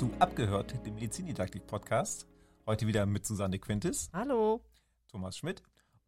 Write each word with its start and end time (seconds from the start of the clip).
zu 0.00 0.10
Abgehört, 0.18 0.86
dem 0.86 0.94
Medizindidaktik-Podcast. 0.94 2.26
Heute 2.64 2.86
wieder 2.86 3.04
mit 3.04 3.26
Susanne 3.26 3.58
Quintis. 3.58 4.08
Hallo. 4.14 4.64
Thomas 5.08 5.36
Schmidt. 5.36 5.62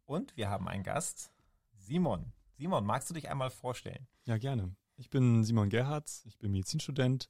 Und 0.05 0.35
wir 0.35 0.49
haben 0.49 0.67
einen 0.67 0.81
Gast, 0.81 1.31
Simon. 1.75 2.33
Simon, 2.57 2.87
magst 2.87 3.11
du 3.11 3.13
dich 3.13 3.29
einmal 3.29 3.51
vorstellen? 3.51 4.07
Ja, 4.25 4.39
gerne. 4.39 4.75
Ich 4.95 5.11
bin 5.11 5.43
Simon 5.43 5.69
Gerhards, 5.69 6.25
ich 6.25 6.39
bin 6.39 6.49
Medizinstudent 6.53 7.27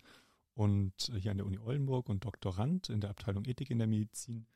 und 0.54 1.12
hier 1.18 1.32
an 1.32 1.38
der 1.38 1.46
Uni 1.46 1.60
Oldenburg 1.60 2.08
und 2.08 2.24
Doktorand 2.24 2.88
in 2.88 3.02
der 3.02 3.10
Abteilung 3.10 3.44
Ethik 3.44 3.70
in 3.70 3.80
der 3.80 3.88
Medizin, 3.88 4.48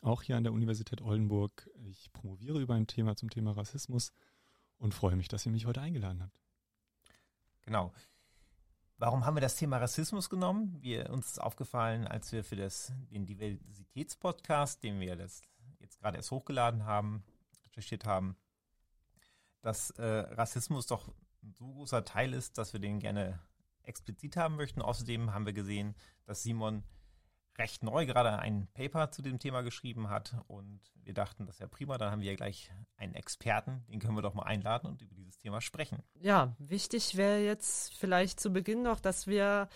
auch 0.00 0.22
hier 0.22 0.36
an 0.36 0.42
der 0.42 0.52
Universität 0.52 1.00
Oldenburg. 1.00 1.70
Ich 1.84 2.12
promoviere 2.12 2.60
über 2.60 2.74
ein 2.74 2.88
Thema 2.88 3.14
zum 3.14 3.30
Thema 3.30 3.52
Rassismus 3.52 4.10
und 4.78 4.94
freue 4.94 5.14
mich, 5.14 5.28
dass 5.28 5.46
ihr 5.46 5.52
mich 5.52 5.66
heute 5.66 5.80
eingeladen 5.80 6.24
habt. 6.24 6.40
Genau. 7.60 7.92
Warum 8.98 9.26
haben 9.26 9.36
wir 9.36 9.40
das 9.40 9.56
Thema 9.56 9.78
Rassismus 9.78 10.30
genommen? 10.30 10.76
Wir, 10.80 11.10
uns 11.10 11.32
ist 11.32 11.40
aufgefallen, 11.40 12.06
als 12.06 12.30
wir 12.32 12.44
für 12.44 12.56
das, 12.56 12.92
den 13.10 13.26
Diversitätspodcast, 13.26 14.82
den 14.82 15.00
wir 15.00 15.16
das 15.16 15.42
jetzt 15.80 15.98
gerade 15.98 16.16
erst 16.16 16.30
hochgeladen 16.30 16.84
haben, 16.84 17.24
recherchiert 17.66 18.04
haben, 18.04 18.36
dass 19.60 19.90
äh, 19.90 20.04
Rassismus 20.04 20.86
doch 20.86 21.08
ein 21.42 21.52
so 21.54 21.66
großer 21.72 22.04
Teil 22.04 22.34
ist, 22.34 22.58
dass 22.58 22.72
wir 22.72 22.80
den 22.80 23.00
gerne 23.00 23.40
explizit 23.82 24.36
haben 24.36 24.56
möchten. 24.56 24.82
Außerdem 24.82 25.32
haben 25.32 25.46
wir 25.46 25.52
gesehen, 25.52 25.94
dass 26.24 26.42
Simon 26.42 26.84
recht 27.58 27.82
neu 27.82 28.06
gerade 28.06 28.38
ein 28.38 28.68
Paper 28.74 29.10
zu 29.10 29.22
dem 29.22 29.38
Thema 29.38 29.62
geschrieben 29.62 30.08
hat 30.08 30.34
und 30.46 30.80
wir 31.04 31.14
dachten, 31.14 31.46
das 31.46 31.56
ist 31.56 31.60
ja 31.60 31.66
prima, 31.66 31.98
dann 31.98 32.10
haben 32.10 32.22
wir 32.22 32.30
ja 32.30 32.36
gleich 32.36 32.70
einen 32.96 33.14
Experten, 33.14 33.84
den 33.88 34.00
können 34.00 34.16
wir 34.16 34.22
doch 34.22 34.34
mal 34.34 34.44
einladen 34.44 34.88
und 34.88 35.02
über 35.02 35.14
dieses 35.14 35.38
Thema 35.38 35.60
sprechen. 35.60 36.02
Ja, 36.20 36.54
wichtig 36.58 37.16
wäre 37.16 37.40
jetzt 37.40 37.94
vielleicht 37.94 38.40
zu 38.40 38.52
Beginn 38.52 38.82
noch, 38.82 39.00
dass 39.00 39.26
wir 39.26 39.68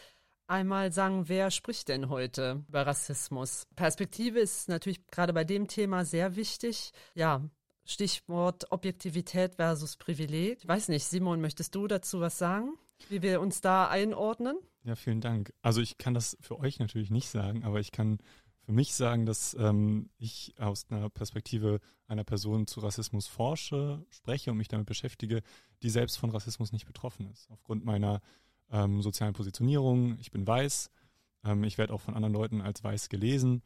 einmal 0.47 0.93
sagen, 0.93 1.29
wer 1.29 1.51
spricht 1.51 1.89
denn 1.89 2.09
heute 2.09 2.65
über 2.69 2.87
Rassismus? 2.87 3.67
Perspektive 3.75 4.39
ist 4.39 4.69
natürlich 4.69 5.07
gerade 5.09 5.33
bei 5.33 5.45
dem 5.45 5.69
Thema 5.69 6.05
sehr 6.05 6.37
wichtig. 6.37 6.93
Ja, 7.15 7.43
Stichwort 7.85 8.73
Objektivität 8.73 9.57
versus 9.57 9.97
Privileg. 9.97 10.59
Ich 10.61 10.69
weiß 10.69 10.89
nicht, 10.89 11.05
Simon, 11.05 11.41
möchtest 11.41 11.75
du 11.75 11.87
dazu 11.87 12.21
was 12.21 12.39
sagen, 12.39 12.75
wie 13.09 13.23
wir 13.23 13.41
uns 13.41 13.61
da 13.61 13.89
einordnen? 13.89 14.59
Ja, 14.87 14.95
vielen 14.95 15.21
Dank. 15.21 15.53
Also 15.63 15.81
ich 15.81 15.99
kann 15.99 16.15
das 16.15 16.39
für 16.41 16.61
euch 16.61 16.79
natürlich 16.79 17.11
nicht 17.11 17.29
sagen, 17.29 17.65
aber 17.65 17.81
ich 17.81 17.91
kann 17.91 18.19
für 18.65 18.71
mich 18.71 18.95
sagen, 18.95 19.27
dass 19.27 19.57
ähm, 19.59 20.11
ich 20.17 20.55
aus 20.59 20.87
einer 20.89 21.11
Perspektive 21.11 21.81
einer 22.07 22.23
Person 22.23 22.69
zu 22.69 22.79
Rassismus 22.79 23.27
forsche, 23.27 24.07
spreche 24.11 24.53
und 24.53 24.59
mich 24.59 24.69
damit 24.69 24.87
beschäftige, 24.87 25.43
die 25.83 25.91
selbst 25.91 26.19
von 26.19 26.31
Rassismus 26.31 26.71
nicht 26.71 26.87
betroffen 26.87 27.29
ist. 27.33 27.51
Aufgrund 27.51 27.85
meiner 27.85 28.21
ähm, 28.71 29.03
sozialen 29.03 29.35
Positionierung, 29.35 30.19
ich 30.21 30.31
bin 30.31 30.47
weiß, 30.47 30.91
ähm, 31.45 31.65
ich 31.65 31.79
werde 31.79 31.93
auch 31.93 32.01
von 32.01 32.15
anderen 32.15 32.35
Leuten 32.35 32.61
als 32.61 32.85
weiß 32.85 33.09
gelesen 33.09 33.63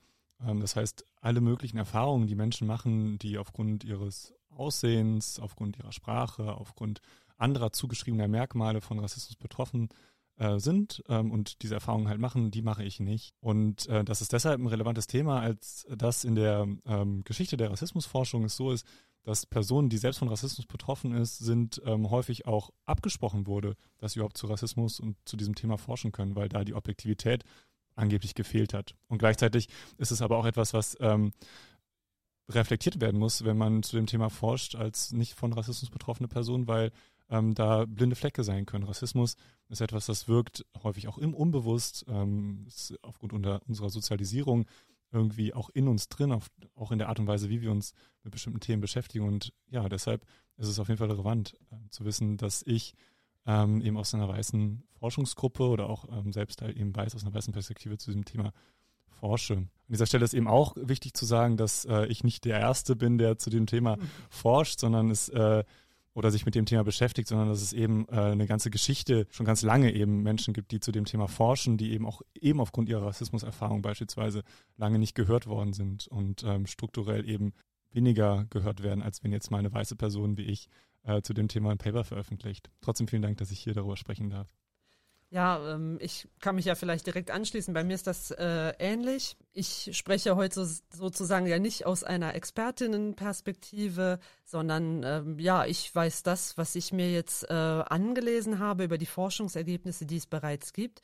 ähm, 0.46 0.60
das 0.60 0.76
heißt, 0.76 1.04
alle 1.20 1.40
möglichen 1.40 1.76
Erfahrungen, 1.76 2.26
die 2.26 2.34
Menschen 2.34 2.66
machen, 2.66 3.18
die 3.18 3.38
aufgrund 3.38 3.84
ihres 3.84 4.34
Aussehens, 4.48 5.38
aufgrund 5.38 5.78
ihrer 5.78 5.92
Sprache, 5.92 6.54
aufgrund 6.54 7.00
anderer 7.36 7.72
zugeschriebener 7.72 8.28
Merkmale 8.28 8.80
von 8.80 8.98
Rassismus 8.98 9.36
betroffen 9.36 9.88
äh, 10.40 10.58
sind 10.58 11.02
ähm, 11.08 11.30
und 11.30 11.62
diese 11.62 11.74
Erfahrungen 11.74 12.08
halt 12.08 12.18
machen, 12.18 12.50
die 12.50 12.62
mache 12.62 12.82
ich 12.82 12.98
nicht. 12.98 13.34
Und 13.40 13.86
äh, 13.88 14.02
das 14.04 14.22
ist 14.22 14.32
deshalb 14.32 14.58
ein 14.58 14.66
relevantes 14.66 15.06
Thema, 15.06 15.40
als 15.40 15.86
das 15.94 16.24
in 16.24 16.34
der 16.34 16.66
ähm, 16.86 17.22
Geschichte 17.24 17.58
der 17.58 17.70
Rassismusforschung 17.70 18.44
es 18.44 18.56
so 18.56 18.72
ist, 18.72 18.86
dass 19.22 19.44
Personen, 19.44 19.90
die 19.90 19.98
selbst 19.98 20.18
von 20.18 20.28
Rassismus 20.28 20.66
betroffen 20.66 21.12
ist, 21.12 21.38
sind 21.38 21.82
ähm, 21.84 22.10
häufig 22.10 22.46
auch 22.46 22.70
abgesprochen 22.86 23.46
wurde, 23.46 23.76
dass 23.98 24.12
sie 24.12 24.20
überhaupt 24.20 24.38
zu 24.38 24.46
Rassismus 24.46 24.98
und 24.98 25.16
zu 25.26 25.36
diesem 25.36 25.54
Thema 25.54 25.76
forschen 25.76 26.10
können, 26.10 26.34
weil 26.36 26.48
da 26.48 26.64
die 26.64 26.74
Objektivität 26.74 27.44
angeblich 27.94 28.34
gefehlt 28.34 28.72
hat. 28.72 28.94
Und 29.08 29.18
gleichzeitig 29.18 29.68
ist 29.98 30.10
es 30.10 30.22
aber 30.22 30.38
auch 30.38 30.46
etwas, 30.46 30.72
was 30.72 30.96
ähm, 31.00 31.32
reflektiert 32.48 33.00
werden 33.00 33.20
muss, 33.20 33.44
wenn 33.44 33.58
man 33.58 33.82
zu 33.82 33.94
dem 33.94 34.06
Thema 34.06 34.30
forscht, 34.30 34.74
als 34.74 35.12
nicht 35.12 35.34
von 35.34 35.52
Rassismus 35.52 35.90
betroffene 35.90 36.28
Person, 36.28 36.66
weil 36.66 36.92
ähm, 37.30 37.54
da 37.54 37.86
blinde 37.86 38.16
Flecke 38.16 38.44
sein 38.44 38.66
können. 38.66 38.84
Rassismus 38.84 39.36
ist 39.68 39.80
etwas, 39.80 40.06
das 40.06 40.28
wirkt 40.28 40.66
häufig 40.82 41.08
auch 41.08 41.18
im 41.18 41.32
Unbewusst, 41.32 42.04
ähm, 42.08 42.66
aufgrund 43.02 43.32
unserer 43.32 43.90
Sozialisierung 43.90 44.66
irgendwie 45.12 45.54
auch 45.54 45.70
in 45.70 45.88
uns 45.88 46.08
drin, 46.08 46.32
auf, 46.32 46.50
auch 46.74 46.92
in 46.92 46.98
der 46.98 47.08
Art 47.08 47.18
und 47.18 47.26
Weise, 47.26 47.48
wie 47.48 47.60
wir 47.60 47.70
uns 47.70 47.94
mit 48.22 48.32
bestimmten 48.32 48.60
Themen 48.60 48.80
beschäftigen. 48.80 49.26
Und 49.26 49.52
ja, 49.68 49.88
deshalb 49.88 50.24
ist 50.56 50.68
es 50.68 50.78
auf 50.78 50.88
jeden 50.88 50.98
Fall 50.98 51.10
relevant 51.10 51.54
äh, 51.70 51.88
zu 51.90 52.04
wissen, 52.04 52.36
dass 52.36 52.62
ich 52.62 52.94
ähm, 53.46 53.80
eben 53.80 53.96
aus 53.96 54.14
einer 54.14 54.28
weißen 54.28 54.82
Forschungsgruppe 54.98 55.64
oder 55.64 55.88
auch 55.88 56.06
ähm, 56.12 56.32
selbst 56.32 56.62
halt 56.62 56.76
eben 56.76 56.94
weiß 56.94 57.14
aus 57.14 57.24
einer 57.24 57.34
weißen 57.34 57.52
Perspektive 57.52 57.98
zu 57.98 58.10
diesem 58.10 58.24
Thema 58.24 58.52
forsche. 59.08 59.54
An 59.54 59.68
dieser 59.88 60.06
Stelle 60.06 60.24
ist 60.24 60.34
eben 60.34 60.46
auch 60.46 60.76
wichtig 60.76 61.14
zu 61.14 61.26
sagen, 61.26 61.56
dass 61.56 61.84
äh, 61.84 62.06
ich 62.06 62.22
nicht 62.22 62.44
der 62.44 62.60
Erste 62.60 62.96
bin, 62.96 63.18
der 63.18 63.38
zu 63.38 63.50
dem 63.50 63.66
Thema 63.66 63.96
mhm. 63.96 64.02
forscht, 64.28 64.78
sondern 64.78 65.10
es 65.10 65.28
äh, 65.30 65.64
oder 66.14 66.30
sich 66.30 66.44
mit 66.44 66.54
dem 66.54 66.66
Thema 66.66 66.82
beschäftigt, 66.82 67.28
sondern 67.28 67.48
dass 67.48 67.62
es 67.62 67.72
eben 67.72 68.06
äh, 68.08 68.16
eine 68.16 68.46
ganze 68.46 68.70
Geschichte 68.70 69.26
schon 69.30 69.46
ganz 69.46 69.62
lange 69.62 69.92
eben 69.94 70.22
Menschen 70.22 70.54
gibt, 70.54 70.72
die 70.72 70.80
zu 70.80 70.92
dem 70.92 71.04
Thema 71.04 71.28
forschen, 71.28 71.76
die 71.76 71.92
eben 71.92 72.06
auch 72.06 72.22
eben 72.34 72.60
aufgrund 72.60 72.88
ihrer 72.88 73.06
Rassismuserfahrung 73.06 73.82
beispielsweise 73.82 74.42
lange 74.76 74.98
nicht 74.98 75.14
gehört 75.14 75.46
worden 75.46 75.72
sind 75.72 76.08
und 76.08 76.42
ähm, 76.44 76.66
strukturell 76.66 77.28
eben 77.28 77.52
weniger 77.92 78.46
gehört 78.50 78.82
werden, 78.82 79.02
als 79.02 79.22
wenn 79.22 79.32
jetzt 79.32 79.50
mal 79.50 79.58
eine 79.58 79.72
weiße 79.72 79.96
Person 79.96 80.36
wie 80.36 80.44
ich 80.44 80.68
äh, 81.02 81.22
zu 81.22 81.32
dem 81.32 81.48
Thema 81.48 81.70
ein 81.70 81.78
Paper 81.78 82.04
veröffentlicht. 82.04 82.70
Trotzdem 82.80 83.08
vielen 83.08 83.22
Dank, 83.22 83.38
dass 83.38 83.50
ich 83.50 83.60
hier 83.60 83.74
darüber 83.74 83.96
sprechen 83.96 84.30
darf. 84.30 84.48
Ja, 85.32 85.74
ähm, 85.74 85.96
ich 86.00 86.28
kann 86.40 86.56
mich 86.56 86.64
ja 86.64 86.74
vielleicht 86.74 87.06
direkt 87.06 87.30
anschließen. 87.30 87.72
Bei 87.72 87.84
mir 87.84 87.94
ist 87.94 88.08
das 88.08 88.32
äh, 88.32 88.72
ähnlich. 88.80 89.36
Ich 89.52 89.90
spreche 89.96 90.34
heute 90.34 90.64
so, 90.64 90.82
sozusagen 90.92 91.46
ja 91.46 91.60
nicht 91.60 91.86
aus 91.86 92.02
einer 92.02 92.34
Expertinnenperspektive, 92.34 94.18
sondern 94.44 95.04
ähm, 95.04 95.38
ja, 95.38 95.66
ich 95.66 95.94
weiß 95.94 96.24
das, 96.24 96.58
was 96.58 96.74
ich 96.74 96.92
mir 96.92 97.12
jetzt 97.12 97.48
äh, 97.48 97.54
angelesen 97.54 98.58
habe 98.58 98.82
über 98.82 98.98
die 98.98 99.06
Forschungsergebnisse, 99.06 100.04
die 100.04 100.16
es 100.16 100.26
bereits 100.26 100.72
gibt. 100.72 101.00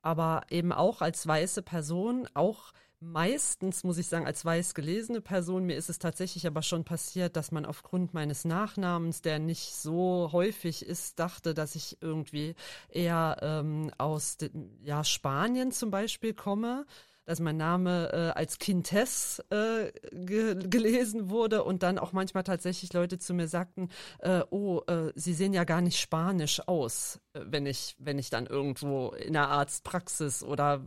Aber 0.00 0.42
eben 0.48 0.72
auch 0.72 1.02
als 1.02 1.26
weiße 1.26 1.62
Person, 1.62 2.26
auch 2.32 2.72
meistens, 3.12 3.84
muss 3.84 3.98
ich 3.98 4.06
sagen, 4.06 4.26
als 4.26 4.44
weiß 4.44 4.74
gelesene 4.74 5.20
Person, 5.20 5.64
mir 5.64 5.76
ist 5.76 5.90
es 5.90 5.98
tatsächlich 5.98 6.46
aber 6.46 6.62
schon 6.62 6.84
passiert, 6.84 7.36
dass 7.36 7.52
man 7.52 7.64
aufgrund 7.64 8.14
meines 8.14 8.44
Nachnamens, 8.44 9.22
der 9.22 9.38
nicht 9.38 9.74
so 9.74 10.30
häufig 10.32 10.84
ist, 10.84 11.18
dachte, 11.18 11.54
dass 11.54 11.74
ich 11.74 11.98
irgendwie 12.00 12.54
eher 12.88 13.38
ähm, 13.42 13.90
aus 13.98 14.36
ja, 14.82 15.04
Spanien 15.04 15.72
zum 15.72 15.90
Beispiel 15.90 16.34
komme 16.34 16.86
dass 17.24 17.40
mein 17.40 17.56
Name 17.56 18.10
äh, 18.12 18.38
als 18.38 18.58
Quintess 18.58 19.42
äh, 19.50 19.90
ge 20.12 20.54
gelesen 20.68 21.30
wurde 21.30 21.64
und 21.64 21.82
dann 21.82 21.98
auch 21.98 22.12
manchmal 22.12 22.44
tatsächlich 22.44 22.92
Leute 22.92 23.18
zu 23.18 23.34
mir 23.34 23.48
sagten, 23.48 23.88
äh, 24.20 24.42
oh, 24.50 24.82
äh, 24.86 25.12
sie 25.14 25.34
sehen 25.34 25.54
ja 25.54 25.64
gar 25.64 25.80
nicht 25.80 25.98
spanisch 25.98 26.60
aus, 26.68 27.20
äh, 27.32 27.40
wenn 27.46 27.66
ich, 27.66 27.96
wenn 27.98 28.18
ich 28.18 28.30
dann 28.30 28.46
irgendwo 28.46 29.10
in 29.10 29.32
der 29.32 29.48
Arztpraxis 29.48 30.42
oder 30.42 30.82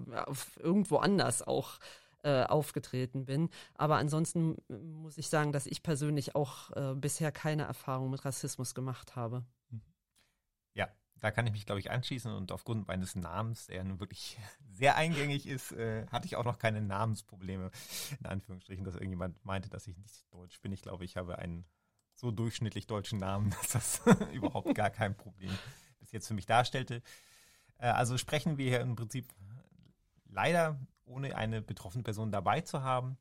irgendwo 0.59 0.97
anders 0.97 1.45
auch 1.45 1.79
äh, 2.23 2.44
aufgetreten 2.44 3.25
bin. 3.25 3.50
Aber 3.75 3.97
ansonsten 3.97 4.57
muss 4.67 5.17
ich 5.17 5.29
sagen, 5.29 5.51
dass 5.51 5.67
ich 5.67 5.83
persönlich 5.83 6.35
auch 6.35 6.72
äh, 6.72 6.95
bisher 6.95 7.31
keine 7.31 7.63
Erfahrung 7.63 8.09
mit 8.09 8.25
Rassismus 8.25 8.75
gemacht 8.75 9.16
habe. 9.16 9.45
Ja, 10.74 10.89
da 11.19 11.31
kann 11.31 11.47
ich 11.47 11.53
mich, 11.53 11.65
glaube 11.65 11.80
ich, 11.80 11.92
anschließen 11.92 12.31
und 12.31 12.51
aufgrund 12.51 12.88
meines 12.88 13.15
Namens, 13.15 13.68
der 13.68 13.83
nun 13.83 14.00
wirklich 14.00 14.38
sehr 14.74 14.95
eingängig 14.95 15.47
ist, 15.47 15.71
äh, 15.71 16.06
hatte 16.07 16.25
ich 16.25 16.36
auch 16.36 16.45
noch 16.45 16.59
keine 16.59 16.81
Namensprobleme, 16.81 17.71
in 18.19 18.25
Anführungsstrichen, 18.25 18.83
dass 18.83 18.95
irgendjemand 18.95 19.44
meinte, 19.45 19.69
dass 19.69 19.88
ich 19.88 19.97
nicht 19.97 20.25
deutsch 20.31 20.59
bin. 20.62 20.71
Ich 20.71 20.81
glaube, 20.81 21.06
ich 21.06 21.18
habe 21.18 21.39
einen 21.39 21.65
so 22.13 22.31
durchschnittlich 22.31 22.88
deutschen 22.88 23.19
Namen, 23.19 23.51
dass 23.62 23.69
das 23.69 24.01
überhaupt 24.33 24.74
gar 24.75 24.89
kein 24.89 25.15
Problem 25.15 25.56
bis 26.00 26.12
jetzt 26.12 26.27
für 26.27 26.33
mich 26.33 26.45
darstellte. 26.45 27.01
Äh, 27.77 27.88
also 27.88 28.18
sprechen 28.18 28.57
wir 28.57 28.69
hier 28.69 28.81
im 28.81 28.95
Prinzip 28.95 29.27
leider 30.30 30.80
ohne 31.07 31.36
eine 31.36 31.62
betroffene 31.62 32.04
Person 32.04 32.31
dabei 32.31 32.62
zu 32.62 32.83
haben. 32.83 33.18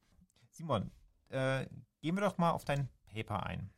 Simon, 0.51 0.91
äh, 1.29 1.67
gehen 2.01 2.15
wir 2.15 2.23
doch 2.23 2.39
mal 2.39 2.51
auf 2.51 2.65
dein 2.65 2.89
Paper 3.07 3.47
ein. 3.47 3.71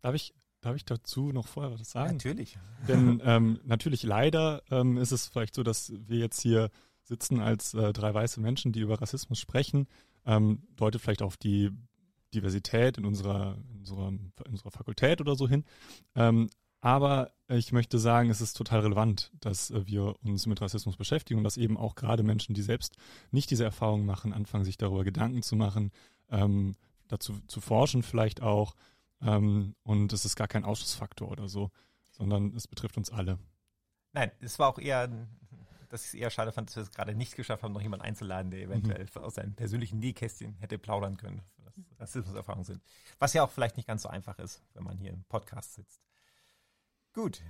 Darf 0.00 0.14
ich, 0.14 0.34
darf 0.60 0.76
ich 0.76 0.84
dazu 0.84 1.32
noch 1.32 1.48
vorher 1.48 1.72
was 1.72 1.90
sagen? 1.90 2.14
Natürlich. 2.14 2.58
Denn 2.88 3.20
ähm, 3.24 3.60
natürlich 3.64 4.02
leider 4.02 4.62
ähm, 4.70 4.96
ist 4.96 5.12
es 5.12 5.28
vielleicht 5.28 5.54
so, 5.54 5.62
dass 5.62 5.92
wir 5.96 6.18
jetzt 6.18 6.40
hier 6.40 6.70
sitzen 7.02 7.40
als 7.40 7.74
äh, 7.74 7.92
drei 7.92 8.12
weiße 8.14 8.40
Menschen, 8.40 8.72
die 8.72 8.80
über 8.80 9.00
Rassismus 9.00 9.38
sprechen, 9.38 9.88
ähm, 10.24 10.62
deutet 10.76 11.00
vielleicht 11.00 11.22
auf 11.22 11.36
die 11.36 11.70
Diversität 12.34 12.96
in 12.96 13.04
unserer, 13.04 13.56
in 13.70 13.78
unserer, 13.80 14.08
in 14.08 14.32
unserer 14.46 14.70
Fakultät 14.70 15.20
oder 15.20 15.36
so 15.36 15.48
hin. 15.48 15.64
Ähm, 16.14 16.48
aber 16.82 17.30
ich 17.46 17.70
möchte 17.70 17.98
sagen, 17.98 18.28
es 18.28 18.40
ist 18.40 18.54
total 18.54 18.80
relevant, 18.80 19.30
dass 19.40 19.70
äh, 19.70 19.86
wir 19.86 20.16
uns 20.24 20.46
mit 20.46 20.60
Rassismus 20.60 20.96
beschäftigen 20.96 21.38
und 21.38 21.44
dass 21.44 21.56
eben 21.56 21.78
auch 21.78 21.94
gerade 21.94 22.24
Menschen, 22.24 22.54
die 22.54 22.62
selbst 22.62 22.96
nicht 23.30 23.50
diese 23.50 23.64
Erfahrungen 23.64 24.04
machen, 24.04 24.32
anfangen, 24.32 24.64
sich 24.64 24.76
darüber 24.76 25.04
Gedanken 25.04 25.42
zu 25.42 25.54
machen, 25.54 25.92
ähm, 26.28 26.74
dazu 27.06 27.38
zu 27.46 27.60
forschen 27.60 28.02
vielleicht 28.02 28.42
auch. 28.42 28.74
Ähm, 29.20 29.76
und 29.84 30.12
es 30.12 30.24
ist 30.24 30.34
gar 30.34 30.48
kein 30.48 30.64
Ausschlussfaktor 30.64 31.30
oder 31.30 31.48
so, 31.48 31.70
sondern 32.10 32.52
es 32.56 32.66
betrifft 32.66 32.96
uns 32.96 33.10
alle. 33.12 33.38
Nein, 34.12 34.32
es 34.40 34.58
war 34.58 34.68
auch 34.68 34.78
eher 34.78 35.08
dass 35.88 36.04
ich 36.04 36.08
es 36.08 36.14
eher 36.14 36.30
schade 36.30 36.52
fand, 36.52 36.70
dass 36.70 36.76
wir 36.76 36.82
es 36.84 36.90
gerade 36.90 37.14
nicht 37.14 37.36
geschafft 37.36 37.62
haben, 37.62 37.74
noch 37.74 37.82
jemanden 37.82 38.06
einzuladen, 38.06 38.50
der 38.50 38.62
eventuell 38.62 39.06
mhm. 39.14 39.20
aus 39.20 39.34
seinem 39.34 39.54
persönlichen 39.54 39.98
Nähkästchen 39.98 40.54
hätte 40.54 40.78
plaudern 40.78 41.18
können, 41.18 41.42
was 41.58 41.74
Rassismuserfahrungen 41.98 42.64
sind. 42.64 42.82
Was 43.18 43.34
ja 43.34 43.44
auch 43.44 43.50
vielleicht 43.50 43.76
nicht 43.76 43.86
ganz 43.86 44.00
so 44.00 44.08
einfach 44.08 44.38
ist, 44.38 44.62
wenn 44.72 44.84
man 44.84 44.96
hier 44.96 45.10
im 45.10 45.22
Podcast 45.24 45.74
sitzt. 45.74 46.00
Gut, 47.12 47.42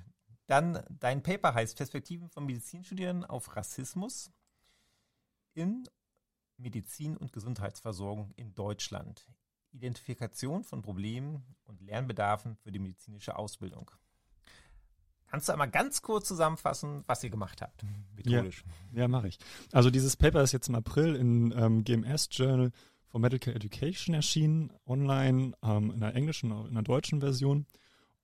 dann 0.47 0.83
dein 0.91 1.23
Paper 1.23 1.55
heißt 1.55 1.77
Perspektiven 1.77 2.29
von 2.29 2.45
Medizinstudierenden 2.45 3.25
auf 3.25 3.57
Rassismus 3.57 4.33
in 5.55 5.89
Medizin 6.57 7.17
und 7.17 7.33
Gesundheitsversorgung 7.33 8.33
in 8.37 8.55
Deutschland. 8.55 9.29
Identifikation 9.73 10.65
von 10.65 10.83
Problemen 10.83 11.43
und 11.65 11.81
Lernbedarfen 11.81 12.57
für 12.57 12.73
die 12.73 12.79
medizinische 12.79 13.37
Ausbildung. 13.37 13.91
Kannst 15.27 15.49
du 15.49 15.53
einmal 15.53 15.71
ganz 15.71 16.03
kurz 16.03 16.29
zusammenfassen, 16.29 17.05
was 17.07 17.25
ihr 17.25 17.31
gemacht 17.31 17.63
habt, 17.63 17.83
methodisch? 18.15 18.65
Ja, 18.93 19.03
ja 19.03 19.09
mache 19.09 19.29
ich. 19.29 19.39
Also 19.73 19.91
dieses 19.91 20.17
Paper 20.17 20.43
ist 20.43 20.53
jetzt 20.53 20.69
im 20.69 20.75
April 20.75 21.17
in 21.17 21.55
ähm, 21.57 21.85
GMS 21.85 22.29
Journal 22.31 22.71
for 23.07 23.21
Medical 23.21 23.55
Education 23.55 24.15
erschienen, 24.15 24.73
online 24.87 25.55
ähm, 25.63 25.91
in 25.91 26.01
der 26.01 26.15
englischen 26.15 26.53
und 26.53 26.69
in 26.69 26.75
der 26.75 26.83
deutschen 26.83 27.21
Version. 27.21 27.67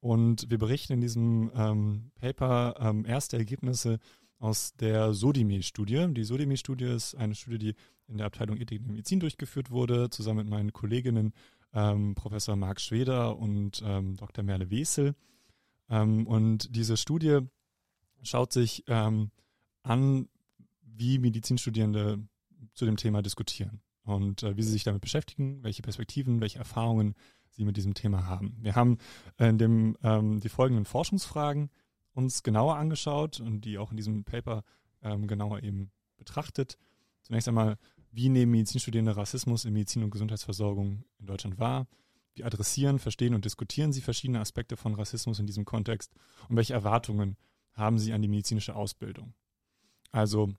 Und 0.00 0.48
wir 0.50 0.58
berichten 0.58 0.94
in 0.94 1.00
diesem 1.00 1.50
ähm, 1.54 2.10
Paper 2.14 2.76
ähm, 2.80 3.04
erste 3.04 3.36
Ergebnisse 3.36 3.98
aus 4.38 4.74
der 4.74 5.12
Sodimi-Studie. 5.14 6.06
Die 6.10 6.24
Sodimi-Studie 6.24 6.84
ist 6.84 7.14
eine 7.16 7.34
Studie, 7.34 7.58
die 7.58 7.74
in 8.06 8.18
der 8.18 8.26
Abteilung 8.26 8.56
Ethik 8.56 8.80
und 8.80 8.88
Medizin 8.88 9.20
durchgeführt 9.20 9.70
wurde, 9.70 10.10
zusammen 10.10 10.38
mit 10.38 10.48
meinen 10.48 10.72
Kolleginnen 10.72 11.32
ähm, 11.72 12.14
Professor 12.14 12.56
Marc 12.56 12.80
Schweder 12.80 13.36
und 13.36 13.82
ähm, 13.84 14.16
Dr. 14.16 14.44
Merle 14.44 14.70
Wesel. 14.70 15.14
Ähm, 15.90 16.26
und 16.26 16.74
diese 16.74 16.96
Studie 16.96 17.40
schaut 18.22 18.52
sich 18.52 18.84
ähm, 18.86 19.30
an, 19.82 20.28
wie 20.82 21.18
Medizinstudierende 21.18 22.18
zu 22.74 22.84
dem 22.84 22.96
Thema 22.96 23.22
diskutieren 23.22 23.80
und 24.04 24.42
äh, 24.42 24.56
wie 24.56 24.62
sie 24.62 24.72
sich 24.72 24.84
damit 24.84 25.02
beschäftigen, 25.02 25.62
welche 25.62 25.82
Perspektiven, 25.82 26.40
welche 26.40 26.58
Erfahrungen 26.58 27.14
sie 27.50 27.64
mit 27.64 27.76
diesem 27.76 27.94
Thema 27.94 28.26
haben. 28.26 28.56
Wir 28.60 28.74
haben 28.74 28.98
in 29.38 29.58
dem, 29.58 29.96
ähm, 30.02 30.40
die 30.40 30.48
folgenden 30.48 30.84
Forschungsfragen 30.84 31.70
uns 32.12 32.42
genauer 32.42 32.76
angeschaut 32.76 33.40
und 33.40 33.62
die 33.64 33.78
auch 33.78 33.90
in 33.90 33.96
diesem 33.96 34.24
Paper 34.24 34.64
ähm, 35.02 35.26
genauer 35.26 35.62
eben 35.62 35.90
betrachtet. 36.16 36.76
Zunächst 37.22 37.48
einmal, 37.48 37.78
wie 38.10 38.28
nehmen 38.28 38.52
Medizinstudierende 38.52 39.16
Rassismus 39.16 39.64
in 39.64 39.72
Medizin- 39.72 40.02
und 40.02 40.10
Gesundheitsversorgung 40.10 41.04
in 41.18 41.26
Deutschland 41.26 41.58
wahr? 41.58 41.86
Wie 42.34 42.44
adressieren, 42.44 42.98
verstehen 42.98 43.34
und 43.34 43.44
diskutieren 43.44 43.92
Sie 43.92 44.00
verschiedene 44.00 44.40
Aspekte 44.40 44.76
von 44.76 44.94
Rassismus 44.94 45.38
in 45.38 45.46
diesem 45.46 45.64
Kontext? 45.64 46.12
Und 46.48 46.56
welche 46.56 46.74
Erwartungen 46.74 47.36
haben 47.72 47.98
Sie 47.98 48.12
an 48.12 48.22
die 48.22 48.28
medizinische 48.28 48.74
Ausbildung? 48.74 49.34
Also 50.10 50.52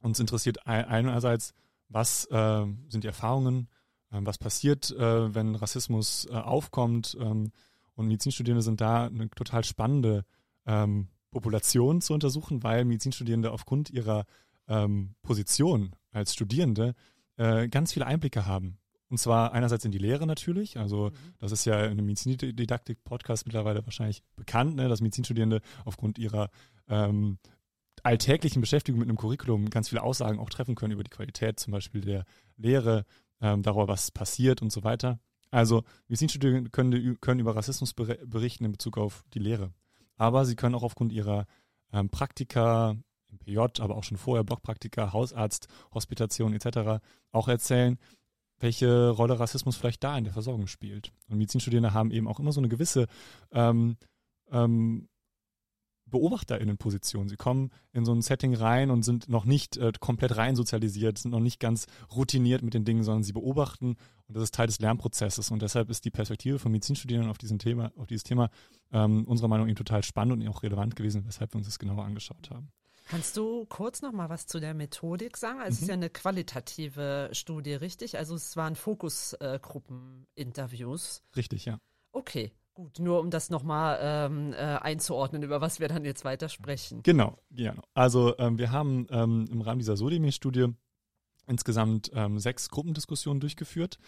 uns 0.00 0.20
interessiert 0.20 0.66
einerseits, 0.66 1.54
was 1.88 2.26
äh, 2.26 2.66
sind 2.88 3.04
die 3.04 3.08
Erfahrungen, 3.08 3.68
was 4.10 4.38
passiert, 4.38 4.90
äh, 4.92 5.34
wenn 5.34 5.54
Rassismus 5.54 6.26
äh, 6.30 6.34
aufkommt. 6.34 7.16
Ähm, 7.20 7.52
und 7.94 8.06
Medizinstudierende 8.06 8.62
sind 8.62 8.80
da 8.80 9.06
eine 9.06 9.30
total 9.30 9.64
spannende 9.64 10.24
ähm, 10.66 11.08
Population 11.30 12.00
zu 12.00 12.14
untersuchen, 12.14 12.62
weil 12.62 12.84
Medizinstudierende 12.84 13.50
aufgrund 13.50 13.90
ihrer 13.90 14.24
ähm, 14.68 15.14
Position 15.22 15.94
als 16.12 16.34
Studierende 16.34 16.94
äh, 17.36 17.68
ganz 17.68 17.92
viele 17.92 18.06
Einblicke 18.06 18.46
haben 18.46 18.78
und 19.08 19.18
zwar 19.18 19.52
einerseits 19.52 19.84
in 19.84 19.92
die 19.92 19.98
Lehre 19.98 20.26
natürlich. 20.26 20.78
Also, 20.78 21.10
mhm. 21.10 21.34
das 21.38 21.52
ist 21.52 21.64
ja 21.64 21.84
in 21.84 21.92
einem 21.92 22.06
Medizindidaktik-Podcast 22.06 23.46
mittlerweile 23.46 23.84
wahrscheinlich 23.84 24.22
bekannt, 24.34 24.76
ne, 24.76 24.88
dass 24.88 25.00
Medizinstudierende 25.00 25.60
aufgrund 25.84 26.18
ihrer 26.18 26.50
ähm, 26.88 27.38
alltäglichen 28.02 28.60
Beschäftigung 28.60 29.00
mit 29.00 29.08
einem 29.08 29.18
Curriculum 29.18 29.70
ganz 29.70 29.88
viele 29.88 30.02
Aussagen 30.02 30.38
auch 30.38 30.50
treffen 30.50 30.74
können 30.74 30.92
über 30.92 31.04
die 31.04 31.10
Qualität 31.10 31.60
zum 31.60 31.72
Beispiel 31.72 32.00
der 32.00 32.24
Lehre, 32.56 33.04
ähm, 33.40 33.62
darüber, 33.62 33.88
was 33.88 34.10
passiert 34.10 34.62
und 34.62 34.72
so 34.72 34.84
weiter. 34.84 35.18
Also, 35.50 35.84
Medizinstudierende 36.08 36.70
können, 36.70 37.20
können 37.20 37.40
über 37.40 37.56
Rassismus 37.56 37.94
berichten 37.94 38.64
in 38.64 38.72
Bezug 38.72 38.98
auf 38.98 39.24
die 39.34 39.38
Lehre. 39.38 39.72
Aber 40.16 40.44
sie 40.44 40.56
können 40.56 40.74
auch 40.74 40.82
aufgrund 40.82 41.12
ihrer 41.12 41.46
ähm, 41.92 42.08
Praktika, 42.10 42.96
im 43.30 43.38
PJ, 43.38 43.58
aber 43.80 43.96
auch 43.96 44.04
schon 44.04 44.18
vorher 44.18 44.44
Blockpraktika, 44.44 45.12
Hausarzt, 45.12 45.68
Hospitation 45.92 46.52
etc. 46.52 47.02
auch 47.32 47.48
erzählen, 47.48 47.98
welche 48.58 49.10
Rolle 49.10 49.38
Rassismus 49.38 49.76
vielleicht 49.76 50.02
da 50.02 50.16
in 50.16 50.24
der 50.24 50.32
Versorgung 50.32 50.66
spielt. 50.66 51.12
Und 51.28 51.38
Medizinstudierende 51.38 51.92
haben 51.92 52.10
eben 52.10 52.28
auch 52.28 52.40
immer 52.40 52.52
so 52.52 52.60
eine 52.60 52.68
gewisse 52.68 53.06
ähm, 53.52 53.96
ähm, 54.50 55.08
BeobachterInnenposition. 56.06 57.28
Sie 57.28 57.36
kommen 57.36 57.70
in 57.92 58.04
so 58.04 58.12
ein 58.12 58.22
Setting 58.22 58.54
rein 58.54 58.90
und 58.90 59.02
sind 59.02 59.28
noch 59.28 59.44
nicht 59.44 59.76
äh, 59.76 59.92
komplett 59.98 60.36
rein 60.36 60.56
sozialisiert, 60.56 61.18
sind 61.18 61.32
noch 61.32 61.40
nicht 61.40 61.60
ganz 61.60 61.86
routiniert 62.14 62.62
mit 62.62 62.74
den 62.74 62.84
Dingen, 62.84 63.02
sondern 63.02 63.24
sie 63.24 63.32
beobachten 63.32 63.96
und 64.28 64.36
das 64.36 64.44
ist 64.44 64.54
Teil 64.54 64.66
des 64.66 64.78
Lernprozesses. 64.80 65.50
Und 65.50 65.62
deshalb 65.62 65.88
ist 65.90 66.04
die 66.04 66.10
Perspektive 66.10 66.58
von 66.58 66.72
Medizinstudierenden 66.72 67.30
auf, 67.30 67.38
diesem 67.38 67.58
Thema, 67.58 67.92
auf 67.96 68.06
dieses 68.06 68.24
Thema 68.24 68.50
ähm, 68.92 69.24
unserer 69.24 69.48
Meinung 69.48 69.68
nach 69.68 69.74
total 69.74 70.02
spannend 70.02 70.42
und 70.42 70.48
auch 70.48 70.62
relevant 70.62 70.96
gewesen, 70.96 71.24
weshalb 71.26 71.54
wir 71.54 71.58
uns 71.58 71.66
das 71.66 71.78
genauer 71.78 72.04
angeschaut 72.04 72.50
haben. 72.50 72.70
Kannst 73.08 73.36
du 73.36 73.66
kurz 73.66 74.02
noch 74.02 74.10
mal 74.12 74.28
was 74.28 74.48
zu 74.48 74.58
der 74.58 74.74
Methodik 74.74 75.36
sagen? 75.36 75.60
Also 75.60 75.68
mhm. 75.68 75.72
es 75.72 75.78
ist 75.78 75.82
mhm. 75.82 75.88
ja 75.88 75.94
eine 75.94 76.10
qualitative 76.10 77.30
Studie, 77.32 77.74
richtig? 77.74 78.18
Also 78.18 78.34
es 78.34 78.56
waren 78.56 78.74
Fokusgruppeninterviews. 78.74 81.22
richtig, 81.36 81.66
ja. 81.66 81.78
Okay, 82.10 82.52
gut. 82.76 83.00
Nur 83.00 83.20
um 83.20 83.30
das 83.30 83.50
nochmal 83.50 83.98
ähm, 84.00 84.52
äh, 84.52 84.56
einzuordnen, 84.56 85.42
über 85.42 85.60
was 85.60 85.80
wir 85.80 85.88
dann 85.88 86.04
jetzt 86.04 86.24
weiter 86.24 86.48
sprechen. 86.48 87.02
Genau, 87.02 87.36
genau. 87.50 87.82
Also 87.94 88.38
ähm, 88.38 88.58
wir 88.58 88.70
haben 88.70 89.08
ähm, 89.10 89.46
im 89.50 89.62
Rahmen 89.62 89.80
dieser 89.80 89.96
Sodemi-Studie 89.96 90.68
insgesamt 91.48 92.10
ähm, 92.14 92.38
sechs 92.38 92.70
Gruppendiskussionen 92.70 93.40
durchgeführt. 93.40 93.98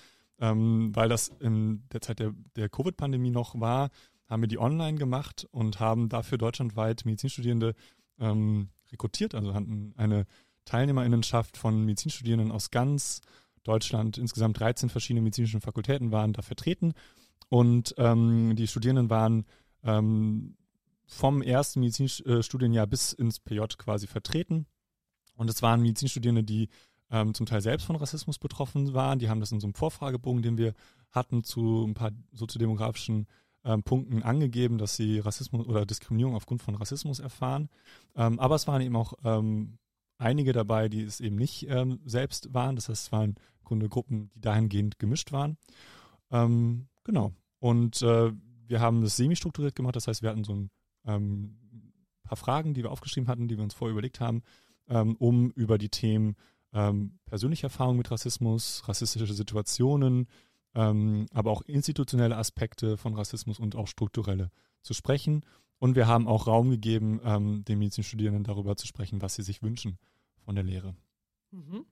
Ähm, 0.40 0.94
weil 0.94 1.08
das 1.08 1.32
in 1.40 1.82
der 1.92 2.00
Zeit 2.00 2.20
der, 2.20 2.32
der 2.54 2.68
Covid-Pandemie 2.68 3.30
noch 3.30 3.58
war, 3.58 3.90
haben 4.28 4.42
wir 4.42 4.48
die 4.48 4.58
online 4.58 4.96
gemacht 4.96 5.48
und 5.50 5.80
haben 5.80 6.08
dafür 6.08 6.38
deutschlandweit 6.38 7.04
Medizinstudierende 7.04 7.74
ähm, 8.20 8.68
rekrutiert, 8.92 9.34
also 9.34 9.54
hatten 9.54 9.94
eine 9.96 10.26
Teilnehmerinnenschaft 10.64 11.56
von 11.56 11.84
Medizinstudierenden 11.84 12.52
aus 12.52 12.70
ganz 12.70 13.20
Deutschland. 13.64 14.16
Insgesamt 14.16 14.60
13 14.60 14.90
verschiedene 14.90 15.22
medizinische 15.22 15.60
Fakultäten 15.60 16.12
waren 16.12 16.34
da 16.34 16.42
vertreten 16.42 16.94
und 17.48 17.94
ähm, 17.98 18.54
die 18.56 18.66
Studierenden 18.66 19.10
waren 19.10 19.44
ähm, 19.82 20.56
vom 21.06 21.40
ersten 21.40 21.80
Medizinstudienjahr 21.80 22.86
bis 22.86 23.12
ins 23.12 23.40
PJ 23.40 23.60
quasi 23.78 24.06
vertreten. 24.06 24.66
Und 25.34 25.48
es 25.48 25.62
waren 25.62 25.80
Medizinstudierende, 25.80 26.44
die 26.44 26.68
ähm, 27.10 27.32
zum 27.32 27.46
Teil 27.46 27.62
selbst 27.62 27.86
von 27.86 27.96
Rassismus 27.96 28.38
betroffen 28.38 28.92
waren. 28.92 29.18
Die 29.18 29.30
haben 29.30 29.40
das 29.40 29.52
in 29.52 29.60
so 29.60 29.66
einem 29.66 29.74
Vorfragebogen, 29.74 30.42
den 30.42 30.58
wir 30.58 30.74
hatten, 31.10 31.44
zu 31.44 31.84
ein 31.86 31.94
paar 31.94 32.10
soziodemografischen 32.32 33.26
ähm, 33.64 33.82
Punkten 33.82 34.22
angegeben, 34.22 34.76
dass 34.76 34.96
sie 34.96 35.18
Rassismus 35.18 35.66
oder 35.66 35.86
Diskriminierung 35.86 36.34
aufgrund 36.34 36.62
von 36.62 36.74
Rassismus 36.74 37.20
erfahren. 37.20 37.70
Ähm, 38.14 38.38
aber 38.38 38.56
es 38.56 38.66
waren 38.66 38.82
eben 38.82 38.96
auch 38.96 39.14
ähm, 39.24 39.78
einige 40.18 40.52
dabei, 40.52 40.88
die 40.88 41.02
es 41.02 41.20
eben 41.20 41.36
nicht 41.36 41.66
ähm, 41.68 42.00
selbst 42.04 42.52
waren. 42.52 42.76
Das 42.76 42.88
heißt, 42.88 43.06
es 43.06 43.12
waren 43.12 43.30
im 43.30 43.64
Grunde 43.64 43.88
Gruppen, 43.88 44.30
die 44.34 44.40
dahingehend 44.40 44.98
gemischt 44.98 45.32
waren. 45.32 45.56
Ähm, 46.30 46.88
genau. 47.08 47.32
Und 47.58 48.02
äh, 48.02 48.32
wir 48.66 48.80
haben 48.80 49.02
das 49.02 49.16
semi-strukturiert 49.16 49.74
gemacht. 49.74 49.96
Das 49.96 50.06
heißt, 50.06 50.22
wir 50.22 50.30
hatten 50.30 50.44
so 50.44 50.54
ein 50.54 50.70
ähm, 51.06 51.58
paar 52.22 52.36
Fragen, 52.36 52.74
die 52.74 52.82
wir 52.82 52.92
aufgeschrieben 52.92 53.28
hatten, 53.28 53.48
die 53.48 53.56
wir 53.56 53.64
uns 53.64 53.74
vorher 53.74 53.92
überlegt 53.92 54.20
haben, 54.20 54.42
um 55.18 55.50
über 55.50 55.76
die 55.76 55.90
Themen 55.90 56.34
persönliche 56.70 57.66
Erfahrung 57.66 57.98
mit 57.98 58.10
Rassismus, 58.10 58.88
rassistische 58.88 59.34
Situationen, 59.34 60.26
ähm, 60.74 61.26
aber 61.32 61.50
auch 61.50 61.62
institutionelle 61.62 62.36
Aspekte 62.36 62.96
von 62.96 63.14
Rassismus 63.14 63.58
und 63.58 63.74
auch 63.74 63.88
strukturelle 63.88 64.50
zu 64.82 64.94
sprechen. 64.94 65.44
Und 65.78 65.96
wir 65.96 66.06
haben 66.06 66.26
auch 66.26 66.46
Raum 66.46 66.70
gegeben, 66.70 67.20
ähm, 67.24 67.64
den 67.64 67.78
Medizinstudierenden 67.78 68.44
darüber 68.44 68.76
zu 68.76 68.86
sprechen, 68.86 69.22
was 69.22 69.34
sie 69.34 69.42
sich 69.42 69.62
wünschen 69.62 69.98
von 70.44 70.54
der 70.54 70.64
Lehre. 70.64 70.94
Mhm. 71.50 71.84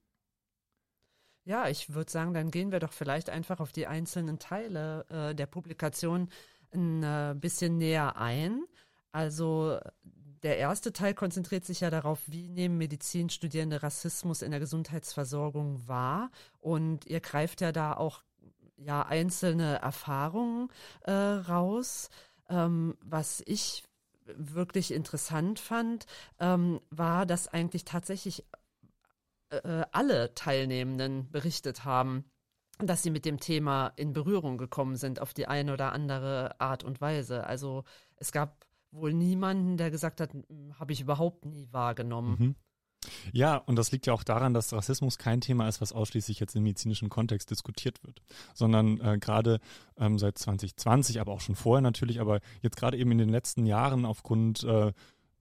Ja, 1.46 1.68
ich 1.68 1.94
würde 1.94 2.10
sagen, 2.10 2.34
dann 2.34 2.50
gehen 2.50 2.72
wir 2.72 2.80
doch 2.80 2.92
vielleicht 2.92 3.30
einfach 3.30 3.60
auf 3.60 3.70
die 3.70 3.86
einzelnen 3.86 4.40
Teile 4.40 5.06
äh, 5.08 5.32
der 5.32 5.46
Publikation 5.46 6.28
ein 6.74 7.04
äh, 7.04 7.36
bisschen 7.38 7.78
näher 7.78 8.16
ein. 8.16 8.64
Also 9.12 9.78
der 10.42 10.58
erste 10.58 10.92
Teil 10.92 11.14
konzentriert 11.14 11.64
sich 11.64 11.82
ja 11.82 11.90
darauf, 11.90 12.20
wie 12.26 12.48
nehmen 12.48 12.78
Medizinstudierende 12.78 13.84
Rassismus 13.84 14.42
in 14.42 14.50
der 14.50 14.58
Gesundheitsversorgung 14.58 15.86
wahr. 15.86 16.32
Und 16.58 17.06
ihr 17.06 17.20
greift 17.20 17.60
ja 17.60 17.70
da 17.70 17.92
auch 17.92 18.24
ja 18.76 19.06
einzelne 19.06 19.76
Erfahrungen 19.76 20.68
äh, 21.02 21.12
raus. 21.12 22.10
Ähm, 22.48 22.96
was 23.04 23.40
ich 23.46 23.84
wirklich 24.26 24.92
interessant 24.92 25.60
fand, 25.60 26.06
ähm, 26.40 26.80
war, 26.90 27.24
dass 27.24 27.46
eigentlich 27.46 27.84
tatsächlich 27.84 28.44
äh, 29.50 29.56
äh, 29.56 29.84
alle 29.92 30.34
Teilnehmenden 30.34 31.30
berichtet 31.30 31.84
haben, 31.84 32.24
dass 32.78 33.02
sie 33.02 33.10
mit 33.10 33.24
dem 33.24 33.40
Thema 33.40 33.88
in 33.96 34.12
Berührung 34.12 34.58
gekommen 34.58 34.96
sind 34.96 35.20
auf 35.20 35.32
die 35.32 35.46
eine 35.46 35.72
oder 35.72 35.92
andere 35.92 36.60
Art 36.60 36.84
und 36.84 37.00
Weise. 37.00 37.46
Also 37.46 37.84
es 38.16 38.32
gab 38.32 38.66
wohl 38.90 39.12
niemanden, 39.12 39.76
der 39.76 39.90
gesagt 39.90 40.20
hat, 40.20 40.32
hm, 40.32 40.78
habe 40.78 40.92
ich 40.92 41.00
überhaupt 41.00 41.44
nie 41.44 41.68
wahrgenommen. 41.70 42.36
Mhm. 42.38 42.54
Ja, 43.32 43.56
und 43.56 43.76
das 43.76 43.92
liegt 43.92 44.06
ja 44.06 44.12
auch 44.12 44.24
daran, 44.24 44.52
dass 44.52 44.72
Rassismus 44.72 45.18
kein 45.18 45.40
Thema 45.40 45.68
ist, 45.68 45.80
was 45.80 45.92
ausschließlich 45.92 46.40
jetzt 46.40 46.56
im 46.56 46.64
medizinischen 46.64 47.08
Kontext 47.08 47.50
diskutiert 47.50 48.02
wird, 48.04 48.20
sondern 48.54 49.00
äh, 49.00 49.18
gerade 49.18 49.60
ähm, 49.96 50.18
seit 50.18 50.38
2020, 50.38 51.20
aber 51.20 51.32
auch 51.32 51.40
schon 51.40 51.54
vorher 51.54 51.82
natürlich, 51.82 52.20
aber 52.20 52.40
jetzt 52.62 52.76
gerade 52.76 52.96
eben 52.96 53.12
in 53.12 53.18
den 53.18 53.28
letzten 53.28 53.64
Jahren 53.66 54.04
aufgrund 54.04 54.64
äh, 54.64 54.92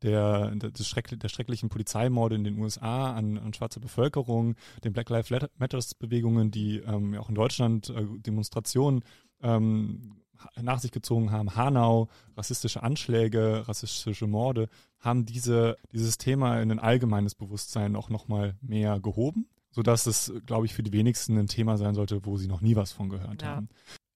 der, 0.01 0.51
des 0.55 0.87
Schreck, 0.87 1.19
der 1.19 1.29
schrecklichen 1.29 1.69
Polizeimorde 1.69 2.35
in 2.35 2.43
den 2.43 2.59
USA 2.59 3.13
an, 3.13 3.37
an 3.37 3.53
schwarze 3.53 3.79
Bevölkerung, 3.79 4.55
den 4.83 4.93
Black 4.93 5.09
Lives 5.09 5.31
Matters 5.57 5.95
Bewegungen, 5.95 6.51
die 6.51 6.77
ähm, 6.79 7.15
auch 7.15 7.29
in 7.29 7.35
Deutschland 7.35 7.89
äh, 7.89 8.05
Demonstrationen 8.19 9.03
ähm, 9.41 10.17
nach 10.61 10.79
sich 10.79 10.91
gezogen 10.91 11.31
haben, 11.31 11.55
Hanau, 11.55 12.09
rassistische 12.35 12.83
Anschläge, 12.83 13.67
rassistische 13.67 14.27
Morde, 14.27 14.67
haben 14.99 15.25
diese, 15.25 15.77
dieses 15.91 16.17
Thema 16.17 16.61
in 16.61 16.71
ein 16.71 16.79
allgemeines 16.79 17.35
Bewusstsein 17.35 17.95
auch 17.95 18.09
nochmal 18.09 18.55
mehr 18.61 18.99
gehoben, 18.99 19.47
sodass 19.71 20.05
es, 20.07 20.33
glaube 20.45 20.65
ich, 20.65 20.73
für 20.73 20.83
die 20.83 20.93
wenigsten 20.93 21.37
ein 21.37 21.47
Thema 21.47 21.77
sein 21.77 21.95
sollte, 21.95 22.25
wo 22.25 22.37
sie 22.37 22.47
noch 22.47 22.61
nie 22.61 22.75
was 22.75 22.91
von 22.91 23.09
gehört 23.09 23.41
ja. 23.41 23.49
haben. 23.49 23.69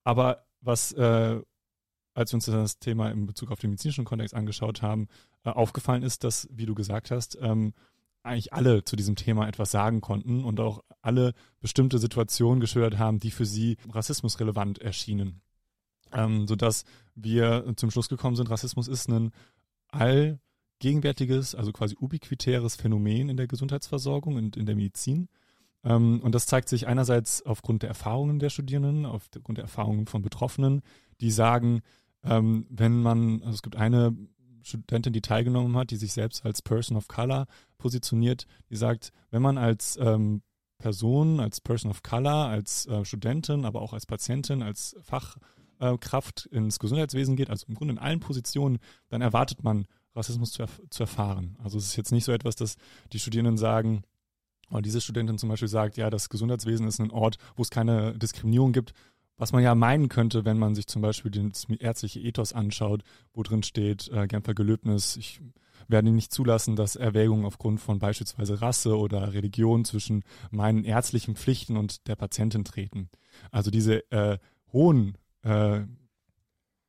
Aber 0.04 0.46
was, 0.62 0.92
äh, 0.94 1.42
als 2.20 2.32
wir 2.32 2.38
uns 2.38 2.46
das 2.46 2.80
Thema 2.80 3.10
in 3.10 3.26
Bezug 3.26 3.52
auf 3.52 3.60
den 3.60 3.72
medizinischen 3.72 4.06
Kontext 4.06 4.34
angeschaut 4.34 4.82
haben, 4.82 5.08
äh, 5.44 5.50
aufgefallen 5.50 6.04
ist, 6.04 6.24
dass, 6.24 6.48
wie 6.52 6.66
du 6.66 6.76
gesagt 6.76 7.12
hast, 7.12 7.38
ähm, 7.42 7.74
eigentlich 8.22 8.54
alle 8.54 8.84
zu 8.84 8.96
diesem 8.96 9.16
Thema 9.16 9.48
etwas 9.48 9.72
sagen 9.72 10.02
konnten 10.02 10.44
und 10.44 10.60
auch 10.60 10.84
alle 11.02 11.34
bestimmte 11.62 11.98
Situationen 11.98 12.60
geschildert 12.60 12.98
haben, 12.98 13.20
die 13.20 13.32
für 13.32 13.46
sie 13.46 13.78
rassismusrelevant 13.90 14.80
erschienen 14.80 15.42
ähm, 16.14 16.48
sodass 16.48 16.86
wir 17.16 17.74
zum 17.76 17.92
Schluss 17.92 18.10
gekommen 18.10 18.36
sind, 18.36 18.50
Rassismus 18.50 18.88
ist 18.88 19.10
ein 19.10 19.32
allgegenwärtiges, 19.90 21.56
also 21.56 21.72
quasi 21.72 21.96
ubiquitäres 22.00 22.76
Phänomen 22.76 23.30
in 23.30 23.38
der 23.38 23.48
Gesundheitsversorgung 23.48 24.36
und 24.36 24.58
in 24.58 24.66
der 24.66 24.76
Medizin. 24.76 25.30
Ähm, 25.84 26.20
und 26.22 26.36
das 26.36 26.46
zeigt 26.46 26.70
sich 26.70 26.88
einerseits 26.88 27.46
aufgrund 27.46 27.84
der 27.84 27.90
Erfahrungen 27.90 28.40
der 28.40 28.50
Studierenden, 28.50 29.06
aufgrund 29.06 29.58
der 29.58 29.66
Erfahrungen 29.66 30.08
von 30.08 30.22
Betroffenen, 30.22 30.82
die 31.22 31.32
sagen, 31.32 31.82
ähm, 32.24 32.66
wenn 32.70 33.02
man, 33.02 33.42
also 33.42 33.56
es 33.56 33.62
gibt 33.62 33.76
eine 33.76 34.16
Studentin, 34.62 35.14
die 35.14 35.22
teilgenommen 35.22 35.76
hat, 35.78 35.92
die 35.92 35.96
sich 35.96 36.14
selbst 36.14 36.46
als 36.46 36.62
Person 36.62 36.98
of 36.98 37.08
Color 37.08 37.48
positioniert, 37.78 38.46
die 38.70 38.76
sagt, 38.76 39.12
wenn 39.32 39.42
man 39.42 39.58
als 39.58 39.98
ähm, 40.02 40.42
Person, 40.78 41.40
als 41.40 41.62
Person 41.62 41.92
of 41.92 42.04
Color, 42.04 42.48
als 42.48 42.86
äh, 42.88 43.04
Studentin, 43.06 43.66
aber 43.66 43.82
auch 43.82 43.94
als 43.94 44.06
Patientin, 44.06 44.62
als 44.62 44.96
Fach, 45.02 45.38
äh, 45.80 45.98
ins 46.52 46.80
Gesundheitswesen 46.80 47.36
geht, 47.36 47.50
also 47.50 47.66
im 47.68 47.76
Grunde 47.76 47.94
in 47.94 48.00
allen 48.00 48.20
Positionen, 48.20 48.80
dann 49.10 49.22
erwartet 49.22 49.64
man, 49.64 49.86
Rassismus 50.16 50.52
zu, 50.52 50.64
erf 50.64 50.82
zu 50.90 51.04
erfahren. 51.04 51.56
Also 51.64 51.78
es 51.78 51.86
ist 51.86 51.96
jetzt 51.96 52.12
nicht 52.12 52.26
so 52.26 52.32
etwas, 52.32 52.56
dass 52.56 52.76
die 53.14 53.20
Studierenden 53.20 53.58
sagen, 53.58 54.04
oder 54.70 54.82
diese 54.82 55.02
Studentin 55.02 55.38
zum 55.38 55.50
Beispiel 55.50 55.68
sagt, 55.68 55.98
ja, 55.98 56.10
das 56.10 56.30
Gesundheitswesen 56.30 56.88
ist 56.88 57.00
ein 57.00 57.12
Ort, 57.12 57.38
wo 57.56 57.64
es 57.64 57.70
keine 57.70 58.18
Diskriminierung 58.18 58.72
gibt, 58.72 58.94
was 59.40 59.54
man 59.54 59.64
ja 59.64 59.74
meinen 59.74 60.10
könnte, 60.10 60.46
wenn 60.46 60.60
man 60.60 60.76
sich 60.76 60.86
zum 60.86 61.02
Beispiel 61.02 61.32
das 61.32 61.66
ärztliche 61.80 62.20
Ethos 62.20 62.54
anschaut, 62.54 63.04
wo 63.34 63.42
drin 63.42 63.64
steht, 63.64 64.10
äh, 64.10 64.28
Genfer 64.28 64.54
Gelöbnis, 64.54 65.16
ich 65.16 65.42
werde 65.88 66.12
nicht 66.12 66.32
zulassen, 66.32 66.76
dass 66.76 66.98
Erwägungen 66.98 67.46
aufgrund 67.46 67.80
von 67.80 68.00
beispielsweise 68.00 68.62
Rasse 68.62 68.98
oder 68.98 69.34
Religion 69.34 69.86
zwischen 69.86 70.24
meinen 70.52 70.84
ärztlichen 70.84 71.36
Pflichten 71.36 71.78
und 71.78 72.08
der 72.08 72.16
Patientin 72.16 72.66
treten. 72.66 73.10
Also 73.50 73.72
diese 73.72 74.12
äh, 74.12 74.38
hohen 74.74 75.18
äh, 75.42 75.82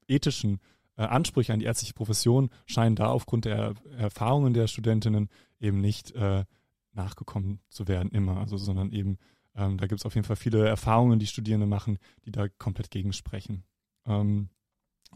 ethischen 0.09 0.59
äh, 0.97 1.03
Ansprüche 1.03 1.53
an 1.53 1.61
die 1.61 1.67
ärztliche 1.67 1.95
Profession 1.95 2.51
scheinen 2.67 2.97
da 2.97 3.07
aufgrund 3.07 3.45
der 3.45 3.75
Erfahrungen 3.97 4.55
der 4.55 4.67
Studentinnen 4.67 5.29
eben 5.61 5.81
nicht 5.81 6.11
äh, 6.17 6.45
nachgekommen 6.93 7.61
zu 7.69 7.87
werden 7.87 8.11
immer, 8.11 8.39
also 8.39 8.57
sondern 8.57 8.91
eben 8.91 9.19
ähm, 9.57 9.79
da 9.79 9.87
gibt 9.87 10.01
es 10.01 10.07
auf 10.07 10.15
jeden 10.15 10.27
Fall 10.27 10.37
viele 10.37 10.67
Erfahrungen, 10.67 11.19
die 11.19 11.27
Studierende 11.27 11.67
machen, 11.67 11.99
die 12.25 12.33
da 12.33 12.49
komplett 12.49 12.91
gegensprechen. 12.91 13.65
Ähm, 14.07 14.49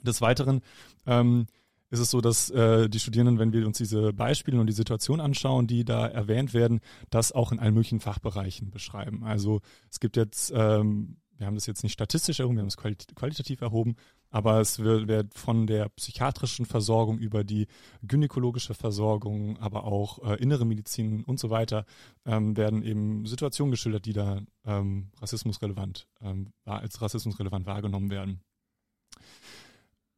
des 0.02 0.20
Weiteren 0.20 0.60
ähm, 1.06 1.46
ist 1.90 2.00
es 2.00 2.10
so, 2.10 2.20
dass 2.20 2.50
äh, 2.50 2.88
die 2.88 2.98
Studierenden, 2.98 3.38
wenn 3.38 3.52
wir 3.52 3.66
uns 3.66 3.78
diese 3.78 4.12
Beispiele 4.12 4.60
und 4.60 4.66
die 4.66 4.72
Situation 4.72 5.20
anschauen, 5.20 5.66
die 5.66 5.84
da 5.84 6.06
erwähnt 6.06 6.52
werden, 6.52 6.80
das 7.10 7.32
auch 7.32 7.52
in 7.52 7.60
allen 7.60 7.74
möglichen 7.74 8.00
Fachbereichen 8.00 8.70
beschreiben. 8.70 9.24
Also 9.24 9.60
es 9.90 10.00
gibt 10.00 10.16
jetzt 10.16 10.52
ähm, 10.54 11.18
wir 11.38 11.46
haben 11.46 11.54
das 11.54 11.66
jetzt 11.66 11.82
nicht 11.82 11.92
statistisch 11.92 12.40
erhoben, 12.40 12.56
wir 12.56 12.62
haben 12.62 12.68
es 12.68 12.76
qualitativ 12.76 13.60
erhoben, 13.60 13.96
aber 14.30 14.60
es 14.60 14.78
wird, 14.78 15.08
wird, 15.08 15.34
von 15.34 15.66
der 15.66 15.88
psychiatrischen 15.90 16.66
Versorgung 16.66 17.18
über 17.18 17.44
die 17.44 17.66
gynäkologische 18.02 18.74
Versorgung, 18.74 19.58
aber 19.58 19.84
auch 19.84 20.22
äh, 20.24 20.42
innere 20.42 20.64
Medizin 20.64 21.24
und 21.24 21.38
so 21.38 21.50
weiter, 21.50 21.84
ähm, 22.24 22.56
werden 22.56 22.82
eben 22.82 23.26
Situationen 23.26 23.70
geschildert, 23.70 24.06
die 24.06 24.12
da 24.12 24.40
ähm, 24.64 25.10
rassismusrelevant, 25.20 26.08
ähm, 26.20 26.52
als 26.64 27.00
rassismusrelevant 27.00 27.66
wahrgenommen 27.66 28.10
werden. 28.10 28.40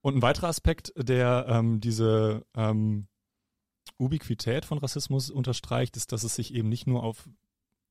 Und 0.03 0.17
ein 0.17 0.23
weiterer 0.23 0.49
Aspekt, 0.49 0.93
der 0.97 1.47
ähm, 1.49 1.81
diese 1.81 2.47
ähm, 2.55 3.09
Ubiquität 3.99 4.65
von 4.65 4.79
Rassismus 4.79 5.31
unterstreicht, 5.31 5.97
ist, 5.97 6.13
dass 6.13 6.23
es 6.23 6.35
sich 6.35 6.55
eben 6.55 6.69
nicht 6.69 6.87
nur 6.87 7.03
auf 7.03 7.29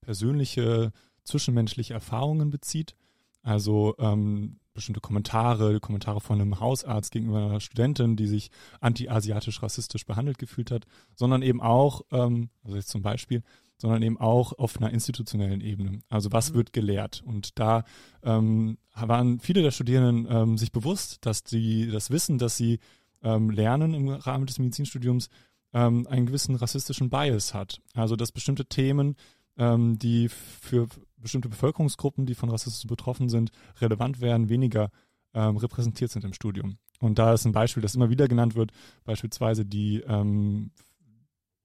persönliche 0.02 0.92
zwischenmenschliche 1.24 1.94
Erfahrungen 1.94 2.52
bezieht, 2.52 2.96
also 3.46 3.96
ähm, 4.00 4.58
bestimmte 4.74 5.02
Kommentare, 5.02 5.80
Kommentare 5.80 6.20
von 6.20 6.42
einem 6.42 6.60
Hausarzt 6.60 7.12
gegenüber 7.12 7.46
einer 7.46 7.60
Studentin, 7.60 8.16
die 8.16 8.28
sich 8.28 8.50
anti-asiatisch 8.82 9.62
rassistisch 9.62 10.06
behandelt 10.06 10.40
gefühlt 10.40 10.72
hat, 10.72 10.86
sondern 11.16 11.44
eben 11.44 11.62
auch, 11.62 12.02
ähm, 12.12 12.50
also 12.64 12.76
jetzt 12.76 12.90
zum 12.90 13.04
Beispiel, 13.04 13.44
sondern 13.78 14.02
eben 14.02 14.20
auch 14.20 14.54
auf 14.54 14.78
einer 14.78 14.90
institutionellen 14.90 15.62
Ebene. 15.62 16.00
Also 16.10 16.32
was 16.32 16.52
mhm. 16.52 16.56
wird 16.56 16.74
gelehrt? 16.74 17.22
Und 17.24 17.60
da 17.60 17.84
ähm, 18.24 18.80
waren 18.96 19.40
viele 19.40 19.62
der 19.62 19.72
Studierenden 19.72 20.28
ähm, 20.30 20.58
sich 20.58 20.72
bewusst, 20.72 21.26
dass 21.26 21.44
sie 21.46 21.92
das 21.92 22.10
Wissen, 22.10 22.40
dass 22.40 22.58
sie 22.58 22.80
ähm, 23.22 23.52
lernen 23.52 23.94
im 23.94 24.10
Rahmen 24.10 24.48
des 24.48 24.58
Medizinstudiums, 24.58 25.30
ähm, 25.74 26.08
einen 26.08 26.26
gewissen 26.26 26.56
rassistischen 26.56 27.12
Bias 27.12 27.54
hat. 27.54 27.80
Also 27.94 28.16
dass 28.16 28.32
bestimmte 28.32 28.66
Themen, 28.66 29.16
ähm, 29.58 30.00
die 30.00 30.30
für 30.30 30.88
bestimmte 31.18 31.50
Bevölkerungsgruppen, 31.50 32.26
die 32.26 32.36
von 32.36 32.50
Rassismus 32.50 32.86
betroffen 32.86 33.30
sind, 33.30 33.52
relevant 33.80 34.22
werden, 34.22 34.50
weniger 34.50 34.92
ähm, 35.34 35.58
repräsentiert 35.58 36.12
sind 36.12 36.24
im 36.24 36.34
Studium. 36.34 36.78
Und 37.00 37.20
da 37.20 37.34
ist 37.34 37.46
ein 37.46 37.52
Beispiel, 37.52 37.82
das 37.82 37.96
immer 37.96 38.10
wieder 38.10 38.28
genannt 38.28 38.56
wird, 38.56 38.72
beispielsweise 39.04 39.66
die, 39.66 40.02
ähm, 40.08 40.72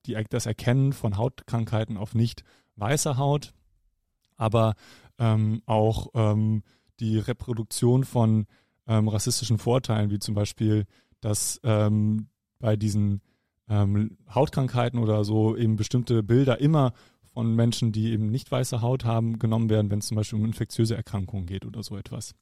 die, 0.06 0.16
das 0.28 0.46
Erkennen 0.46 0.92
von 0.92 1.16
Hautkrankheiten 1.16 1.96
auf 1.96 2.14
nicht 2.14 2.42
weißer 2.76 3.16
Haut, 3.16 3.52
aber 4.36 4.74
ähm, 5.18 5.62
auch 5.66 6.08
ähm, 6.14 6.62
die 6.98 7.18
Reproduktion 7.18 8.04
von 8.04 8.46
ähm, 8.86 9.08
rassistischen 9.08 9.58
Vorteilen, 9.58 10.10
wie 10.10 10.18
zum 10.18 10.34
Beispiel, 10.34 10.86
dass 11.20 11.60
ähm, 11.62 12.28
bei 12.58 12.76
diesen 12.76 13.22
Hautkrankheiten 14.34 14.98
oder 14.98 15.22
so 15.22 15.56
eben 15.56 15.76
bestimmte 15.76 16.24
Bilder 16.24 16.60
immer 16.60 16.92
von 17.40 17.56
Menschen, 17.56 17.90
die 17.90 18.12
eben 18.12 18.26
nicht 18.26 18.50
weiße 18.52 18.82
Haut 18.82 19.06
haben, 19.06 19.38
genommen 19.38 19.70
werden, 19.70 19.90
wenn 19.90 20.00
es 20.00 20.08
zum 20.08 20.16
Beispiel 20.18 20.38
um 20.38 20.44
infektiöse 20.44 20.94
Erkrankungen 20.94 21.46
geht 21.46 21.64
oder 21.64 21.82
so 21.82 21.96
etwas. 21.96 22.34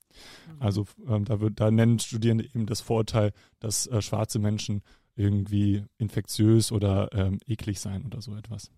Mhm. 0.49 0.61
Also 0.61 0.87
ähm, 1.07 1.25
da, 1.25 1.39
wird, 1.39 1.61
da 1.61 1.71
nennen 1.71 2.01
Studierende 2.01 2.45
eben 2.47 2.67
das 2.67 2.81
Vorurteil, 2.81 3.33
dass 3.61 3.87
äh, 3.87 4.03
schwarze 4.03 4.41
Menschen 4.41 4.83
irgendwie 5.15 5.85
infektiös 5.99 6.73
oder 6.73 7.11
ähm, 7.13 7.39
eklig 7.47 7.79
sein 7.79 8.05
oder 8.05 8.21
so 8.21 8.35
etwas. 8.35 8.73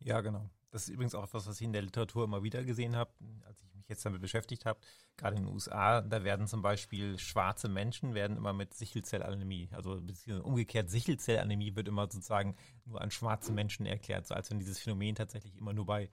Ja, 0.00 0.20
genau. 0.20 0.50
Das 0.70 0.84
ist 0.84 0.90
übrigens 0.90 1.14
auch 1.14 1.24
etwas, 1.24 1.46
was 1.46 1.56
ich 1.56 1.64
in 1.64 1.72
der 1.72 1.82
Literatur 1.82 2.24
immer 2.24 2.42
wieder 2.42 2.62
gesehen 2.62 2.94
habe, 2.94 3.10
als 3.44 3.60
ich 3.62 3.74
mich 3.74 3.88
jetzt 3.88 4.06
damit 4.06 4.20
beschäftigt 4.20 4.66
habe. 4.66 4.78
Gerade 5.16 5.36
in 5.36 5.44
den 5.44 5.52
USA, 5.52 6.00
da 6.00 6.22
werden 6.22 6.46
zum 6.46 6.62
Beispiel 6.62 7.18
schwarze 7.18 7.68
Menschen 7.68 8.14
werden 8.14 8.36
immer 8.36 8.52
mit 8.52 8.72
Sichelzellanämie, 8.74 9.68
also 9.72 10.00
umgekehrt 10.42 10.88
Sichelzellanämie 10.88 11.74
wird 11.74 11.88
immer 11.88 12.04
sozusagen 12.04 12.56
nur 12.84 13.00
an 13.00 13.10
schwarze 13.10 13.52
Menschen 13.52 13.84
erklärt, 13.84 14.26
so 14.26 14.34
als 14.34 14.50
wenn 14.50 14.60
dieses 14.60 14.78
Phänomen 14.78 15.16
tatsächlich 15.16 15.56
immer 15.56 15.72
nur 15.72 15.86
bei 15.86 16.08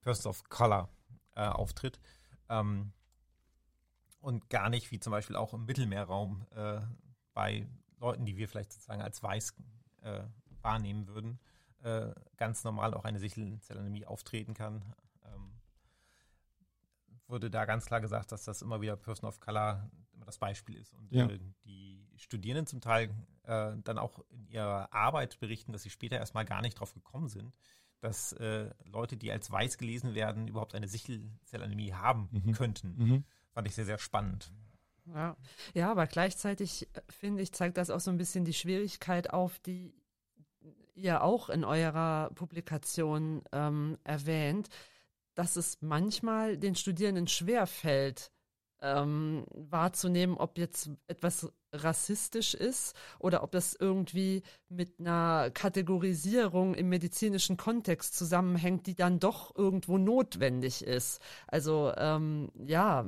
Persons 0.00 0.26
of 0.26 0.48
Color 0.48 0.88
äh, 1.36 1.46
auftritt. 1.46 2.00
Ähm, 2.48 2.92
und 4.20 4.50
gar 4.50 4.68
nicht, 4.68 4.90
wie 4.90 5.00
zum 5.00 5.12
Beispiel 5.12 5.36
auch 5.36 5.54
im 5.54 5.64
Mittelmeerraum 5.64 6.46
äh, 6.50 6.80
bei 7.34 7.68
Leuten, 7.98 8.24
die 8.24 8.36
wir 8.36 8.48
vielleicht 8.48 8.72
sozusagen 8.72 9.00
als 9.00 9.22
weiß 9.22 9.54
äh, 10.02 10.24
wahrnehmen 10.60 11.06
würden 11.06 11.38
äh, 11.82 12.12
ganz 12.36 12.64
normal 12.64 12.94
auch 12.94 13.04
eine 13.04 13.18
Sichelzellanämie 13.18 14.06
auftreten 14.06 14.54
kann. 14.54 14.82
Ähm, 15.24 15.52
wurde 17.26 17.50
da 17.50 17.64
ganz 17.64 17.86
klar 17.86 18.00
gesagt, 18.00 18.32
dass 18.32 18.44
das 18.44 18.62
immer 18.62 18.80
wieder 18.80 18.96
Person 18.96 19.28
of 19.28 19.40
Color 19.40 19.90
immer 20.14 20.26
das 20.26 20.38
Beispiel 20.38 20.76
ist. 20.76 20.94
Und 20.94 21.12
ja. 21.12 21.26
äh, 21.26 21.38
die 21.64 22.06
Studierenden 22.16 22.66
zum 22.66 22.80
Teil 22.80 23.10
äh, 23.44 23.72
dann 23.82 23.98
auch 23.98 24.20
in 24.30 24.46
ihrer 24.46 24.92
Arbeit 24.92 25.40
berichten, 25.40 25.72
dass 25.72 25.82
sie 25.82 25.90
später 25.90 26.16
erstmal 26.16 26.44
gar 26.44 26.62
nicht 26.62 26.78
drauf 26.78 26.94
gekommen 26.94 27.28
sind, 27.28 27.52
dass 28.00 28.32
äh, 28.34 28.70
Leute, 28.84 29.16
die 29.16 29.30
als 29.32 29.50
weiß 29.50 29.78
gelesen 29.78 30.14
werden, 30.14 30.48
überhaupt 30.48 30.74
eine 30.74 30.88
Sichelzellanämie 30.88 31.94
haben 31.94 32.28
mhm. 32.30 32.52
könnten. 32.52 32.94
Mhm. 32.96 33.24
Fand 33.50 33.68
ich 33.68 33.74
sehr, 33.74 33.84
sehr 33.84 33.98
spannend. 33.98 34.52
Ja. 35.06 35.36
ja, 35.74 35.90
aber 35.90 36.06
gleichzeitig 36.06 36.88
äh, 36.94 37.00
finde 37.08 37.42
ich, 37.42 37.52
zeigt 37.52 37.76
das 37.76 37.90
auch 37.90 38.00
so 38.00 38.10
ein 38.10 38.18
bisschen 38.18 38.44
die 38.44 38.54
Schwierigkeit 38.54 39.30
auf, 39.30 39.58
die 39.58 39.94
ihr 40.94 41.22
auch 41.22 41.48
in 41.48 41.64
eurer 41.64 42.30
Publikation 42.34 43.42
ähm, 43.52 43.98
erwähnt, 44.04 44.68
dass 45.34 45.56
es 45.56 45.78
manchmal 45.80 46.58
den 46.58 46.74
Studierenden 46.74 47.26
schwerfällt, 47.26 48.30
ähm, 48.82 49.46
wahrzunehmen, 49.54 50.36
ob 50.36 50.58
jetzt 50.58 50.90
etwas 51.06 51.52
rassistisch 51.72 52.54
ist 52.54 52.94
oder 53.18 53.42
ob 53.42 53.52
das 53.52 53.74
irgendwie 53.74 54.42
mit 54.68 55.00
einer 55.00 55.50
Kategorisierung 55.52 56.74
im 56.74 56.88
medizinischen 56.88 57.56
Kontext 57.56 58.16
zusammenhängt, 58.16 58.86
die 58.86 58.94
dann 58.94 59.20
doch 59.20 59.54
irgendwo 59.56 59.98
notwendig 59.98 60.84
ist. 60.84 61.22
Also 61.46 61.92
ähm, 61.96 62.50
ja, 62.66 63.06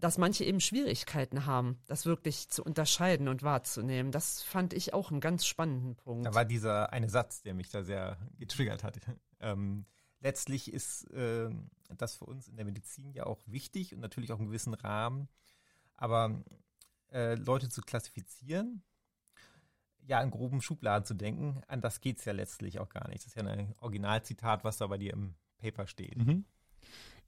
dass 0.00 0.18
manche 0.18 0.44
eben 0.44 0.60
Schwierigkeiten 0.60 1.46
haben, 1.46 1.78
das 1.86 2.06
wirklich 2.06 2.48
zu 2.48 2.64
unterscheiden 2.64 3.28
und 3.28 3.42
wahrzunehmen. 3.42 4.12
Das 4.12 4.42
fand 4.42 4.72
ich 4.72 4.94
auch 4.94 5.10
einen 5.10 5.20
ganz 5.20 5.46
spannenden 5.46 5.96
Punkt. 5.96 6.26
Da 6.26 6.34
war 6.34 6.44
dieser 6.44 6.92
eine 6.92 7.08
Satz, 7.08 7.42
der 7.42 7.54
mich 7.54 7.70
da 7.70 7.82
sehr 7.82 8.18
getriggert 8.38 8.84
hat. 8.84 8.98
Ähm, 9.40 9.86
letztlich 10.20 10.72
ist 10.72 11.04
äh, 11.12 11.50
das 11.96 12.16
für 12.16 12.26
uns 12.26 12.48
in 12.48 12.56
der 12.56 12.64
Medizin 12.64 13.12
ja 13.12 13.26
auch 13.26 13.40
wichtig 13.46 13.94
und 13.94 14.00
natürlich 14.00 14.32
auch 14.32 14.38
einen 14.38 14.48
gewissen 14.48 14.74
Rahmen. 14.74 15.28
Aber 15.96 16.42
äh, 17.12 17.34
Leute 17.34 17.68
zu 17.68 17.80
klassifizieren, 17.80 18.82
ja, 20.06 20.22
in 20.22 20.30
groben 20.30 20.62
Schubladen 20.62 21.04
zu 21.04 21.14
denken, 21.14 21.60
an 21.68 21.80
das 21.80 22.00
geht 22.00 22.18
es 22.18 22.24
ja 22.24 22.32
letztlich 22.32 22.80
auch 22.80 22.88
gar 22.88 23.08
nicht. 23.08 23.20
Das 23.20 23.28
ist 23.28 23.36
ja 23.36 23.46
ein 23.46 23.74
Originalzitat, 23.80 24.64
was 24.64 24.78
da 24.78 24.86
bei 24.86 24.96
dir 24.96 25.12
im 25.12 25.34
Paper 25.58 25.86
steht. 25.86 26.16
Mhm. 26.16 26.46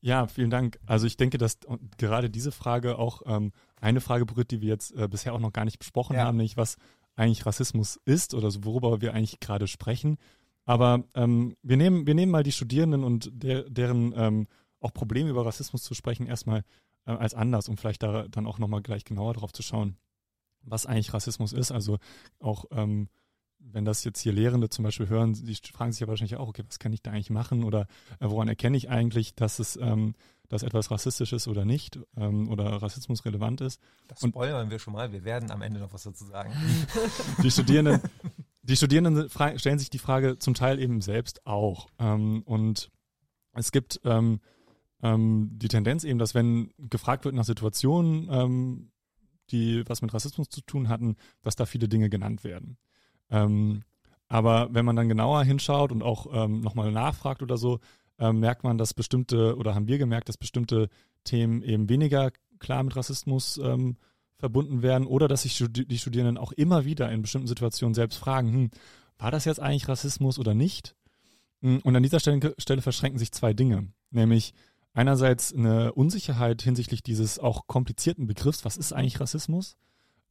Ja, 0.00 0.26
vielen 0.26 0.50
Dank. 0.50 0.78
Also 0.86 1.06
ich 1.06 1.16
denke, 1.16 1.38
dass 1.38 1.58
gerade 1.98 2.30
diese 2.30 2.52
Frage 2.52 2.98
auch 2.98 3.22
ähm, 3.26 3.52
eine 3.80 4.00
Frage 4.00 4.24
berührt, 4.24 4.50
die 4.50 4.60
wir 4.60 4.68
jetzt 4.68 4.94
äh, 4.94 5.08
bisher 5.08 5.34
auch 5.34 5.40
noch 5.40 5.52
gar 5.52 5.64
nicht 5.64 5.78
besprochen 5.78 6.16
ja. 6.16 6.24
haben, 6.24 6.36
nämlich 6.36 6.56
was 6.56 6.76
eigentlich 7.16 7.44
Rassismus 7.44 8.00
ist 8.04 8.34
oder 8.34 8.50
so, 8.50 8.64
worüber 8.64 9.00
wir 9.00 9.12
eigentlich 9.12 9.40
gerade 9.40 9.66
sprechen. 9.66 10.16
Aber 10.64 11.04
ähm, 11.14 11.56
wir, 11.62 11.76
nehmen, 11.76 12.06
wir 12.06 12.14
nehmen 12.14 12.32
mal 12.32 12.42
die 12.42 12.52
Studierenden 12.52 13.04
und 13.04 13.30
der, 13.32 13.68
deren 13.68 14.14
ähm, 14.16 14.46
auch 14.80 14.94
Probleme 14.94 15.28
über 15.28 15.44
Rassismus 15.44 15.82
zu 15.82 15.94
sprechen 15.94 16.26
erstmal 16.26 16.64
äh, 17.06 17.12
als 17.12 17.34
anders, 17.34 17.68
um 17.68 17.76
vielleicht 17.76 18.02
da 18.02 18.26
dann 18.28 18.46
auch 18.46 18.58
nochmal 18.58 18.82
gleich 18.82 19.04
genauer 19.04 19.34
drauf 19.34 19.52
zu 19.52 19.62
schauen, 19.62 19.96
was 20.62 20.86
eigentlich 20.86 21.12
Rassismus 21.12 21.52
ist. 21.52 21.72
Also 21.72 21.98
auch 22.38 22.64
ähm, 22.70 23.08
wenn 23.60 23.84
das 23.84 24.04
jetzt 24.04 24.20
hier 24.20 24.32
Lehrende 24.32 24.68
zum 24.68 24.84
Beispiel 24.84 25.08
hören, 25.08 25.34
die 25.34 25.54
fragen 25.72 25.92
sich 25.92 26.00
ja 26.00 26.08
wahrscheinlich 26.08 26.36
auch, 26.36 26.48
okay, 26.48 26.64
was 26.66 26.78
kann 26.78 26.92
ich 26.92 27.02
da 27.02 27.10
eigentlich 27.10 27.30
machen 27.30 27.64
oder 27.64 27.86
äh, 28.18 28.28
woran 28.28 28.48
erkenne 28.48 28.76
ich 28.76 28.90
eigentlich, 28.90 29.34
dass 29.34 29.58
es 29.58 29.76
ähm, 29.76 30.14
dass 30.50 30.64
etwas 30.64 30.90
rassistisch 30.90 31.32
ist 31.32 31.46
oder 31.48 31.64
nicht 31.64 32.00
ähm, 32.16 32.48
oder 32.50 32.82
Rassismus 32.82 33.24
relevant 33.24 33.60
ist. 33.60 33.80
Das 34.08 34.20
spoilern 34.20 34.68
wir 34.68 34.80
schon 34.80 34.92
mal, 34.92 35.12
wir 35.12 35.24
werden 35.24 35.50
am 35.50 35.62
Ende 35.62 35.78
noch 35.78 35.92
was 35.92 36.02
dazu 36.02 36.24
sagen. 36.24 36.52
die 37.42 37.50
Studierenden, 37.50 38.02
die 38.62 38.76
Studierenden 38.76 39.30
stellen 39.30 39.78
sich 39.78 39.90
die 39.90 39.98
Frage 39.98 40.38
zum 40.38 40.54
Teil 40.54 40.80
eben 40.80 41.00
selbst 41.00 41.46
auch. 41.46 41.88
Ähm, 42.00 42.42
und 42.42 42.90
es 43.52 43.70
gibt 43.70 44.00
ähm, 44.04 44.40
ähm, 45.02 45.50
die 45.52 45.68
Tendenz 45.68 46.02
eben, 46.02 46.18
dass 46.18 46.34
wenn 46.34 46.72
gefragt 46.78 47.24
wird 47.24 47.36
nach 47.36 47.44
Situationen, 47.44 48.28
ähm, 48.30 48.90
die 49.50 49.84
was 49.88 50.02
mit 50.02 50.12
Rassismus 50.12 50.48
zu 50.48 50.62
tun 50.62 50.88
hatten, 50.88 51.14
dass 51.42 51.54
da 51.54 51.64
viele 51.64 51.88
Dinge 51.88 52.10
genannt 52.10 52.42
werden. 52.42 52.76
Ähm, 53.30 53.82
aber 54.28 54.68
wenn 54.72 54.84
man 54.84 54.96
dann 54.96 55.08
genauer 55.08 55.44
hinschaut 55.44 55.92
und 55.92 56.02
auch 56.02 56.26
ähm, 56.32 56.60
nochmal 56.60 56.92
nachfragt 56.92 57.42
oder 57.42 57.56
so, 57.56 57.80
ähm, 58.18 58.40
merkt 58.40 58.62
man, 58.62 58.78
dass 58.78 58.94
bestimmte, 58.94 59.56
oder 59.56 59.74
haben 59.74 59.88
wir 59.88 59.98
gemerkt, 59.98 60.28
dass 60.28 60.36
bestimmte 60.36 60.88
Themen 61.24 61.62
eben 61.62 61.88
weniger 61.88 62.30
klar 62.58 62.82
mit 62.82 62.94
Rassismus 62.94 63.58
ähm, 63.62 63.96
verbunden 64.36 64.82
werden 64.82 65.06
oder 65.06 65.28
dass 65.28 65.42
sich 65.42 65.62
die 65.70 65.98
Studierenden 65.98 66.38
auch 66.38 66.52
immer 66.52 66.84
wieder 66.84 67.10
in 67.10 67.22
bestimmten 67.22 67.48
Situationen 67.48 67.94
selbst 67.94 68.16
fragen, 68.16 68.52
hm, 68.52 68.70
war 69.18 69.30
das 69.30 69.44
jetzt 69.44 69.60
eigentlich 69.60 69.88
Rassismus 69.88 70.38
oder 70.38 70.54
nicht? 70.54 70.94
Hm, 71.60 71.80
und 71.82 71.96
an 71.96 72.02
dieser 72.02 72.20
Stelle, 72.20 72.54
Stelle 72.58 72.82
verschränken 72.82 73.18
sich 73.18 73.32
zwei 73.32 73.52
Dinge, 73.52 73.88
nämlich 74.10 74.54
einerseits 74.92 75.54
eine 75.54 75.92
Unsicherheit 75.92 76.62
hinsichtlich 76.62 77.02
dieses 77.02 77.38
auch 77.38 77.66
komplizierten 77.66 78.26
Begriffs, 78.26 78.64
was 78.64 78.76
ist 78.76 78.92
eigentlich 78.92 79.20
Rassismus? 79.20 79.76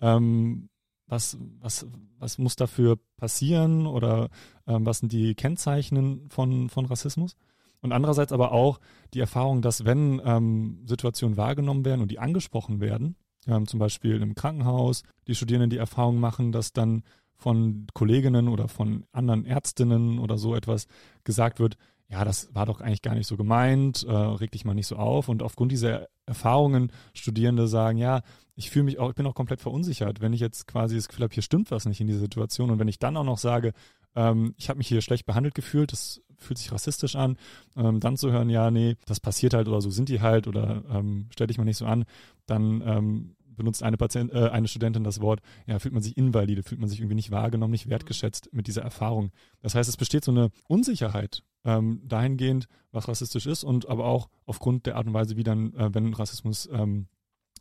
Ähm, 0.02 0.70
was, 1.10 1.38
was, 1.60 1.88
was 2.20 2.38
muss 2.38 2.56
dafür 2.56 2.98
passieren 3.18 3.88
oder 3.88 4.30
ähm, 4.68 4.86
was 4.86 5.00
sind 5.00 5.12
die 5.12 5.36
Kennzeichen 5.36 6.30
von, 6.30 6.70
von 6.70 6.86
Rassismus? 6.86 7.36
Und 7.82 7.92
andererseits 7.92 8.34
aber 8.34 8.52
auch 8.52 8.80
die 9.14 9.20
Erfahrung, 9.20 9.62
dass 9.62 9.86
wenn 9.86 10.22
ähm, 10.24 10.82
Situationen 10.86 11.38
wahrgenommen 11.38 11.86
werden 11.86 12.02
und 12.02 12.12
die 12.12 12.20
angesprochen 12.20 12.80
werden, 12.80 13.16
ähm, 13.48 13.68
zum 13.68 13.80
Beispiel 13.80 14.22
im 14.22 14.36
Krankenhaus, 14.36 15.04
die 15.28 15.36
Studierenden 15.36 15.70
die 15.70 15.78
Erfahrung 15.78 16.20
machen, 16.20 16.52
dass 16.52 16.74
dann 16.74 17.04
von 17.36 17.88
Kolleginnen 17.94 18.50
oder 18.50 18.68
von 18.68 19.06
anderen 19.14 19.46
Ärztinnen 19.46 20.20
oder 20.20 20.38
so 20.38 20.56
etwas 20.56 20.88
gesagt 21.24 21.60
wird, 21.60 21.78
ja, 22.10 22.26
das 22.26 22.54
war 22.54 22.66
doch 22.66 22.82
eigentlich 22.82 23.04
gar 23.04 23.14
nicht 23.14 23.28
so 23.28 23.38
gemeint, 23.38 24.04
äh, 24.04 24.12
reg 24.12 24.52
dich 24.52 24.66
mal 24.66 24.74
nicht 24.74 24.88
so 24.88 24.96
auf. 24.96 25.30
Und 25.30 25.44
aufgrund 25.44 25.72
dieser 25.72 26.08
Erfahrungen 26.26 26.92
Studierende 27.14 27.68
sagen, 27.68 28.00
ja, 28.00 28.22
ich 28.56 28.72
fühle 28.72 28.86
mich 28.86 28.98
auch, 29.00 29.10
ich 29.10 29.16
bin 29.16 29.28
auch 29.28 29.36
komplett 29.36 29.62
verunsichert, 29.62 30.20
wenn 30.20 30.34
ich 30.34 30.42
jetzt 30.42 30.68
quasi 30.68 30.96
das 30.96 31.08
Gefühl 31.08 31.24
habe, 31.24 31.34
hier 31.34 31.44
stimmt 31.44 31.70
was 31.70 31.86
nicht 31.86 32.02
in 32.02 32.08
dieser 32.08 32.20
Situation. 32.20 32.72
Und 32.72 32.80
wenn 32.80 32.88
ich 32.88 32.98
dann 32.98 33.16
auch 33.16 33.24
noch 33.24 33.38
sage, 33.38 33.74
ähm, 34.16 34.56
ich 34.58 34.70
habe 34.70 34.80
mich 34.80 34.88
hier 34.88 35.02
schlecht 35.02 35.28
behandelt 35.28 35.54
gefühlt, 35.54 35.92
das 35.92 36.22
fühlt 36.38 36.58
sich 36.58 36.72
rassistisch 36.72 37.16
an, 37.16 37.38
ähm, 37.78 38.00
dann 38.00 38.18
zu 38.18 38.32
hören, 38.32 38.50
ja, 38.50 38.72
nee, 38.72 38.96
das 39.06 39.20
passiert 39.20 39.54
halt 39.54 39.68
oder 39.68 39.82
so 39.82 39.92
sind 39.92 40.10
die 40.10 40.22
halt 40.22 40.48
oder 40.48 40.84
ähm, 40.92 41.28
stell 41.32 41.48
dich 41.48 41.58
mal 41.58 41.66
nicht 41.66 41.78
so 41.78 41.86
an, 41.86 42.06
dann 42.48 42.82
ähm, 42.86 43.36
benutzt 43.56 43.84
eine, 43.84 43.98
Patient, 43.98 44.32
äh, 44.34 44.50
eine 44.50 44.68
Studentin 44.68 45.04
das 45.04 45.22
Wort, 45.22 45.42
ja, 45.68 45.78
fühlt 45.78 45.94
man 45.94 46.02
sich 46.02 46.18
invalide, 46.18 46.64
fühlt 46.64 46.82
man 46.82 46.90
sich 46.90 47.00
irgendwie 47.00 47.16
nicht 47.16 47.30
wahrgenommen, 47.30 47.72
nicht 47.72 47.90
wertgeschätzt 47.90 48.50
mit 48.52 48.66
dieser 48.66 48.82
Erfahrung. 48.82 49.32
Das 49.62 49.76
heißt, 49.76 49.88
es 49.88 49.98
besteht 49.98 50.24
so 50.24 50.32
eine 50.32 50.50
Unsicherheit 50.68 51.44
ähm, 51.66 52.02
dahingehend, 52.08 52.68
was 52.92 53.08
rassistisch 53.08 53.46
ist 53.46 53.64
und 53.64 53.88
aber 53.88 54.06
auch 54.06 54.30
aufgrund 54.46 54.86
der 54.86 54.96
Art 54.96 55.08
und 55.08 55.14
Weise, 55.14 55.38
wie 55.38 55.44
dann, 55.44 55.74
äh, 55.74 55.94
wenn 55.94 56.14
Rassismus 56.14 56.70
ähm, 56.72 57.08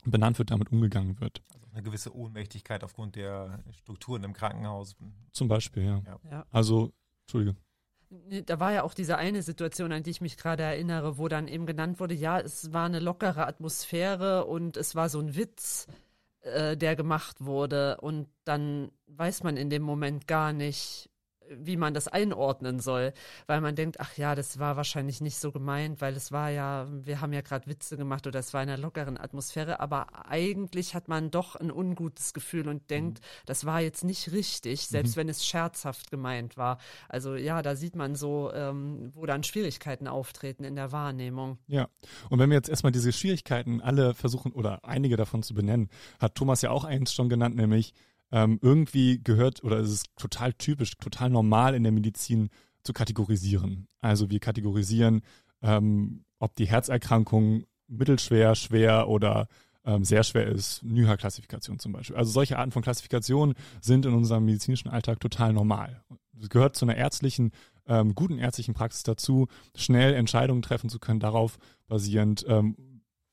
benannt 0.04 0.38
wird, 0.38 0.50
damit 0.50 0.70
umgegangen 0.72 1.20
wird. 1.20 1.42
Also 1.52 1.66
eine 1.72 1.82
gewisse 1.82 2.14
Ohnmächtigkeit 2.14 2.84
aufgrund 2.84 3.16
der 3.16 3.62
Strukturen 3.72 4.24
im 4.24 4.32
Krankenhaus. 4.32 4.96
Zum 5.32 5.48
Beispiel, 5.48 5.84
ja. 5.84 6.02
ja. 6.30 6.46
Also, 6.50 6.92
Entschuldige. 7.26 7.56
Da 8.46 8.58
war 8.58 8.72
ja 8.72 8.84
auch 8.84 8.94
diese 8.94 9.18
eine 9.18 9.42
Situation, 9.42 9.92
an 9.92 10.02
die 10.02 10.10
ich 10.10 10.22
mich 10.22 10.38
gerade 10.38 10.62
erinnere, 10.62 11.18
wo 11.18 11.28
dann 11.28 11.46
eben 11.46 11.66
genannt 11.66 12.00
wurde, 12.00 12.14
ja, 12.14 12.40
es 12.40 12.72
war 12.72 12.86
eine 12.86 13.00
lockere 13.00 13.46
Atmosphäre 13.46 14.46
und 14.46 14.78
es 14.78 14.94
war 14.94 15.10
so 15.10 15.20
ein 15.20 15.36
Witz, 15.36 15.86
äh, 16.40 16.76
der 16.76 16.96
gemacht 16.96 17.44
wurde. 17.44 17.98
Und 18.00 18.28
dann 18.44 18.90
weiß 19.08 19.42
man 19.42 19.58
in 19.58 19.68
dem 19.68 19.82
Moment 19.82 20.26
gar 20.26 20.54
nicht, 20.54 21.10
wie 21.50 21.76
man 21.76 21.94
das 21.94 22.08
einordnen 22.08 22.80
soll, 22.80 23.12
weil 23.46 23.60
man 23.60 23.74
denkt, 23.74 24.00
ach 24.00 24.16
ja, 24.16 24.34
das 24.34 24.58
war 24.58 24.76
wahrscheinlich 24.76 25.20
nicht 25.20 25.38
so 25.38 25.52
gemeint, 25.52 26.00
weil 26.00 26.14
es 26.14 26.32
war 26.32 26.50
ja, 26.50 26.86
wir 26.90 27.20
haben 27.20 27.32
ja 27.32 27.40
gerade 27.40 27.66
Witze 27.66 27.96
gemacht 27.96 28.26
oder 28.26 28.38
es 28.38 28.54
war 28.54 28.62
in 28.62 28.68
einer 28.68 28.78
lockeren 28.78 29.18
Atmosphäre, 29.18 29.80
aber 29.80 30.28
eigentlich 30.28 30.94
hat 30.94 31.08
man 31.08 31.30
doch 31.30 31.56
ein 31.56 31.70
ungutes 31.70 32.34
Gefühl 32.34 32.68
und 32.68 32.90
denkt, 32.90 33.20
mhm. 33.20 33.24
das 33.46 33.64
war 33.64 33.80
jetzt 33.80 34.04
nicht 34.04 34.32
richtig, 34.32 34.86
selbst 34.86 35.16
mhm. 35.16 35.20
wenn 35.20 35.28
es 35.28 35.46
scherzhaft 35.46 36.10
gemeint 36.10 36.56
war. 36.56 36.78
Also 37.08 37.34
ja, 37.34 37.62
da 37.62 37.76
sieht 37.76 37.96
man 37.96 38.14
so, 38.14 38.52
ähm, 38.52 39.12
wo 39.14 39.26
dann 39.26 39.42
Schwierigkeiten 39.42 40.08
auftreten 40.08 40.64
in 40.64 40.76
der 40.76 40.92
Wahrnehmung. 40.92 41.58
Ja, 41.66 41.88
und 42.30 42.38
wenn 42.38 42.50
wir 42.50 42.56
jetzt 42.56 42.68
erstmal 42.68 42.92
diese 42.92 43.12
Schwierigkeiten 43.12 43.80
alle 43.80 44.14
versuchen 44.14 44.52
oder 44.52 44.84
einige 44.84 45.16
davon 45.16 45.42
zu 45.42 45.54
benennen, 45.54 45.88
hat 46.18 46.34
Thomas 46.34 46.62
ja 46.62 46.70
auch 46.70 46.84
eins 46.84 47.12
schon 47.12 47.28
genannt, 47.28 47.56
nämlich 47.56 47.94
ähm, 48.30 48.58
irgendwie 48.62 49.20
gehört 49.22 49.62
oder 49.64 49.78
ist 49.78 49.90
es 49.90 50.02
total 50.16 50.52
typisch, 50.52 50.96
total 50.98 51.30
normal 51.30 51.74
in 51.74 51.82
der 51.82 51.92
Medizin 51.92 52.50
zu 52.82 52.92
kategorisieren. 52.92 53.88
Also 54.00 54.30
wir 54.30 54.40
kategorisieren, 54.40 55.22
ähm, 55.62 56.24
ob 56.38 56.54
die 56.56 56.66
Herzerkrankung 56.66 57.64
mittelschwer, 57.88 58.54
schwer 58.54 59.08
oder 59.08 59.48
ähm, 59.84 60.04
sehr 60.04 60.22
schwer 60.22 60.46
ist, 60.46 60.82
NYHA-Klassifikation 60.84 61.78
zum 61.78 61.92
Beispiel. 61.92 62.16
Also 62.16 62.30
solche 62.30 62.58
Arten 62.58 62.72
von 62.72 62.82
Klassifikationen 62.82 63.54
sind 63.80 64.04
in 64.04 64.14
unserem 64.14 64.44
medizinischen 64.44 64.88
Alltag 64.88 65.20
total 65.20 65.52
normal. 65.52 66.02
Es 66.40 66.50
gehört 66.50 66.76
zu 66.76 66.84
einer 66.84 66.96
ärztlichen, 66.96 67.52
ähm, 67.86 68.14
guten 68.14 68.38
ärztlichen 68.38 68.74
Praxis 68.74 69.02
dazu, 69.02 69.48
schnell 69.74 70.14
Entscheidungen 70.14 70.62
treffen 70.62 70.90
zu 70.90 70.98
können, 70.98 71.20
darauf 71.20 71.58
basierend, 71.88 72.44
ähm, 72.48 72.76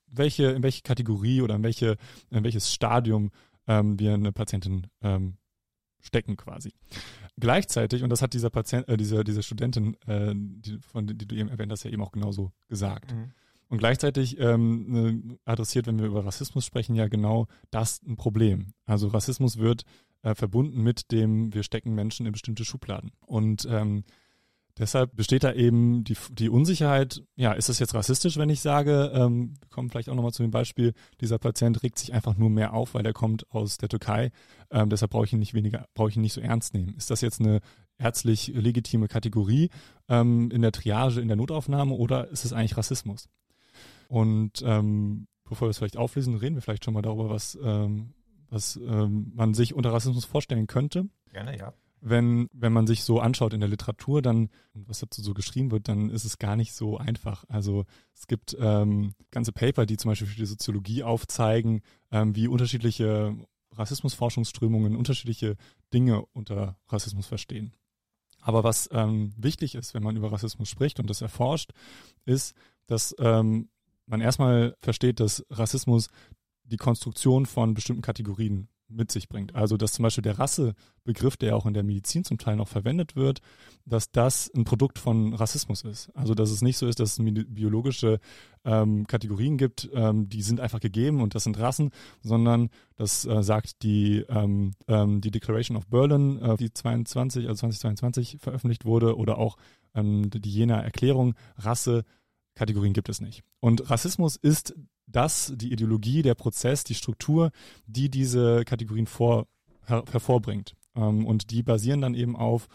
welche, 0.06 0.46
in 0.46 0.62
welche 0.62 0.82
Kategorie 0.82 1.42
oder 1.42 1.56
in, 1.56 1.62
welche, 1.62 1.96
in 2.30 2.42
welches 2.42 2.72
Stadium 2.72 3.30
ähm, 3.66 3.98
wir 3.98 4.14
eine 4.14 4.32
Patientin 4.32 4.86
ähm, 5.02 5.36
stecken 6.00 6.36
quasi. 6.36 6.72
Gleichzeitig, 7.38 8.02
und 8.02 8.10
das 8.10 8.22
hat 8.22 8.32
dieser 8.32 8.50
Patient, 8.50 8.88
äh, 8.88 8.96
diese, 8.96 9.24
diese 9.24 9.42
Studentin, 9.42 9.96
äh, 10.06 10.32
die, 10.34 10.78
von 10.80 11.06
die 11.06 11.26
du 11.26 11.34
eben 11.36 11.48
erwähnt 11.48 11.72
hast, 11.72 11.84
ja 11.84 11.90
eben 11.90 12.02
auch 12.02 12.12
genauso 12.12 12.52
gesagt. 12.68 13.14
Mhm. 13.14 13.32
Und 13.68 13.78
gleichzeitig 13.78 14.38
ähm, 14.38 14.86
ne, 14.88 15.38
adressiert, 15.44 15.86
wenn 15.86 15.98
wir 15.98 16.06
über 16.06 16.24
Rassismus 16.24 16.64
sprechen, 16.64 16.94
ja 16.94 17.08
genau 17.08 17.48
das 17.70 18.00
ein 18.02 18.16
Problem. 18.16 18.72
Also 18.84 19.08
Rassismus 19.08 19.58
wird 19.58 19.84
äh, 20.22 20.34
verbunden 20.34 20.82
mit 20.82 21.10
dem, 21.10 21.52
wir 21.52 21.64
stecken 21.64 21.94
Menschen 21.94 22.26
in 22.26 22.32
bestimmte 22.32 22.64
Schubladen. 22.64 23.10
Und 23.20 23.66
ähm, 23.68 24.04
Deshalb 24.78 25.16
besteht 25.16 25.42
da 25.42 25.52
eben 25.52 26.04
die, 26.04 26.16
die 26.32 26.50
Unsicherheit, 26.50 27.22
ja, 27.34 27.52
ist 27.52 27.70
das 27.70 27.78
jetzt 27.78 27.94
rassistisch, 27.94 28.36
wenn 28.36 28.50
ich 28.50 28.60
sage, 28.60 29.10
ähm, 29.14 29.54
wir 29.58 29.68
kommen 29.70 29.88
vielleicht 29.88 30.10
auch 30.10 30.14
nochmal 30.14 30.32
zu 30.32 30.42
dem 30.42 30.50
Beispiel, 30.50 30.92
dieser 31.20 31.38
Patient 31.38 31.82
regt 31.82 31.98
sich 31.98 32.12
einfach 32.12 32.36
nur 32.36 32.50
mehr 32.50 32.74
auf, 32.74 32.92
weil 32.92 33.06
er 33.06 33.14
kommt 33.14 33.50
aus 33.50 33.78
der 33.78 33.88
Türkei, 33.88 34.32
ähm, 34.70 34.90
deshalb 34.90 35.12
brauche 35.12 35.24
ich 35.24 35.32
ihn 35.32 35.38
nicht 35.38 35.54
weniger, 35.54 35.86
brauche 35.94 36.10
ich 36.10 36.16
ihn 36.16 36.22
nicht 36.22 36.34
so 36.34 36.42
ernst 36.42 36.74
nehmen. 36.74 36.94
Ist 36.94 37.10
das 37.10 37.22
jetzt 37.22 37.40
eine 37.40 37.60
ärztlich 37.98 38.48
legitime 38.48 39.08
Kategorie 39.08 39.70
ähm, 40.08 40.50
in 40.50 40.60
der 40.60 40.72
Triage, 40.72 41.20
in 41.20 41.28
der 41.28 41.38
Notaufnahme 41.38 41.94
oder 41.94 42.28
ist 42.28 42.44
es 42.44 42.52
eigentlich 42.52 42.76
Rassismus? 42.76 43.30
Und 44.08 44.62
ähm, 44.62 45.26
bevor 45.48 45.68
wir 45.68 45.70
es 45.70 45.78
vielleicht 45.78 45.96
auflesen, 45.96 46.36
reden 46.36 46.54
wir 46.54 46.62
vielleicht 46.62 46.84
schon 46.84 46.94
mal 46.94 47.02
darüber, 47.02 47.30
was, 47.30 47.58
ähm, 47.62 48.12
was 48.50 48.76
ähm, 48.76 49.32
man 49.34 49.54
sich 49.54 49.72
unter 49.72 49.92
Rassismus 49.92 50.26
vorstellen 50.26 50.66
könnte. 50.66 51.08
Gerne, 51.32 51.56
ja. 51.56 51.72
Wenn, 52.08 52.48
wenn 52.52 52.72
man 52.72 52.86
sich 52.86 53.02
so 53.02 53.18
anschaut 53.18 53.52
in 53.52 53.58
der 53.58 53.68
Literatur, 53.68 54.22
dann, 54.22 54.48
was 54.74 55.00
dazu 55.00 55.22
so 55.22 55.34
geschrieben 55.34 55.72
wird, 55.72 55.88
dann 55.88 56.08
ist 56.08 56.24
es 56.24 56.38
gar 56.38 56.54
nicht 56.54 56.72
so 56.72 56.98
einfach. 56.98 57.44
Also 57.48 57.84
es 58.14 58.28
gibt 58.28 58.56
ähm, 58.60 59.14
ganze 59.32 59.50
Paper, 59.50 59.86
die 59.86 59.96
zum 59.96 60.12
Beispiel 60.12 60.28
für 60.28 60.36
die 60.36 60.46
Soziologie 60.46 61.02
aufzeigen, 61.02 61.82
ähm, 62.12 62.36
wie 62.36 62.46
unterschiedliche 62.46 63.34
Rassismusforschungsströmungen 63.72 64.94
unterschiedliche 64.94 65.56
Dinge 65.92 66.24
unter 66.26 66.78
Rassismus 66.88 67.26
verstehen. 67.26 67.72
Aber 68.40 68.62
was 68.62 68.88
ähm, 68.92 69.32
wichtig 69.36 69.74
ist, 69.74 69.92
wenn 69.92 70.04
man 70.04 70.16
über 70.16 70.30
Rassismus 70.30 70.68
spricht 70.68 71.00
und 71.00 71.10
das 71.10 71.22
erforscht, 71.22 71.72
ist, 72.24 72.54
dass 72.86 73.16
ähm, 73.18 73.68
man 74.06 74.20
erstmal 74.20 74.76
versteht, 74.78 75.18
dass 75.18 75.44
Rassismus 75.50 76.06
die 76.62 76.76
Konstruktion 76.76 77.46
von 77.46 77.74
bestimmten 77.74 78.02
Kategorien 78.02 78.68
mit 78.88 79.10
sich 79.10 79.28
bringt. 79.28 79.54
Also 79.54 79.76
dass 79.76 79.92
zum 79.92 80.02
Beispiel 80.02 80.22
der 80.22 80.38
Rassebegriff, 80.38 81.36
der 81.36 81.56
auch 81.56 81.66
in 81.66 81.74
der 81.74 81.82
Medizin 81.82 82.24
zum 82.24 82.38
Teil 82.38 82.56
noch 82.56 82.68
verwendet 82.68 83.16
wird, 83.16 83.40
dass 83.84 84.10
das 84.10 84.50
ein 84.54 84.64
Produkt 84.64 84.98
von 84.98 85.34
Rassismus 85.34 85.82
ist. 85.82 86.10
Also 86.14 86.34
dass 86.34 86.50
es 86.50 86.62
nicht 86.62 86.78
so 86.78 86.86
ist, 86.86 87.00
dass 87.00 87.18
es 87.18 87.24
biologische 87.48 88.20
ähm, 88.64 89.06
Kategorien 89.06 89.58
gibt, 89.58 89.88
ähm, 89.92 90.28
die 90.28 90.42
sind 90.42 90.60
einfach 90.60 90.80
gegeben 90.80 91.20
und 91.20 91.34
das 91.34 91.44
sind 91.44 91.58
Rassen, 91.58 91.90
sondern 92.22 92.70
das 92.96 93.24
äh, 93.24 93.42
sagt 93.42 93.82
die, 93.82 94.24
ähm, 94.28 94.72
ähm 94.88 95.20
die 95.20 95.30
Declaration 95.30 95.76
of 95.76 95.86
Berlin, 95.86 96.40
äh, 96.40 96.56
die 96.56 96.72
22, 96.72 97.48
also 97.48 97.60
2022 97.60 98.38
veröffentlicht 98.40 98.84
wurde, 98.84 99.16
oder 99.16 99.38
auch 99.38 99.56
ähm, 99.94 100.30
die 100.30 100.50
Jena 100.50 100.80
Erklärung, 100.80 101.34
Rasse, 101.56 102.04
Kategorien 102.54 102.92
gibt 102.92 103.08
es 103.08 103.20
nicht. 103.20 103.42
Und 103.60 103.90
Rassismus 103.90 104.36
ist 104.36 104.74
das, 105.06 105.52
die 105.56 105.72
Ideologie, 105.72 106.22
der 106.22 106.34
Prozess, 106.34 106.84
die 106.84 106.94
Struktur, 106.94 107.50
die 107.86 108.10
diese 108.10 108.64
Kategorien 108.64 109.06
vor, 109.06 109.46
her, 109.86 110.04
hervorbringt. 110.10 110.74
Ähm, 110.94 111.26
und 111.26 111.50
die 111.50 111.62
basieren 111.62 112.00
dann 112.00 112.14
eben 112.14 112.36
auf 112.36 112.68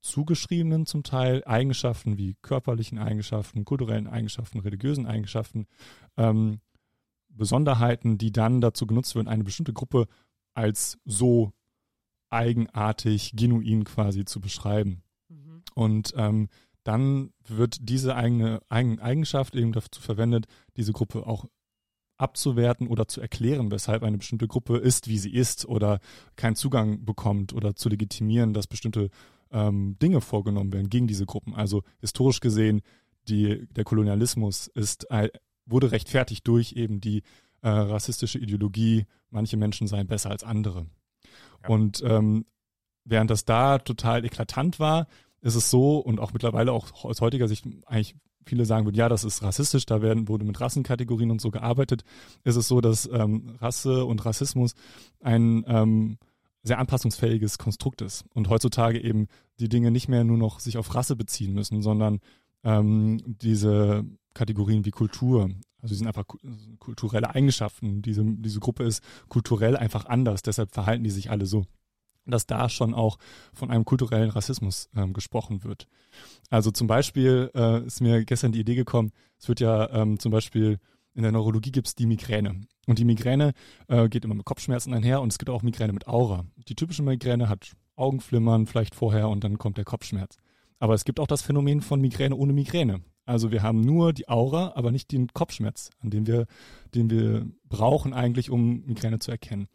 zugeschriebenen 0.00 0.86
zum 0.86 1.02
Teil 1.02 1.42
Eigenschaften 1.44 2.18
wie 2.18 2.36
körperlichen 2.42 2.98
Eigenschaften, 2.98 3.64
kulturellen 3.64 4.06
Eigenschaften, 4.06 4.60
religiösen 4.60 5.06
Eigenschaften, 5.06 5.66
ähm, 6.16 6.60
Besonderheiten, 7.28 8.18
die 8.18 8.32
dann 8.32 8.60
dazu 8.60 8.86
genutzt 8.86 9.14
werden, 9.14 9.28
eine 9.28 9.44
bestimmte 9.44 9.72
Gruppe 9.72 10.06
als 10.54 10.98
so 11.04 11.52
eigenartig, 12.30 13.32
genuin 13.34 13.84
quasi 13.84 14.24
zu 14.24 14.40
beschreiben. 14.40 15.02
Mhm. 15.28 15.62
Und 15.74 16.14
ähm, 16.16 16.48
dann 16.84 17.30
wird 17.46 17.76
diese 17.80 18.16
eigene 18.16 18.60
Eigenschaft 18.68 19.54
eben 19.54 19.72
dazu 19.72 20.00
verwendet, 20.00 20.46
diese 20.76 20.92
Gruppe 20.92 21.26
auch 21.26 21.44
abzuwerten 22.18 22.88
oder 22.88 23.08
zu 23.08 23.20
erklären, 23.20 23.70
weshalb 23.70 24.02
eine 24.02 24.18
bestimmte 24.18 24.48
Gruppe 24.48 24.76
ist, 24.76 25.08
wie 25.08 25.18
sie 25.18 25.32
ist 25.32 25.66
oder 25.66 26.00
keinen 26.36 26.56
Zugang 26.56 27.04
bekommt 27.04 27.52
oder 27.52 27.74
zu 27.74 27.88
legitimieren, 27.88 28.52
dass 28.52 28.66
bestimmte 28.66 29.10
ähm, 29.50 29.96
Dinge 30.00 30.20
vorgenommen 30.20 30.72
werden 30.72 30.90
gegen 30.90 31.06
diese 31.06 31.26
Gruppen. 31.26 31.54
Also 31.54 31.82
historisch 32.00 32.40
gesehen, 32.40 32.82
die, 33.28 33.66
der 33.68 33.84
Kolonialismus 33.84 34.66
ist, 34.66 35.06
wurde 35.66 35.92
rechtfertigt 35.92 36.46
durch 36.46 36.72
eben 36.72 37.00
die 37.00 37.22
äh, 37.62 37.68
rassistische 37.68 38.38
Ideologie, 38.38 39.06
manche 39.30 39.56
Menschen 39.56 39.86
seien 39.86 40.06
besser 40.06 40.30
als 40.30 40.44
andere. 40.44 40.86
Ja. 41.62 41.68
Und 41.68 42.02
ähm, 42.04 42.46
während 43.04 43.30
das 43.30 43.44
da 43.44 43.78
total 43.78 44.24
eklatant 44.24 44.78
war, 44.80 45.06
ist 45.40 45.54
es 45.54 45.70
so 45.70 45.98
und 45.98 46.20
auch 46.20 46.32
mittlerweile 46.32 46.72
auch 46.72 47.04
aus 47.04 47.20
heutiger 47.20 47.48
Sicht 47.48 47.66
eigentlich 47.86 48.16
viele 48.44 48.64
sagen 48.64 48.86
würden, 48.86 48.96
ja, 48.96 49.08
das 49.08 49.24
ist 49.24 49.42
rassistisch, 49.42 49.86
da 49.86 50.02
werden, 50.02 50.28
wurde 50.28 50.44
mit 50.44 50.60
Rassenkategorien 50.60 51.30
und 51.30 51.40
so 51.40 51.50
gearbeitet, 51.50 52.02
ist 52.44 52.56
es 52.56 52.66
so, 52.66 52.80
dass 52.80 53.08
ähm, 53.12 53.56
Rasse 53.60 54.04
und 54.04 54.24
Rassismus 54.24 54.74
ein 55.20 55.64
ähm, 55.68 56.18
sehr 56.62 56.78
anpassungsfähiges 56.78 57.58
Konstrukt 57.58 58.02
ist 58.02 58.24
und 58.34 58.48
heutzutage 58.48 59.00
eben 59.00 59.28
die 59.60 59.68
Dinge 59.68 59.90
nicht 59.90 60.08
mehr 60.08 60.24
nur 60.24 60.38
noch 60.38 60.60
sich 60.60 60.78
auf 60.78 60.94
Rasse 60.94 61.14
beziehen 61.14 61.52
müssen, 61.52 61.82
sondern 61.82 62.20
ähm, 62.64 63.20
diese 63.24 64.04
Kategorien 64.34 64.84
wie 64.84 64.90
Kultur, 64.90 65.50
also 65.80 65.94
sie 65.94 65.98
sind 65.98 66.08
einfach 66.08 66.24
kulturelle 66.78 67.34
Eigenschaften. 67.34 68.02
Diese, 68.02 68.24
diese 68.24 68.60
Gruppe 68.60 68.84
ist 68.84 69.02
kulturell 69.28 69.76
einfach 69.76 70.06
anders, 70.06 70.42
deshalb 70.42 70.72
verhalten 70.72 71.04
die 71.04 71.10
sich 71.10 71.30
alle 71.30 71.46
so 71.46 71.64
dass 72.30 72.46
da 72.46 72.68
schon 72.68 72.94
auch 72.94 73.18
von 73.52 73.70
einem 73.70 73.84
kulturellen 73.84 74.30
Rassismus 74.30 74.88
ähm, 74.96 75.12
gesprochen 75.12 75.64
wird. 75.64 75.86
Also 76.50 76.70
zum 76.70 76.86
Beispiel 76.86 77.50
äh, 77.54 77.84
ist 77.84 78.00
mir 78.00 78.24
gestern 78.24 78.52
die 78.52 78.60
Idee 78.60 78.74
gekommen, 78.74 79.12
es 79.38 79.48
wird 79.48 79.60
ja 79.60 79.90
ähm, 79.90 80.18
zum 80.18 80.32
Beispiel 80.32 80.78
in 81.14 81.22
der 81.22 81.32
Neurologie 81.32 81.72
gibt 81.72 81.88
es 81.88 81.94
die 81.94 82.06
Migräne. 82.06 82.60
Und 82.86 82.98
die 82.98 83.04
Migräne 83.04 83.52
äh, 83.88 84.08
geht 84.08 84.24
immer 84.24 84.36
mit 84.36 84.44
Kopfschmerzen 84.44 84.94
einher 84.94 85.20
und 85.20 85.32
es 85.32 85.38
gibt 85.38 85.50
auch 85.50 85.62
Migräne 85.62 85.92
mit 85.92 86.06
Aura. 86.06 86.44
Die 86.68 86.76
typische 86.76 87.02
Migräne 87.02 87.48
hat 87.48 87.72
Augenflimmern 87.96 88.66
vielleicht 88.66 88.94
vorher 88.94 89.28
und 89.28 89.42
dann 89.42 89.58
kommt 89.58 89.78
der 89.78 89.84
Kopfschmerz. 89.84 90.36
Aber 90.78 90.94
es 90.94 91.04
gibt 91.04 91.18
auch 91.18 91.26
das 91.26 91.42
Phänomen 91.42 91.80
von 91.80 92.00
Migräne 92.00 92.36
ohne 92.36 92.52
Migräne. 92.52 93.00
Also 93.26 93.50
wir 93.50 93.62
haben 93.62 93.80
nur 93.80 94.12
die 94.12 94.28
Aura, 94.28 94.72
aber 94.74 94.90
nicht 94.90 95.12
den 95.12 95.28
Kopfschmerz, 95.28 95.90
an 96.00 96.10
den 96.10 96.26
wir, 96.26 96.46
den 96.94 97.10
wir 97.10 97.46
brauchen 97.68 98.14
eigentlich, 98.14 98.48
um 98.48 98.84
Migräne 98.86 99.18
zu 99.18 99.30
erkennen. 99.30 99.68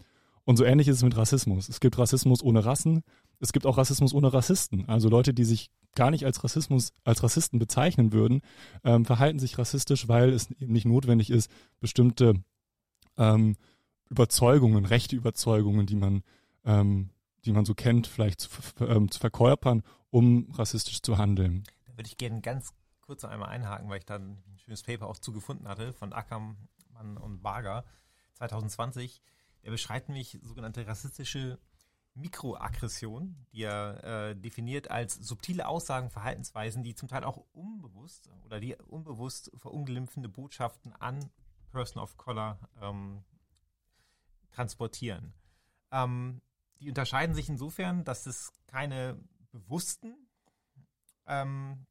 Und 0.45 0.57
so 0.57 0.65
ähnlich 0.65 0.87
ist 0.87 0.97
es 0.97 1.03
mit 1.03 1.15
Rassismus. 1.15 1.69
Es 1.69 1.79
gibt 1.79 1.97
Rassismus 1.97 2.43
ohne 2.43 2.65
Rassen, 2.65 3.03
es 3.39 3.53
gibt 3.53 3.65
auch 3.65 3.77
Rassismus 3.77 4.13
ohne 4.13 4.33
Rassisten. 4.33 4.87
Also 4.87 5.09
Leute, 5.09 5.33
die 5.33 5.45
sich 5.45 5.69
gar 5.95 6.11
nicht 6.11 6.25
als 6.25 6.43
Rassismus, 6.43 6.93
als 7.03 7.23
Rassisten 7.23 7.59
bezeichnen 7.59 8.13
würden, 8.13 8.41
ähm, 8.83 9.05
verhalten 9.05 9.39
sich 9.39 9.57
rassistisch, 9.57 10.07
weil 10.07 10.29
es 10.29 10.51
eben 10.51 10.73
nicht 10.73 10.85
notwendig 10.85 11.29
ist, 11.29 11.51
bestimmte 11.79 12.35
ähm, 13.17 13.55
Überzeugungen, 14.09 14.85
rechte 14.85 15.15
Überzeugungen, 15.15 15.85
die 15.85 15.95
man, 15.95 16.23
ähm, 16.65 17.09
die 17.45 17.51
man 17.51 17.65
so 17.65 17.73
kennt, 17.73 18.07
vielleicht 18.07 18.41
zu, 18.41 18.49
ähm, 18.79 19.11
zu 19.11 19.19
verkörpern, 19.19 19.83
um 20.09 20.49
rassistisch 20.53 21.01
zu 21.01 21.17
handeln. 21.17 21.63
Da 21.85 21.97
würde 21.97 22.07
ich 22.07 22.17
gerne 22.17 22.41
ganz 22.41 22.73
kurz 23.01 23.25
einmal 23.25 23.49
einhaken, 23.49 23.89
weil 23.89 23.99
ich 23.99 24.05
da 24.05 24.15
ein 24.15 24.41
schönes 24.55 24.83
Paper 24.83 25.07
auch 25.07 25.17
zugefunden 25.17 25.67
hatte 25.67 25.93
von 25.93 26.13
Ackermann 26.13 27.17
und 27.19 27.41
Barger 27.41 27.83
2020 28.35 29.21
er 29.63 29.71
beschreibt 29.71 30.09
nämlich 30.09 30.39
sogenannte 30.43 30.85
rassistische 30.85 31.57
Mikroaggression, 32.15 33.35
die 33.51 33.63
er 33.63 34.03
äh, 34.03 34.35
definiert 34.35 34.91
als 34.91 35.15
subtile 35.15 35.67
Aussagen, 35.67 36.11
Verhaltensweisen, 36.11 36.83
die 36.83 36.93
zum 36.93 37.07
Teil 37.07 37.23
auch 37.23 37.43
unbewusst 37.53 38.29
oder 38.45 38.59
die 38.59 38.75
unbewusst 38.75 39.51
verunglimpfende 39.55 40.29
Botschaften 40.29 40.93
an 40.93 41.31
Person 41.71 42.03
of 42.03 42.17
Color 42.17 42.59
ähm, 42.81 43.23
transportieren. 44.51 45.33
Ähm, 45.91 46.41
die 46.79 46.89
unterscheiden 46.89 47.33
sich 47.33 47.49
insofern, 47.49 48.03
dass 48.03 48.27
es 48.27 48.53
keine 48.67 49.17
bewussten 49.51 50.15
ähm, 51.25 51.87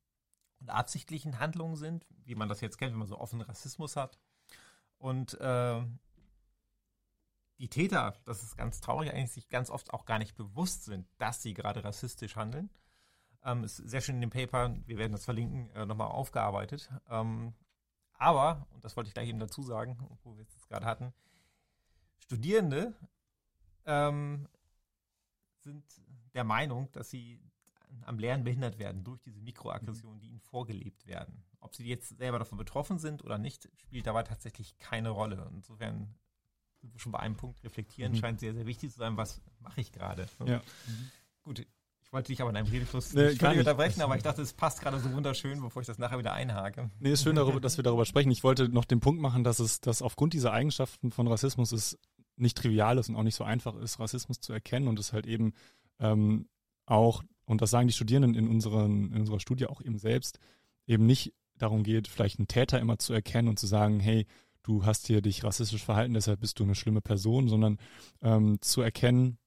und 0.60 0.70
absichtlichen 0.70 1.40
Handlungen 1.40 1.76
sind, 1.76 2.06
wie 2.24 2.36
man 2.36 2.48
das 2.48 2.60
jetzt 2.60 2.78
kennt, 2.78 2.92
wenn 2.92 2.98
man 2.98 3.08
so 3.08 3.18
offenen 3.18 3.46
Rassismus 3.46 3.96
hat. 3.96 4.20
Und 4.98 5.34
äh, 5.40 5.82
die 7.62 7.68
Täter, 7.68 8.16
das 8.24 8.42
ist 8.42 8.56
ganz 8.56 8.80
traurig, 8.80 9.12
eigentlich 9.12 9.30
sich 9.30 9.48
ganz 9.48 9.70
oft 9.70 9.94
auch 9.94 10.04
gar 10.04 10.18
nicht 10.18 10.34
bewusst 10.34 10.84
sind, 10.84 11.06
dass 11.18 11.42
sie 11.42 11.54
gerade 11.54 11.84
rassistisch 11.84 12.34
handeln. 12.34 12.70
Ähm, 13.44 13.62
ist 13.62 13.76
sehr 13.76 14.00
schön 14.00 14.16
in 14.16 14.20
dem 14.20 14.30
Paper, 14.30 14.74
wir 14.84 14.98
werden 14.98 15.12
das 15.12 15.24
verlinken, 15.24 15.70
äh, 15.70 15.86
nochmal 15.86 16.08
aufgearbeitet. 16.08 16.90
Ähm, 17.08 17.54
aber, 18.14 18.66
und 18.70 18.84
das 18.84 18.96
wollte 18.96 19.08
ich 19.08 19.14
gleich 19.14 19.28
eben 19.28 19.38
dazu 19.38 19.62
sagen, 19.62 19.96
wo 20.24 20.36
wir 20.36 20.44
es 20.44 20.66
gerade 20.66 20.86
hatten, 20.86 21.14
Studierende 22.18 22.96
ähm, 23.86 24.48
sind 25.60 25.84
der 26.34 26.42
Meinung, 26.42 26.90
dass 26.90 27.10
sie 27.10 27.40
am 28.06 28.18
Lernen 28.18 28.42
behindert 28.42 28.80
werden 28.80 29.04
durch 29.04 29.20
diese 29.20 29.40
Mikroaggressionen, 29.40 30.18
die 30.18 30.30
ihnen 30.30 30.40
vorgelebt 30.40 31.06
werden. 31.06 31.44
Ob 31.60 31.76
sie 31.76 31.86
jetzt 31.86 32.16
selber 32.16 32.40
davon 32.40 32.58
betroffen 32.58 32.98
sind 32.98 33.22
oder 33.22 33.38
nicht, 33.38 33.68
spielt 33.76 34.08
dabei 34.08 34.24
tatsächlich 34.24 34.78
keine 34.78 35.10
Rolle. 35.10 35.48
Insofern 35.54 36.12
schon 36.96 37.12
bei 37.12 37.20
einem 37.20 37.36
Punkt 37.36 37.62
reflektieren, 37.64 38.12
mhm. 38.12 38.16
scheint 38.16 38.40
sehr, 38.40 38.54
sehr 38.54 38.66
wichtig 38.66 38.92
zu 38.92 38.98
sein. 38.98 39.16
Was 39.16 39.40
mache 39.60 39.80
ich 39.80 39.92
gerade? 39.92 40.26
Ja. 40.44 40.58
Mhm. 40.58 41.10
Gut, 41.42 41.58
ich 41.60 42.12
wollte 42.12 42.28
dich 42.28 42.40
aber 42.40 42.50
in 42.50 42.56
einem 42.56 42.68
Redefluss 42.68 43.14
nee, 43.14 43.30
nicht 43.30 43.42
unterbrechen, 43.42 44.02
aber 44.02 44.16
ich 44.16 44.22
dachte, 44.22 44.42
es 44.42 44.52
passt 44.52 44.82
gerade 44.82 44.98
so 44.98 45.10
wunderschön, 45.12 45.60
bevor 45.60 45.80
ich 45.80 45.86
das 45.86 45.98
nachher 45.98 46.18
wieder 46.18 46.34
einhake. 46.34 46.90
Nee, 47.00 47.12
ist 47.12 47.22
schön, 47.22 47.36
darüber, 47.36 47.60
dass 47.60 47.78
wir 47.78 47.84
darüber 47.84 48.04
sprechen. 48.04 48.30
Ich 48.30 48.44
wollte 48.44 48.68
noch 48.68 48.84
den 48.84 49.00
Punkt 49.00 49.20
machen, 49.20 49.44
dass 49.44 49.58
es, 49.60 49.80
dass 49.80 50.02
aufgrund 50.02 50.34
dieser 50.34 50.52
Eigenschaften 50.52 51.10
von 51.10 51.26
Rassismus 51.26 51.72
es 51.72 51.98
nicht 52.36 52.58
trivial 52.58 52.98
ist 52.98 53.08
und 53.08 53.16
auch 53.16 53.22
nicht 53.22 53.34
so 53.34 53.44
einfach 53.44 53.74
ist, 53.76 53.98
Rassismus 53.98 54.40
zu 54.40 54.52
erkennen 54.52 54.88
und 54.88 54.98
es 54.98 55.12
halt 55.12 55.26
eben 55.26 55.54
ähm, 56.00 56.48
auch, 56.86 57.22
und 57.46 57.62
das 57.62 57.70
sagen 57.70 57.88
die 57.88 57.94
Studierenden 57.94 58.34
in, 58.34 58.48
unseren, 58.48 59.12
in 59.12 59.20
unserer 59.20 59.40
Studie 59.40 59.66
auch 59.66 59.80
eben 59.80 59.98
selbst, 59.98 60.38
eben 60.86 61.06
nicht 61.06 61.32
darum 61.56 61.82
geht, 61.82 62.08
vielleicht 62.08 62.38
einen 62.38 62.48
Täter 62.48 62.80
immer 62.80 62.98
zu 62.98 63.12
erkennen 63.12 63.48
und 63.48 63.58
zu 63.58 63.66
sagen, 63.66 64.00
hey, 64.00 64.26
du 64.62 64.84
hast 64.84 65.06
hier 65.06 65.22
dich 65.22 65.44
rassistisch 65.44 65.84
verhalten, 65.84 66.14
deshalb 66.14 66.40
bist 66.40 66.58
du 66.58 66.64
eine 66.64 66.74
schlimme 66.74 67.00
Person, 67.00 67.48
sondern 67.48 67.78
ähm, 68.22 68.58
zu 68.60 68.80
erkennen, 68.80 69.38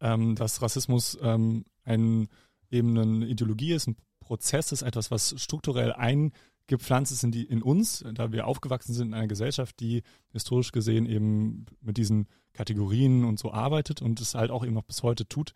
ähm, 0.00 0.34
dass 0.34 0.62
Rassismus 0.62 1.18
ähm, 1.22 1.64
ein 1.84 2.28
eben 2.70 2.98
eine 2.98 3.26
Ideologie 3.26 3.72
ist, 3.72 3.86
ein 3.88 3.96
Prozess 4.20 4.72
ist, 4.72 4.82
etwas, 4.82 5.10
was 5.10 5.40
strukturell 5.40 5.92
eingepflanzt 5.92 7.12
ist 7.12 7.24
in, 7.24 7.30
die, 7.30 7.44
in 7.44 7.62
uns, 7.62 8.04
da 8.12 8.32
wir 8.32 8.46
aufgewachsen 8.46 8.92
sind 8.92 9.08
in 9.08 9.14
einer 9.14 9.28
Gesellschaft, 9.28 9.78
die 9.80 10.02
historisch 10.32 10.72
gesehen 10.72 11.06
eben 11.06 11.66
mit 11.80 11.96
diesen 11.96 12.26
Kategorien 12.52 13.24
und 13.24 13.38
so 13.38 13.52
arbeitet 13.52 14.02
und 14.02 14.20
es 14.20 14.34
halt 14.34 14.50
auch 14.50 14.64
eben 14.64 14.74
noch 14.74 14.82
bis 14.82 15.02
heute 15.02 15.28
tut, 15.28 15.52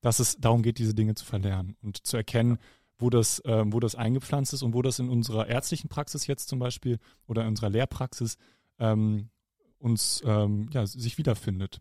dass 0.00 0.20
es 0.20 0.38
darum 0.38 0.62
geht, 0.62 0.78
diese 0.78 0.94
Dinge 0.94 1.14
zu 1.14 1.24
verlernen 1.24 1.76
und 1.82 2.06
zu 2.06 2.16
erkennen, 2.16 2.58
wo 2.98 3.10
das, 3.10 3.40
äh, 3.40 3.64
wo 3.66 3.80
das 3.80 3.94
eingepflanzt 3.94 4.52
ist 4.52 4.62
und 4.62 4.74
wo 4.74 4.82
das 4.82 4.98
in 4.98 5.08
unserer 5.08 5.48
ärztlichen 5.48 5.88
Praxis 5.88 6.26
jetzt 6.26 6.48
zum 6.48 6.58
Beispiel 6.58 6.98
oder 7.26 7.42
in 7.42 7.48
unserer 7.48 7.70
Lehrpraxis 7.70 8.36
ähm, 8.78 9.28
uns 9.78 10.22
ähm, 10.24 10.68
ja, 10.72 10.86
sich 10.86 11.18
wiederfindet. 11.18 11.80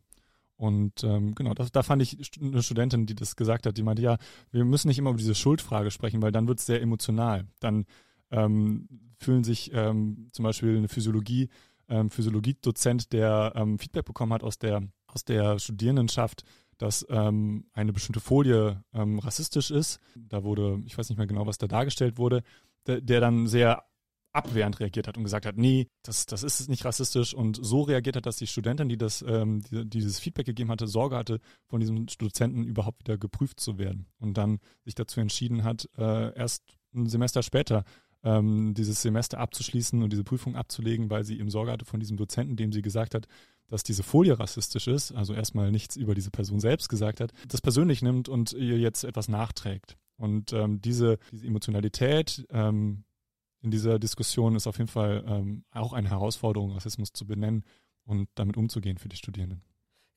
Und 0.55 1.03
ähm, 1.03 1.35
genau, 1.35 1.53
das, 1.53 1.71
da 1.71 1.83
fand 1.83 2.01
ich 2.01 2.17
eine 2.39 2.61
Studentin, 2.61 3.05
die 3.05 3.15
das 3.15 3.35
gesagt 3.35 3.65
hat, 3.65 3.77
die 3.77 3.83
meinte, 3.83 4.01
ja, 4.01 4.17
wir 4.51 4.65
müssen 4.65 4.87
nicht 4.87 4.99
immer 4.99 5.09
über 5.09 5.17
diese 5.17 5.35
Schuldfrage 5.35 5.91
sprechen, 5.91 6.21
weil 6.21 6.31
dann 6.31 6.47
wird 6.47 6.59
es 6.59 6.65
sehr 6.65 6.81
emotional. 6.81 7.47
Dann 7.59 7.85
ähm, 8.31 8.87
fühlen 9.19 9.43
sich 9.43 9.71
ähm, 9.73 10.27
zum 10.31 10.43
Beispiel 10.43 10.77
eine 10.77 10.87
Physiologie, 10.87 11.49
ähm, 11.89 12.09
Physiologiedozent, 12.09 13.13
der 13.13 13.53
ähm, 13.55 13.79
Feedback 13.79 14.05
bekommen 14.05 14.33
hat 14.33 14.43
aus 14.43 14.59
der, 14.59 14.83
aus 15.07 15.25
der 15.25 15.59
Studierendenschaft, 15.59 16.43
dass 16.77 17.05
ähm, 17.09 17.65
eine 17.73 17.93
bestimmte 17.93 18.19
Folie 18.19 18.83
ähm, 18.93 19.19
rassistisch 19.19 19.71
ist. 19.71 19.99
Da 20.15 20.43
wurde, 20.43 20.81
ich 20.85 20.97
weiß 20.97 21.09
nicht 21.09 21.17
mehr 21.17 21.27
genau, 21.27 21.45
was 21.45 21.57
da 21.57 21.67
dargestellt 21.67 22.17
wurde, 22.17 22.43
der, 22.87 23.01
der 23.01 23.19
dann 23.21 23.47
sehr 23.47 23.83
abwehrend 24.33 24.79
reagiert 24.79 25.07
hat 25.07 25.15
und 25.15 25.23
gesagt 25.23 25.45
hat, 25.45 25.57
nee, 25.57 25.87
das, 26.01 26.25
das 26.25 26.43
ist 26.43 26.67
nicht 26.67 26.83
rassistisch 26.85 27.33
und 27.33 27.59
so 27.61 27.81
reagiert 27.81 28.15
hat, 28.15 28.25
dass 28.25 28.37
die 28.37 28.47
Studentin, 28.47 28.89
die 28.89 28.97
das, 28.97 29.23
ähm, 29.27 29.61
die, 29.61 29.87
dieses 29.87 30.19
Feedback 30.19 30.47
gegeben 30.47 30.71
hatte, 30.71 30.87
Sorge 30.87 31.15
hatte, 31.15 31.39
von 31.67 31.79
diesem 31.79 32.07
Dozenten 32.07 32.63
überhaupt 32.63 33.01
wieder 33.01 33.17
geprüft 33.17 33.59
zu 33.59 33.77
werden 33.77 34.07
und 34.19 34.37
dann 34.37 34.59
sich 34.83 34.95
dazu 34.95 35.19
entschieden 35.21 35.63
hat, 35.63 35.87
äh, 35.97 36.35
erst 36.35 36.63
ein 36.95 37.07
Semester 37.07 37.43
später 37.43 37.83
ähm, 38.23 38.73
dieses 38.73 39.01
Semester 39.01 39.39
abzuschließen 39.39 40.01
und 40.01 40.11
diese 40.11 40.23
Prüfung 40.23 40.55
abzulegen, 40.55 41.09
weil 41.09 41.23
sie 41.23 41.39
eben 41.39 41.49
Sorge 41.49 41.71
hatte 41.71 41.85
von 41.85 41.99
diesem 41.99 42.17
Dozenten, 42.17 42.55
dem 42.55 42.71
sie 42.71 42.81
gesagt 42.81 43.13
hat, 43.13 43.27
dass 43.73 43.81
diese 43.81 44.03
Folie 44.03 44.39
rassistisch 44.39 44.85
ist, 44.85 45.13
also 45.13 45.33
erstmal 45.33 45.71
nichts 45.71 45.95
über 45.95 46.13
diese 46.13 46.29
Person 46.29 46.59
selbst 46.59 46.89
gesagt 46.89 47.19
hat, 47.19 47.31
das 47.47 47.59
persönlich 47.59 48.03
nimmt 48.03 48.29
und 48.29 48.53
ihr 48.53 48.77
jetzt 48.77 49.03
etwas 49.03 49.27
nachträgt. 49.29 49.97
Und 50.15 50.53
ähm, 50.53 50.79
diese, 50.79 51.17
diese 51.31 51.47
Emotionalität, 51.47 52.45
ähm, 52.51 53.03
in 53.61 53.71
dieser 53.71 53.97
Diskussion 53.97 54.55
ist 54.55 54.67
auf 54.67 54.77
jeden 54.77 54.91
Fall 54.91 55.23
ähm, 55.25 55.65
auch 55.71 55.93
eine 55.93 56.11
Herausforderung, 56.11 56.73
Rassismus 56.73 57.13
zu 57.13 57.25
benennen 57.25 57.63
und 58.05 58.29
damit 58.35 58.57
umzugehen 58.57 58.99
für 58.99 59.09
die 59.09 59.15
Studierenden. 59.15 59.63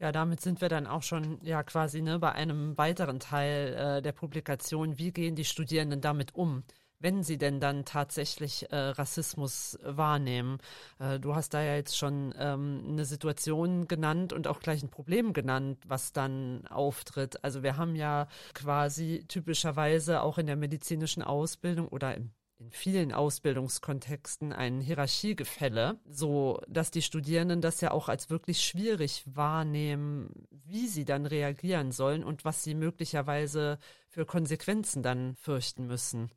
Ja, 0.01 0.12
damit 0.12 0.42
sind 0.42 0.61
wir 0.61 0.69
dann 0.69 0.87
auch 0.87 1.03
schon 1.03 1.38
ja 1.42 1.62
quasi 1.62 2.03
ne, 2.03 2.19
bei 2.19 2.33
einem 2.33 2.77
weiteren 2.77 3.21
Teil 3.21 3.73
äh, 3.73 4.03
der 4.03 4.12
Publikation. 4.12 4.99
Wie 4.99 5.12
gehen 5.12 5.35
die 5.35 5.47
Studierenden 5.47 6.03
damit 6.03 6.35
um? 6.35 6.62
Wenn 6.99 7.23
sie 7.23 7.39
denn 7.39 7.61
dann 7.61 7.85
tatsächlich 7.85 8.71
äh, 8.71 8.77
Rassismus 8.77 9.79
wahrnehmen. 9.83 10.59
Äh, 10.99 11.21
du 11.21 11.35
hast 11.35 11.55
da 11.55 11.63
ja 11.63 11.75
jetzt 11.75 11.97
schon 11.97 12.35
ähm, 12.39 12.85
eine 12.89 13.05
Situation 13.05 13.89
genannt 13.89 14.33
und 14.33 14.49
auch 14.49 14.61
gleich 14.61 14.83
ein 14.83 14.91
Problem 14.91 15.33
genannt, 15.33 15.79
was 15.87 16.13
dann 16.13 16.67
auftritt. 16.69 17.43
Also 17.45 17.63
wir 17.63 17.77
haben 17.77 17.97
ja 17.97 18.29
quasi 18.55 19.25
typischerweise 19.29 20.23
auch 20.23 20.39
in 20.39 20.47
der 20.47 20.57
medizinischen 20.57 21.23
Ausbildung 21.23 21.89
oder 21.89 22.15
im 22.15 22.31
in 22.59 22.71
vielen 22.71 23.13
Ausbildungskontexten 23.13 24.53
ein 24.53 24.81
Hierarchiegefälle, 24.81 26.01
so 26.09 26.61
dass 26.69 26.91
die 26.91 27.03
Studierenden 27.03 27.61
das 27.61 27.81
ja 27.81 27.91
auch 27.91 28.09
als 28.09 28.31
wirklich 28.31 28.65
schwierig 28.65 29.25
wahrnehmen, 29.27 30.31
wie 30.65 30.89
sie 30.89 31.05
dann 31.05 31.27
reagieren 31.27 31.93
sollen 31.93 32.25
und 32.25 32.45
was 32.45 32.65
sie 32.65 32.75
möglicherweise 32.75 33.79
für 34.09 34.25
Konsequenzen 34.25 35.03
dann 35.03 35.37
fürchten 35.37 35.87
müssen. 35.87 36.31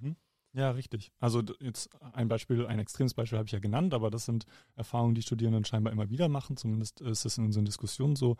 Mhm. 0.00 0.16
Ja, 0.54 0.70
richtig. 0.70 1.10
Also 1.18 1.42
jetzt 1.60 1.90
ein 2.12 2.28
Beispiel, 2.28 2.66
ein 2.66 2.78
extremes 2.78 3.14
Beispiel 3.14 3.38
habe 3.38 3.46
ich 3.46 3.52
ja 3.52 3.58
genannt, 3.58 3.92
aber 3.92 4.10
das 4.10 4.24
sind 4.24 4.46
Erfahrungen, 4.76 5.16
die 5.16 5.22
Studierenden 5.22 5.64
scheinbar 5.64 5.92
immer 5.92 6.10
wieder 6.10 6.28
machen. 6.28 6.56
Zumindest 6.56 7.00
ist 7.00 7.24
es 7.24 7.38
in 7.38 7.46
unseren 7.46 7.64
Diskussionen 7.64 8.14
so. 8.14 8.36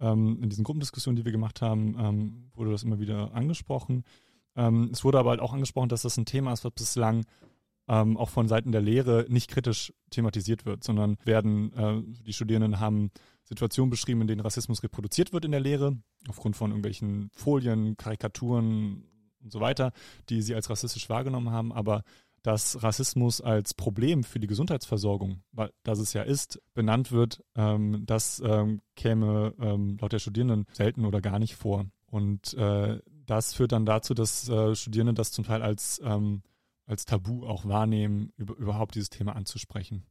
Ähm, 0.00 0.42
in 0.42 0.48
diesen 0.48 0.64
Gruppendiskussionen, 0.64 1.16
die 1.16 1.26
wir 1.26 1.32
gemacht 1.32 1.60
haben, 1.60 1.96
ähm, 1.98 2.50
wurde 2.54 2.70
das 2.70 2.84
immer 2.84 3.00
wieder 3.00 3.34
angesprochen. 3.34 4.04
Ähm, 4.56 4.90
es 4.92 5.04
wurde 5.04 5.18
aber 5.18 5.30
halt 5.30 5.40
auch 5.40 5.52
angesprochen, 5.52 5.90
dass 5.90 6.02
das 6.02 6.16
ein 6.16 6.24
Thema 6.24 6.52
ist, 6.52 6.64
was 6.64 6.72
bislang 6.72 7.24
auch 7.90 8.28
von 8.28 8.48
Seiten 8.48 8.70
der 8.70 8.82
Lehre 8.82 9.24
nicht 9.30 9.48
kritisch 9.48 9.94
thematisiert 10.10 10.66
wird, 10.66 10.84
sondern 10.84 11.16
werden, 11.24 11.72
äh, 11.72 12.02
die 12.22 12.34
Studierenden 12.34 12.80
haben 12.80 13.10
Situationen 13.44 13.88
beschrieben, 13.88 14.20
in 14.20 14.26
denen 14.26 14.42
Rassismus 14.42 14.82
reproduziert 14.82 15.32
wird 15.32 15.46
in 15.46 15.52
der 15.52 15.60
Lehre, 15.60 15.96
aufgrund 16.28 16.54
von 16.54 16.70
irgendwelchen 16.70 17.30
Folien, 17.32 17.96
Karikaturen 17.96 19.04
und 19.48 19.52
so 19.52 19.60
weiter, 19.60 19.92
die 20.28 20.42
sie 20.42 20.54
als 20.54 20.68
rassistisch 20.68 21.08
wahrgenommen 21.08 21.50
haben, 21.50 21.72
aber 21.72 22.02
dass 22.42 22.82
Rassismus 22.82 23.40
als 23.40 23.74
Problem 23.74 24.24
für 24.24 24.38
die 24.38 24.46
Gesundheitsversorgung, 24.46 25.42
weil 25.52 25.72
das 25.82 25.98
es 25.98 26.12
ja 26.12 26.22
ist, 26.22 26.60
benannt 26.74 27.10
wird, 27.10 27.42
ähm, 27.56 28.04
das 28.06 28.40
ähm, 28.44 28.80
käme 28.94 29.54
ähm, 29.58 29.96
laut 30.00 30.12
der 30.12 30.18
Studierenden 30.18 30.66
selten 30.72 31.04
oder 31.04 31.20
gar 31.20 31.38
nicht 31.38 31.56
vor. 31.56 31.86
Und 32.06 32.54
äh, 32.54 33.00
das 33.26 33.54
führt 33.54 33.72
dann 33.72 33.86
dazu, 33.86 34.14
dass 34.14 34.48
äh, 34.48 34.74
Studierende 34.74 35.14
das 35.14 35.32
zum 35.32 35.44
Teil 35.44 35.62
als, 35.62 36.00
ähm, 36.04 36.42
als 36.86 37.04
Tabu 37.04 37.46
auch 37.46 37.66
wahrnehmen, 37.66 38.32
über, 38.36 38.54
überhaupt 38.56 38.94
dieses 38.94 39.10
Thema 39.10 39.34
anzusprechen. 39.34 40.06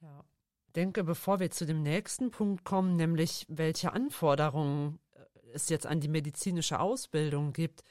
Ja. 0.00 0.24
Ich 0.66 0.72
denke, 0.72 1.04
bevor 1.04 1.38
wir 1.40 1.50
zu 1.50 1.64
dem 1.64 1.82
nächsten 1.82 2.30
Punkt 2.30 2.64
kommen, 2.64 2.96
nämlich 2.96 3.46
welche 3.48 3.92
Anforderungen 3.92 4.98
äh, 5.12 5.20
es 5.54 5.68
jetzt 5.68 5.86
an 5.86 6.00
die 6.00 6.08
medizinische 6.08 6.80
Ausbildung 6.80 7.52
gibt, 7.52 7.82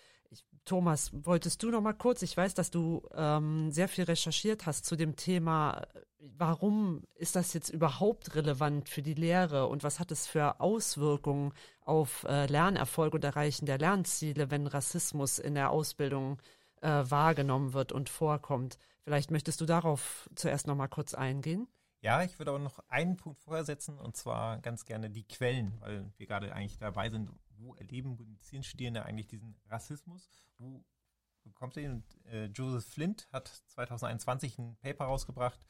Thomas, 0.65 1.11
wolltest 1.25 1.63
du 1.63 1.71
noch 1.71 1.81
mal 1.81 1.93
kurz? 1.93 2.21
Ich 2.21 2.37
weiß, 2.37 2.53
dass 2.53 2.69
du 2.69 3.01
ähm, 3.15 3.71
sehr 3.71 3.87
viel 3.87 4.03
recherchiert 4.03 4.65
hast 4.65 4.85
zu 4.85 4.95
dem 4.95 5.15
Thema. 5.15 5.87
Warum 6.19 7.03
ist 7.15 7.35
das 7.35 7.53
jetzt 7.53 7.69
überhaupt 7.69 8.35
relevant 8.35 8.87
für 8.87 9.01
die 9.01 9.15
Lehre 9.15 9.67
und 9.67 9.83
was 9.83 9.99
hat 9.99 10.11
es 10.11 10.27
für 10.27 10.59
Auswirkungen 10.59 11.53
auf 11.81 12.25
äh, 12.25 12.45
Lernerfolg 12.45 13.13
und 13.15 13.23
Erreichen 13.23 13.65
der 13.65 13.79
Lernziele, 13.79 14.51
wenn 14.51 14.67
Rassismus 14.67 15.39
in 15.39 15.55
der 15.55 15.71
Ausbildung 15.71 16.39
äh, 16.81 16.87
wahrgenommen 16.87 17.73
wird 17.73 17.91
und 17.91 18.09
vorkommt? 18.09 18.77
Vielleicht 19.03 19.31
möchtest 19.31 19.61
du 19.61 19.65
darauf 19.65 20.29
zuerst 20.35 20.67
noch 20.67 20.75
mal 20.75 20.87
kurz 20.87 21.15
eingehen. 21.15 21.67
Ja, 22.01 22.23
ich 22.23 22.39
würde 22.39 22.51
aber 22.51 22.59
noch 22.59 22.79
einen 22.87 23.15
Punkt 23.15 23.39
vorher 23.39 23.63
setzen 23.63 23.99
und 23.99 24.15
zwar 24.15 24.59
ganz 24.59 24.85
gerne 24.85 25.09
die 25.09 25.27
Quellen, 25.27 25.73
weil 25.79 26.11
wir 26.17 26.25
gerade 26.25 26.53
eigentlich 26.53 26.79
dabei 26.79 27.09
sind, 27.09 27.29
wo 27.61 27.75
erleben 27.75 28.17
Medizinstudierende 28.17 29.03
eigentlich 29.03 29.27
diesen 29.27 29.55
Rassismus? 29.69 30.45
Wo 30.57 30.83
bekommt 31.43 31.77
er 31.77 31.83
ihn? 31.83 31.91
Und 31.91 32.25
äh, 32.25 32.45
Joseph 32.45 32.85
Flint 32.85 33.27
hat 33.31 33.47
2021 33.67 34.57
ein 34.59 34.77
Paper 34.77 35.05
rausgebracht, 35.05 35.65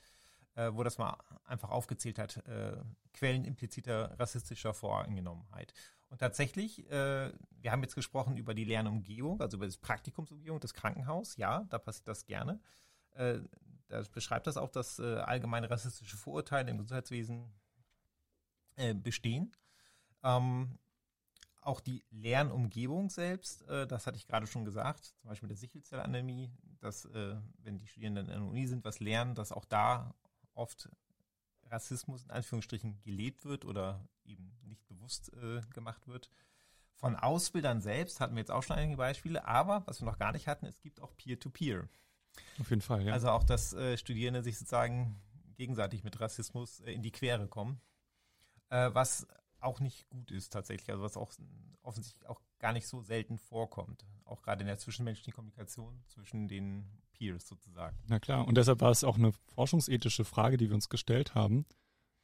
äh, 0.55 0.71
wo 0.73 0.83
das 0.83 0.97
mal 0.97 1.17
einfach 1.45 1.69
aufgezählt 1.69 2.19
hat, 2.19 2.37
äh, 2.47 2.77
Quellen 3.13 3.45
impliziter 3.45 4.17
rassistischer 4.19 4.73
Voreingenommenheit. 4.73 5.73
Und 6.09 6.19
tatsächlich, 6.19 6.89
äh, 6.91 7.31
wir 7.51 7.71
haben 7.71 7.83
jetzt 7.83 7.95
gesprochen 7.95 8.37
über 8.37 8.53
die 8.53 8.65
Lernumgebung, 8.65 9.39
also 9.41 9.57
über 9.57 9.65
das 9.65 9.77
Praktikumsumgebung, 9.77 10.59
das 10.59 10.73
Krankenhaus. 10.73 11.37
Ja, 11.37 11.65
da 11.69 11.79
passiert 11.79 12.07
das 12.07 12.25
gerne. 12.25 12.59
Äh, 13.11 13.39
da 13.87 14.03
beschreibt 14.11 14.47
das 14.47 14.57
auch, 14.57 14.69
dass 14.69 14.99
äh, 14.99 15.17
allgemeine 15.17 15.69
rassistische 15.69 16.17
Vorurteile 16.17 16.69
im 16.71 16.77
Gesundheitswesen 16.77 17.53
bestehen. 19.03 19.51
Ähm, 20.23 20.79
auch 21.61 21.79
die 21.79 22.03
Lernumgebung 22.09 23.09
selbst, 23.09 23.67
äh, 23.67 23.87
das 23.87 24.07
hatte 24.07 24.17
ich 24.17 24.27
gerade 24.27 24.47
schon 24.47 24.65
gesagt, 24.65 25.05
zum 25.21 25.29
Beispiel 25.29 25.47
der 25.47 25.57
Sichelzellanämie, 25.57 26.51
dass 26.79 27.05
äh, 27.05 27.35
wenn 27.59 27.77
die 27.77 27.87
Studierenden 27.87 28.27
in 28.27 28.33
der 28.33 28.43
Uni 28.43 28.67
sind, 28.67 28.83
was 28.83 28.99
lernen, 28.99 29.35
dass 29.35 29.51
auch 29.51 29.65
da 29.65 30.13
oft 30.53 30.89
Rassismus 31.69 32.23
in 32.23 32.31
Anführungsstrichen 32.31 33.01
gelebt 33.03 33.45
wird 33.45 33.65
oder 33.65 34.07
eben 34.25 34.57
nicht 34.63 34.85
bewusst 34.87 35.31
äh, 35.33 35.61
gemacht 35.73 36.07
wird. 36.07 36.29
Von 36.95 37.15
Ausbildern 37.15 37.81
selbst 37.81 38.19
hatten 38.19 38.35
wir 38.35 38.41
jetzt 38.41 38.51
auch 38.51 38.63
schon 38.63 38.75
einige 38.75 38.97
Beispiele, 38.97 39.45
aber 39.45 39.83
was 39.87 40.01
wir 40.01 40.05
noch 40.05 40.19
gar 40.19 40.33
nicht 40.33 40.47
hatten, 40.47 40.65
es 40.65 40.81
gibt 40.81 41.01
auch 41.01 41.15
Peer-to-Peer. 41.15 41.83
-Peer. 41.83 41.89
Auf 42.59 42.69
jeden 42.69 42.81
Fall, 42.81 43.03
ja. 43.03 43.13
Also 43.13 43.29
auch, 43.29 43.43
dass 43.43 43.73
äh, 43.73 43.97
Studierende 43.97 44.43
sich 44.43 44.57
sozusagen 44.57 45.21
gegenseitig 45.55 46.03
mit 46.03 46.19
Rassismus 46.19 46.79
äh, 46.81 46.91
in 46.91 47.01
die 47.01 47.11
Quere 47.11 47.47
kommen. 47.47 47.81
Äh, 48.69 48.89
was 48.93 49.27
auch 49.61 49.79
nicht 49.79 50.09
gut 50.09 50.31
ist 50.31 50.51
tatsächlich, 50.51 50.89
also 50.89 51.03
was 51.03 51.17
auch 51.17 51.31
offensichtlich 51.83 52.27
auch 52.27 52.41
gar 52.59 52.73
nicht 52.73 52.87
so 52.87 53.01
selten 53.01 53.37
vorkommt, 53.37 54.05
auch 54.25 54.41
gerade 54.41 54.61
in 54.61 54.67
der 54.67 54.77
zwischenmenschlichen 54.77 55.33
Kommunikation 55.33 56.03
zwischen 56.07 56.47
den 56.47 56.85
Peers 57.13 57.47
sozusagen. 57.47 57.97
Na 58.07 58.19
klar, 58.19 58.47
und 58.47 58.55
deshalb 58.55 58.81
war 58.81 58.91
es 58.91 59.03
auch 59.03 59.17
eine 59.17 59.31
forschungsethische 59.53 60.25
Frage, 60.25 60.57
die 60.57 60.69
wir 60.69 60.75
uns 60.75 60.89
gestellt 60.89 61.35
haben. 61.35 61.65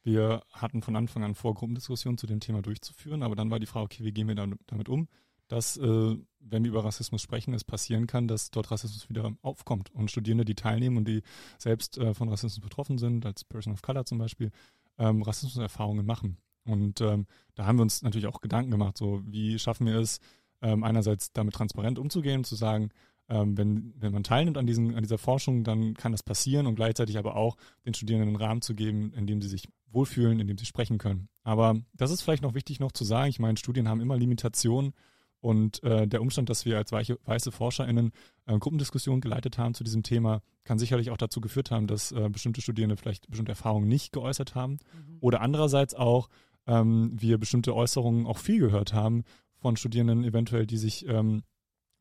Wir 0.02 0.42
hatten 0.52 0.82
von 0.82 0.96
Anfang 0.96 1.24
an 1.24 1.34
vor, 1.34 1.54
Gruppendiskussionen 1.54 2.18
zu 2.18 2.26
dem 2.26 2.40
Thema 2.40 2.62
durchzuführen, 2.62 3.22
aber 3.22 3.36
dann 3.36 3.50
war 3.50 3.58
die 3.58 3.66
Frage, 3.66 3.84
okay, 3.84 4.04
wie 4.04 4.12
gehen 4.12 4.28
wir 4.28 4.34
damit 4.34 4.88
um, 4.88 5.08
dass, 5.48 5.76
äh, 5.76 6.16
wenn 6.40 6.64
wir 6.64 6.70
über 6.70 6.84
Rassismus 6.84 7.20
sprechen, 7.20 7.52
es 7.54 7.64
passieren 7.64 8.06
kann, 8.06 8.28
dass 8.28 8.50
dort 8.50 8.70
Rassismus 8.70 9.08
wieder 9.08 9.32
aufkommt 9.42 9.90
und 9.90 10.10
Studierende, 10.10 10.44
die 10.44 10.54
teilnehmen 10.54 10.98
und 10.98 11.08
die 11.08 11.22
selbst 11.58 11.98
äh, 11.98 12.14
von 12.14 12.28
Rassismus 12.28 12.60
betroffen 12.60 12.98
sind, 12.98 13.26
als 13.26 13.44
Person 13.44 13.72
of 13.72 13.82
Color 13.82 14.04
zum 14.04 14.18
Beispiel, 14.18 14.50
ähm, 14.98 15.22
Rassismuserfahrungen 15.22 16.06
machen. 16.06 16.38
Und 16.68 17.00
ähm, 17.00 17.26
da 17.54 17.66
haben 17.66 17.78
wir 17.78 17.82
uns 17.82 18.02
natürlich 18.02 18.26
auch 18.26 18.40
Gedanken 18.40 18.70
gemacht, 18.70 18.96
so 18.96 19.22
wie 19.24 19.58
schaffen 19.58 19.86
wir 19.86 19.96
es, 19.96 20.20
ähm, 20.62 20.84
einerseits 20.84 21.32
damit 21.32 21.54
transparent 21.54 21.98
umzugehen, 21.98 22.44
zu 22.44 22.54
sagen, 22.54 22.90
ähm, 23.28 23.56
wenn, 23.58 23.94
wenn 23.98 24.12
man 24.12 24.24
teilnimmt 24.24 24.56
an, 24.56 24.66
diesen, 24.66 24.94
an 24.94 25.02
dieser 25.02 25.18
Forschung, 25.18 25.64
dann 25.64 25.94
kann 25.94 26.12
das 26.12 26.22
passieren 26.22 26.66
und 26.66 26.76
gleichzeitig 26.76 27.18
aber 27.18 27.36
auch 27.36 27.56
den 27.84 27.94
Studierenden 27.94 28.28
einen 28.28 28.42
Rahmen 28.42 28.62
zu 28.62 28.74
geben, 28.74 29.12
in 29.14 29.26
dem 29.26 29.42
sie 29.42 29.48
sich 29.48 29.68
wohlfühlen, 29.90 30.40
in 30.40 30.46
dem 30.46 30.58
sie 30.58 30.66
sprechen 30.66 30.98
können. 30.98 31.28
Aber 31.44 31.76
das 31.94 32.10
ist 32.10 32.22
vielleicht 32.22 32.42
noch 32.42 32.54
wichtig 32.54 32.80
noch 32.80 32.92
zu 32.92 33.04
sagen. 33.04 33.30
Ich 33.30 33.38
meine, 33.38 33.56
Studien 33.58 33.88
haben 33.88 34.00
immer 34.00 34.16
Limitationen 34.16 34.94
und 35.40 35.82
äh, 35.84 36.06
der 36.08 36.20
Umstand, 36.20 36.50
dass 36.50 36.64
wir 36.64 36.76
als 36.76 36.90
weiche, 36.90 37.18
weiße 37.24 37.52
ForscherInnen 37.52 38.12
äh, 38.46 38.58
Gruppendiskussionen 38.58 39.20
geleitet 39.20 39.56
haben 39.56 39.74
zu 39.74 39.84
diesem 39.84 40.02
Thema, 40.02 40.42
kann 40.64 40.78
sicherlich 40.78 41.10
auch 41.10 41.16
dazu 41.16 41.40
geführt 41.40 41.70
haben, 41.70 41.86
dass 41.86 42.12
äh, 42.12 42.28
bestimmte 42.28 42.60
Studierende 42.60 42.96
vielleicht 42.96 43.28
bestimmte 43.28 43.52
Erfahrungen 43.52 43.88
nicht 43.88 44.12
geäußert 44.12 44.54
haben. 44.54 44.72
Mhm. 44.72 45.18
Oder 45.20 45.40
andererseits 45.40 45.94
auch, 45.94 46.28
ähm, 46.68 47.10
wir 47.16 47.38
bestimmte 47.38 47.74
Äußerungen 47.74 48.26
auch 48.26 48.38
viel 48.38 48.60
gehört 48.60 48.92
haben 48.92 49.24
von 49.56 49.76
Studierenden 49.76 50.22
eventuell, 50.22 50.66
die 50.66 50.76
sich 50.76 51.08
ähm, 51.08 51.42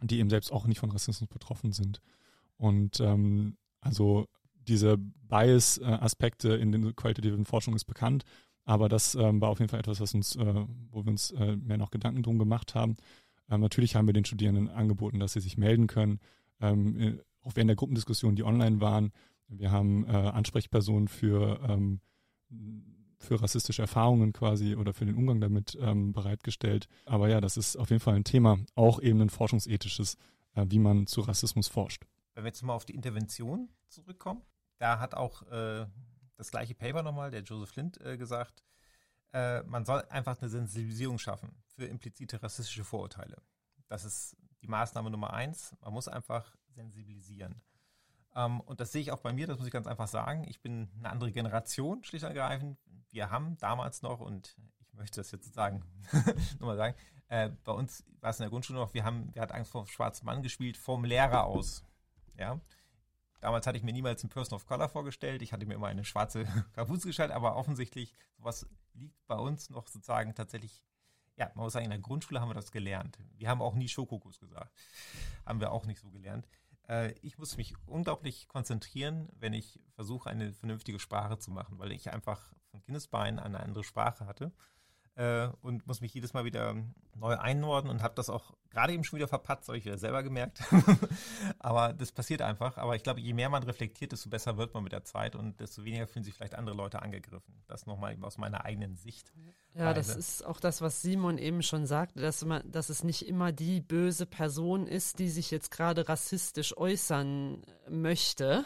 die 0.02 0.20
eben 0.20 0.30
selbst 0.30 0.52
auch 0.52 0.68
nicht 0.68 0.80
von 0.80 0.92
Rassismus 0.92 1.28
betroffen 1.28 1.72
sind. 1.72 2.02
Und 2.58 3.00
ähm, 3.00 3.58
also 3.82 4.28
diese 4.68 4.98
Bias-Aspekte 4.98 6.50
in 6.50 6.72
den 6.72 6.96
qualitativen 6.96 7.46
Forschung 7.46 7.76
ist 7.76 7.86
bekannt, 7.86 8.24
aber 8.66 8.90
das 8.90 9.16
ähm, 9.16 9.40
war 9.40 9.50
auf 9.50 9.60
jeden 9.60 9.70
Fall 9.70 9.80
etwas, 9.80 10.02
was 10.02 10.14
uns, 10.14 10.36
äh, 10.36 10.66
wo 10.92 11.04
wir 11.06 11.12
uns 11.12 11.32
äh, 11.32 11.56
mehr 11.56 11.78
noch 11.78 11.90
Gedanken 11.90 12.22
drum 12.22 12.38
gemacht 12.38 12.76
haben. 12.76 12.98
Ähm, 13.50 13.62
natürlich 13.62 13.96
haben 13.96 14.08
wir 14.08 14.14
den 14.14 14.26
Studierenden 14.26 14.70
angeboten, 14.70 15.20
dass 15.20 15.34
sie 15.34 15.40
sich 15.40 15.58
melden 15.58 15.88
können, 15.88 16.20
ähm, 16.60 17.00
äh, 17.00 17.18
auch 17.44 17.56
während 17.56 17.70
der 17.70 17.78
Gruppendiskussionen, 17.78 18.36
die 18.36 18.44
online 18.44 18.82
waren. 18.82 19.12
Wir 19.48 19.72
haben 19.72 20.06
äh, 20.06 20.12
Ansprechpersonen 20.12 21.08
für 21.08 21.62
ähm, 21.68 22.02
für 23.20 23.42
rassistische 23.42 23.82
Erfahrungen 23.82 24.34
quasi 24.34 24.76
oder 24.76 24.94
für 24.94 25.06
den 25.06 25.16
Umgang 25.16 25.42
damit 25.42 25.78
ähm, 25.82 26.14
bereitgestellt. 26.14 26.88
Aber 27.06 27.30
ja, 27.30 27.42
das 27.42 27.58
ist 27.58 27.76
auf 27.76 27.90
jeden 27.90 28.00
Fall 28.00 28.16
ein 28.16 28.24
Thema, 28.24 28.60
auch 28.76 29.02
eben 29.02 29.22
ein 29.22 29.30
forschungsethisches, 29.30 30.18
äh, 30.56 30.66
wie 30.70 30.80
man 30.80 31.08
zu 31.08 31.22
Rassismus 31.22 31.68
forscht. 31.68 32.06
Wenn 32.36 32.44
wir 32.44 32.50
jetzt 32.50 32.62
mal 32.62 32.74
auf 32.74 32.86
die 32.86 32.94
Intervention 32.94 33.70
zurückkommen, 33.90 34.42
da 34.78 35.00
hat 35.00 35.16
auch 35.16 35.42
äh, 35.52 35.88
das 36.36 36.52
gleiche 36.52 36.76
Paper 36.76 37.02
nochmal, 37.02 37.32
der 37.32 37.42
Joseph 37.42 37.70
Flint, 37.70 38.00
äh, 38.02 38.18
gesagt, 38.18 38.64
äh, 39.34 39.64
man 39.64 39.86
soll 39.86 40.04
einfach 40.10 40.40
eine 40.40 40.50
Sensibilisierung 40.50 41.18
schaffen 41.18 41.50
für 41.76 41.86
implizite 41.86 42.42
rassistische 42.42 42.84
Vorurteile. 42.84 43.42
Das 43.88 44.06
ist 44.06 44.38
die 44.62 44.68
Maßnahme 44.68 45.10
Nummer 45.10 45.34
eins. 45.34 45.76
Man 45.82 45.94
muss 45.94 46.08
einfach 46.08 46.56
sensibilisieren. 46.70 47.62
Ähm, 48.38 48.62
und 48.62 48.80
das 48.80 48.94
sehe 48.94 49.02
ich 49.02 49.12
auch 49.12 49.20
bei 49.20 49.34
mir, 49.34 49.48
das 49.48 49.58
muss 49.58 49.68
ich 49.68 49.74
ganz 49.74 49.88
einfach 49.88 50.08
sagen. 50.08 50.46
Ich 50.48 50.62
bin 50.62 50.90
eine 51.00 51.10
andere 51.10 51.34
Generation, 51.34 52.06
schlicht 52.06 52.24
und 52.24 52.30
ergreifend 52.30 52.78
wir 53.12 53.30
haben 53.30 53.58
damals 53.58 54.02
noch, 54.02 54.20
und 54.20 54.56
ich 54.80 54.94
möchte 54.94 55.20
das 55.20 55.32
jetzt 55.32 55.46
sozusagen 55.46 55.84
nochmal 56.60 56.78
sagen, 56.78 56.96
äh, 57.30 57.50
bei 57.64 57.72
uns 57.72 58.06
war 58.20 58.30
es 58.30 58.40
in 58.40 58.44
der 58.44 58.50
Grundschule 58.50 58.80
noch, 58.80 58.94
wir 58.94 59.04
haben, 59.04 59.34
wir 59.34 59.42
hatten 59.42 59.54
Angst 59.54 59.72
vor 59.72 59.84
dem 59.84 59.88
schwarzen 59.88 60.26
Mann 60.26 60.42
gespielt, 60.42 60.78
vom 60.78 61.04
Lehrer 61.04 61.46
aus. 61.46 61.84
Ja. 62.38 62.60
Damals 63.40 63.68
hatte 63.68 63.78
ich 63.78 63.84
mir 63.84 63.94
niemals 63.94 64.24
einen 64.24 64.30
Person 64.30 64.56
of 64.56 64.66
Color 64.66 64.90
vorgestellt. 64.90 65.42
Ich 65.42 65.54
hatte 65.54 65.66
mir 65.66 65.76
immer 65.76 65.88
eine 65.88 66.04
schwarze 66.04 66.46
Kapuze 66.74 67.08
gestellt, 67.08 67.32
aber 67.32 67.56
offensichtlich, 67.56 68.14
sowas 68.38 68.68
liegt 68.94 69.26
bei 69.28 69.36
uns 69.36 69.70
noch 69.70 69.88
sozusagen 69.88 70.34
tatsächlich, 70.34 70.84
ja, 71.36 71.52
man 71.54 71.66
muss 71.66 71.74
sagen, 71.74 71.86
in 71.86 71.92
der 71.92 72.00
Grundschule 72.00 72.42
haben 72.42 72.50
wir 72.50 72.56
das 72.56 72.72
gelernt. 72.72 73.20
Wir 73.36 73.50
haben 73.50 73.62
auch 73.62 73.76
nie 73.76 73.88
Schokokus 73.88 74.40
gesagt. 74.40 74.72
Haben 75.46 75.60
wir 75.60 75.72
auch 75.72 75.86
nicht 75.86 76.00
so 76.00 76.10
gelernt. 76.10 76.48
Äh, 76.88 77.14
ich 77.22 77.38
muss 77.38 77.58
mich 77.58 77.76
unglaublich 77.86 78.48
konzentrieren, 78.48 79.30
wenn 79.40 79.54
ich 79.54 79.80
versuche, 79.96 80.30
eine 80.30 80.54
vernünftige 80.54 81.00
Sprache 81.00 81.38
zu 81.38 81.52
machen, 81.52 81.80
weil 81.80 81.92
ich 81.92 82.12
einfach 82.12 82.54
von 82.72 82.82
Kindesbeinen 82.82 83.40
eine 83.40 83.60
andere 83.60 83.84
Sprache 83.84 84.26
hatte 84.26 84.52
äh, 85.18 85.50
und 85.62 85.86
muss 85.88 86.00
mich 86.00 86.14
jedes 86.14 86.34
Mal 86.34 86.46
wieder 86.46 86.76
neu 87.16 87.36
einordnen 87.36 87.92
und 87.92 88.04
habe 88.04 88.14
das 88.16 88.30
auch 88.30 88.54
gerade 88.70 88.94
eben 88.94 89.04
schon 89.04 89.18
wieder 89.18 89.28
verpatzt, 89.28 89.68
habe 89.68 89.78
ich 89.78 89.86
wieder 89.86 89.98
selber 89.98 90.22
gemerkt. 90.22 90.62
Aber 91.60 91.94
das 91.94 92.12
passiert 92.12 92.44
einfach. 92.44 92.78
Aber 92.78 92.96
ich 92.96 93.02
glaube, 93.02 93.20
je 93.20 93.34
mehr 93.34 93.50
man 93.50 93.64
reflektiert, 93.64 94.12
desto 94.12 94.30
besser 94.30 94.58
wird 94.58 94.76
man 94.76 94.84
mit 94.84 94.92
der 94.92 95.04
Zeit 95.04 95.36
und 95.36 95.60
desto 95.60 95.84
weniger 95.84 96.06
fühlen 96.06 96.24
sich 96.24 96.36
vielleicht 96.36 96.54
andere 96.54 96.76
Leute 96.76 97.02
angegriffen. 97.02 97.64
Das 97.68 97.88
nochmal 97.88 98.16
aus 98.22 98.38
meiner 98.38 98.66
eigenen 98.66 98.96
Sicht. 98.96 99.34
Ja, 99.74 99.94
das 99.94 100.16
ist 100.16 100.46
auch 100.46 100.60
das, 100.60 100.82
was 100.82 101.02
Simon 101.02 101.40
eben 101.40 101.64
schon 101.64 101.88
sagte, 101.88 102.20
dass, 102.20 102.46
man, 102.46 102.72
dass 102.72 102.90
es 102.90 103.04
nicht 103.04 103.28
immer 103.28 103.52
die 103.52 103.82
böse 103.82 104.28
Person 104.28 104.86
ist, 104.86 105.18
die 105.18 105.30
sich 105.30 105.50
jetzt 105.50 105.72
gerade 105.72 106.08
rassistisch 106.08 106.78
äußern 106.78 107.64
möchte 107.90 108.66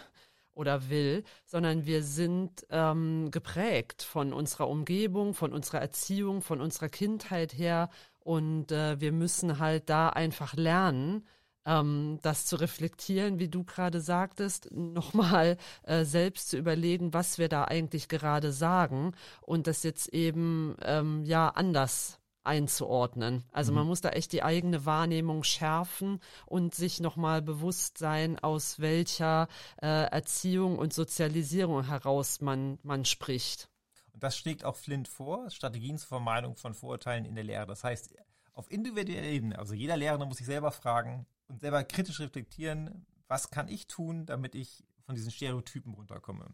oder 0.53 0.89
will, 0.89 1.23
sondern 1.45 1.85
wir 1.85 2.03
sind 2.03 2.65
ähm, 2.69 3.31
geprägt 3.31 4.03
von 4.03 4.33
unserer 4.33 4.69
Umgebung, 4.69 5.33
von 5.33 5.53
unserer 5.53 5.81
Erziehung, 5.81 6.41
von 6.41 6.61
unserer 6.61 6.89
Kindheit 6.89 7.57
her. 7.57 7.89
Und 8.19 8.71
äh, 8.71 8.99
wir 8.99 9.11
müssen 9.11 9.59
halt 9.59 9.89
da 9.89 10.09
einfach 10.09 10.53
lernen, 10.53 11.25
ähm, 11.65 12.19
das 12.21 12.45
zu 12.45 12.55
reflektieren, 12.55 13.39
wie 13.39 13.49
du 13.49 13.63
gerade 13.63 14.01
sagtest, 14.01 14.69
nochmal 14.71 15.57
äh, 15.83 16.05
selbst 16.05 16.49
zu 16.49 16.57
überlegen, 16.57 17.13
was 17.13 17.37
wir 17.37 17.49
da 17.49 17.65
eigentlich 17.65 18.09
gerade 18.09 18.51
sagen 18.51 19.13
und 19.41 19.67
das 19.67 19.83
jetzt 19.83 20.09
eben 20.09 20.75
ähm, 20.81 21.23
ja 21.23 21.49
anders 21.49 22.20
einzuordnen. 22.43 23.43
Also 23.51 23.71
mhm. 23.71 23.80
man 23.80 23.88
muss 23.88 24.01
da 24.01 24.10
echt 24.10 24.32
die 24.32 24.43
eigene 24.43 24.86
Wahrnehmung 24.86 25.43
schärfen 25.43 26.19
und 26.45 26.73
sich 26.75 26.99
nochmal 26.99 27.41
bewusst 27.41 27.97
sein, 27.97 28.39
aus 28.39 28.80
welcher 28.80 29.47
äh, 29.82 29.88
Erziehung 29.88 30.77
und 30.77 30.93
Sozialisierung 30.93 31.86
heraus 31.86 32.41
man, 32.41 32.80
man 32.84 33.06
spricht. 33.06 33.69
Und 34.13 34.23
das 34.23 34.38
schlägt 34.38 34.65
auch 34.65 34.75
Flint 34.75 35.08
vor, 35.08 35.49
Strategien 35.49 35.97
zur 35.97 36.08
Vermeidung 36.08 36.56
von 36.56 36.73
Vorurteilen 36.73 37.25
in 37.25 37.36
der 37.36 37.43
Lehre. 37.43 37.67
Das 37.67 37.84
heißt, 37.84 38.13
auf 38.54 38.69
individueller 38.71 39.27
Ebene, 39.27 39.58
also 39.58 39.73
jeder 39.73 39.97
Lehrende 39.97 40.25
muss 40.25 40.38
sich 40.38 40.47
selber 40.47 40.71
fragen 40.71 41.25
und 41.47 41.62
selber 41.62 41.84
kritisch 41.84 42.19
reflektieren, 42.19 43.06
was 43.27 43.49
kann 43.49 43.67
ich 43.69 43.88
tun, 43.88 44.25
damit 44.25 44.56
ich 44.56 44.84
von 45.06 45.15
diesen 45.15 45.32
Stereotypen 45.32 45.93
runterkomme. 45.93 46.47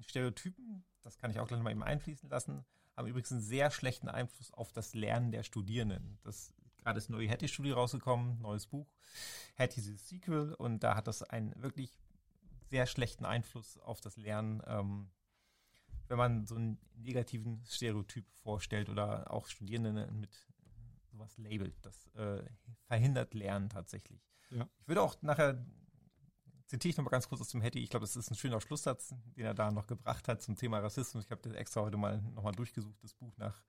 Stereotypen, 0.00 0.84
das 1.02 1.16
kann 1.18 1.30
ich 1.30 1.38
auch 1.38 1.46
gleich 1.46 1.62
mal 1.62 1.70
eben 1.70 1.82
einfließen 1.82 2.28
lassen, 2.28 2.64
haben 2.96 3.08
übrigens 3.08 3.32
einen 3.32 3.40
sehr 3.40 3.70
schlechten 3.70 4.08
Einfluss 4.08 4.52
auf 4.52 4.72
das 4.72 4.94
Lernen 4.94 5.32
der 5.32 5.42
Studierenden. 5.42 6.18
Das 6.22 6.54
gerade 6.84 6.98
ist 6.98 7.10
neue 7.10 7.28
Hattie-Studie 7.28 7.70
rausgekommen, 7.70 8.40
neues 8.40 8.66
Buch. 8.66 8.86
Hattie 9.56 9.80
ist 9.80 9.92
das 9.92 10.08
Sequel 10.08 10.54
und 10.54 10.80
da 10.80 10.94
hat 10.94 11.06
das 11.06 11.22
einen 11.22 11.54
wirklich 11.60 11.98
sehr 12.68 12.86
schlechten 12.86 13.24
Einfluss 13.24 13.78
auf 13.78 14.00
das 14.00 14.16
Lernen, 14.16 14.62
ähm, 14.66 15.10
wenn 16.08 16.18
man 16.18 16.46
so 16.46 16.56
einen 16.56 16.78
negativen 16.96 17.64
Stereotyp 17.66 18.26
vorstellt 18.42 18.88
oder 18.88 19.30
auch 19.32 19.46
Studierenden 19.46 20.20
mit 20.20 20.46
sowas 21.10 21.36
labelt. 21.38 21.74
Das 21.82 22.08
äh, 22.14 22.42
verhindert 22.86 23.32
Lernen 23.34 23.70
tatsächlich. 23.70 24.20
Ja. 24.50 24.68
Ich 24.80 24.88
würde 24.88 25.02
auch 25.02 25.20
nachher 25.22 25.64
zitiere 26.74 26.90
ich 26.90 26.96
nochmal 26.96 27.12
ganz 27.12 27.28
kurz 27.28 27.40
aus 27.40 27.50
dem 27.50 27.62
Hattie. 27.62 27.82
Ich 27.82 27.90
glaube, 27.90 28.04
das 28.04 28.16
ist 28.16 28.30
ein 28.30 28.34
schöner 28.34 28.60
Schlusssatz, 28.60 29.14
den 29.36 29.44
er 29.44 29.54
da 29.54 29.70
noch 29.70 29.86
gebracht 29.86 30.26
hat 30.26 30.42
zum 30.42 30.56
Thema 30.56 30.80
Rassismus. 30.80 31.24
Ich 31.24 31.30
habe 31.30 31.40
das 31.42 31.52
extra 31.52 31.82
heute 31.82 31.96
mal 31.96 32.20
nochmal 32.34 32.52
durchgesucht, 32.52 32.96
das 33.02 33.14
Buch 33.14 33.32
nach 33.36 33.62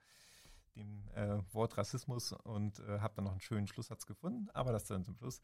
dem 0.76 1.08
äh, 1.14 1.38
Wort 1.54 1.78
Rassismus 1.78 2.32
und 2.32 2.80
äh, 2.80 3.00
habe 3.00 3.14
dann 3.16 3.26
noch 3.26 3.32
einen 3.32 3.42
schönen 3.42 3.68
Schlusssatz 3.68 4.08
gefunden, 4.08 4.50
aber 4.54 4.72
das 4.72 4.86
dann 4.86 5.06
zum 5.06 5.16
Schluss. 5.16 5.40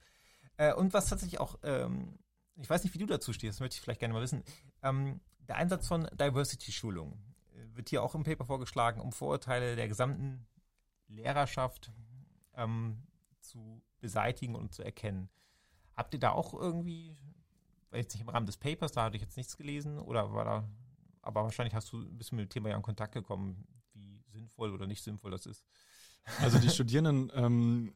Äh, 0.57 0.73
und 0.73 0.93
was 0.93 1.07
tatsächlich 1.07 1.39
auch, 1.39 1.59
ähm, 1.61 2.17
ich 2.55 2.69
weiß 2.69 2.83
nicht, 2.83 2.95
wie 2.95 2.99
du 2.99 3.05
dazu 3.05 3.31
stehst, 3.31 3.57
das 3.57 3.59
möchte 3.59 3.75
ich 3.75 3.81
vielleicht 3.81 3.99
gerne 3.99 4.15
mal 4.15 4.23
wissen. 4.23 4.43
Ähm, 4.81 5.21
der 5.47 5.57
Einsatz 5.57 5.87
von 5.87 6.07
Diversity-Schulung 6.13 7.13
äh, 7.53 7.77
wird 7.77 7.89
hier 7.89 8.01
auch 8.01 8.15
im 8.15 8.23
Paper 8.23 8.45
vorgeschlagen, 8.45 8.99
um 8.99 9.11
Vorurteile 9.11 9.75
der 9.75 9.87
gesamten 9.87 10.47
Lehrerschaft 11.07 11.91
ähm, 12.55 13.03
zu 13.39 13.83
beseitigen 13.99 14.55
und 14.55 14.73
zu 14.73 14.81
erkennen. 14.83 15.29
Habt 15.95 16.15
ihr 16.15 16.19
da 16.19 16.31
auch 16.31 16.55
irgendwie 16.55 17.15
jetzt 17.97 18.13
nicht 18.13 18.21
im 18.21 18.29
Rahmen 18.29 18.45
des 18.45 18.57
Papers, 18.57 18.91
da 18.91 19.03
hatte 19.03 19.17
ich 19.17 19.21
jetzt 19.21 19.37
nichts 19.37 19.57
gelesen, 19.57 19.99
oder 19.99 20.33
war 20.33 20.45
da, 20.45 20.69
aber 21.21 21.43
wahrscheinlich 21.43 21.75
hast 21.75 21.91
du 21.91 22.01
ein 22.01 22.17
bisschen 22.17 22.37
mit 22.37 22.45
dem 22.45 22.49
Thema 22.49 22.69
ja 22.69 22.75
in 22.75 22.81
Kontakt 22.81 23.13
gekommen, 23.13 23.67
wie 23.93 24.21
sinnvoll 24.27 24.73
oder 24.73 24.87
nicht 24.87 25.03
sinnvoll 25.03 25.31
das 25.31 25.45
ist. 25.45 25.63
Also 26.39 26.59
die 26.59 26.69
Studierenden 26.69 27.31
ähm, 27.33 27.93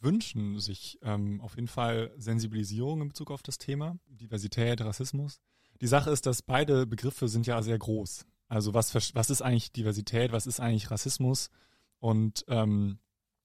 wünschen 0.00 0.58
sich 0.58 0.98
ähm, 1.02 1.40
auf 1.40 1.56
jeden 1.56 1.68
Fall 1.68 2.12
Sensibilisierung 2.16 3.02
in 3.02 3.08
Bezug 3.08 3.30
auf 3.30 3.42
das 3.42 3.58
Thema, 3.58 3.98
Diversität, 4.06 4.80
Rassismus. 4.80 5.40
Die 5.80 5.86
Sache 5.86 6.10
ist, 6.10 6.26
dass 6.26 6.42
beide 6.42 6.86
Begriffe 6.86 7.28
sind 7.28 7.46
ja 7.46 7.62
sehr 7.62 7.78
groß. 7.78 8.26
Also 8.48 8.74
was, 8.74 8.94
was 9.14 9.30
ist 9.30 9.42
eigentlich 9.42 9.72
Diversität, 9.72 10.32
was 10.32 10.46
ist 10.46 10.60
eigentlich 10.60 10.90
Rassismus? 10.90 11.50
Und 11.98 12.44
ähm, 12.48 12.98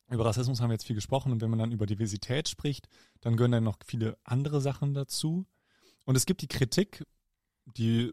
über 0.10 0.26
Rassismus 0.26 0.62
haben 0.62 0.70
wir 0.70 0.76
jetzt 0.76 0.86
viel 0.86 0.96
gesprochen 0.96 1.32
und 1.32 1.42
wenn 1.42 1.50
man 1.50 1.60
dann 1.60 1.72
über 1.72 1.86
Diversität 1.86 2.48
spricht, 2.48 2.88
dann 3.22 3.38
gehören 3.38 3.52
dann 3.52 3.64
noch 3.64 3.78
viele 3.86 4.18
andere 4.24 4.62
Sachen 4.62 4.94
dazu. 4.94 5.46
Und 6.06 6.16
es 6.16 6.26
gibt 6.26 6.42
die 6.42 6.48
Kritik, 6.48 7.04
die 7.66 8.12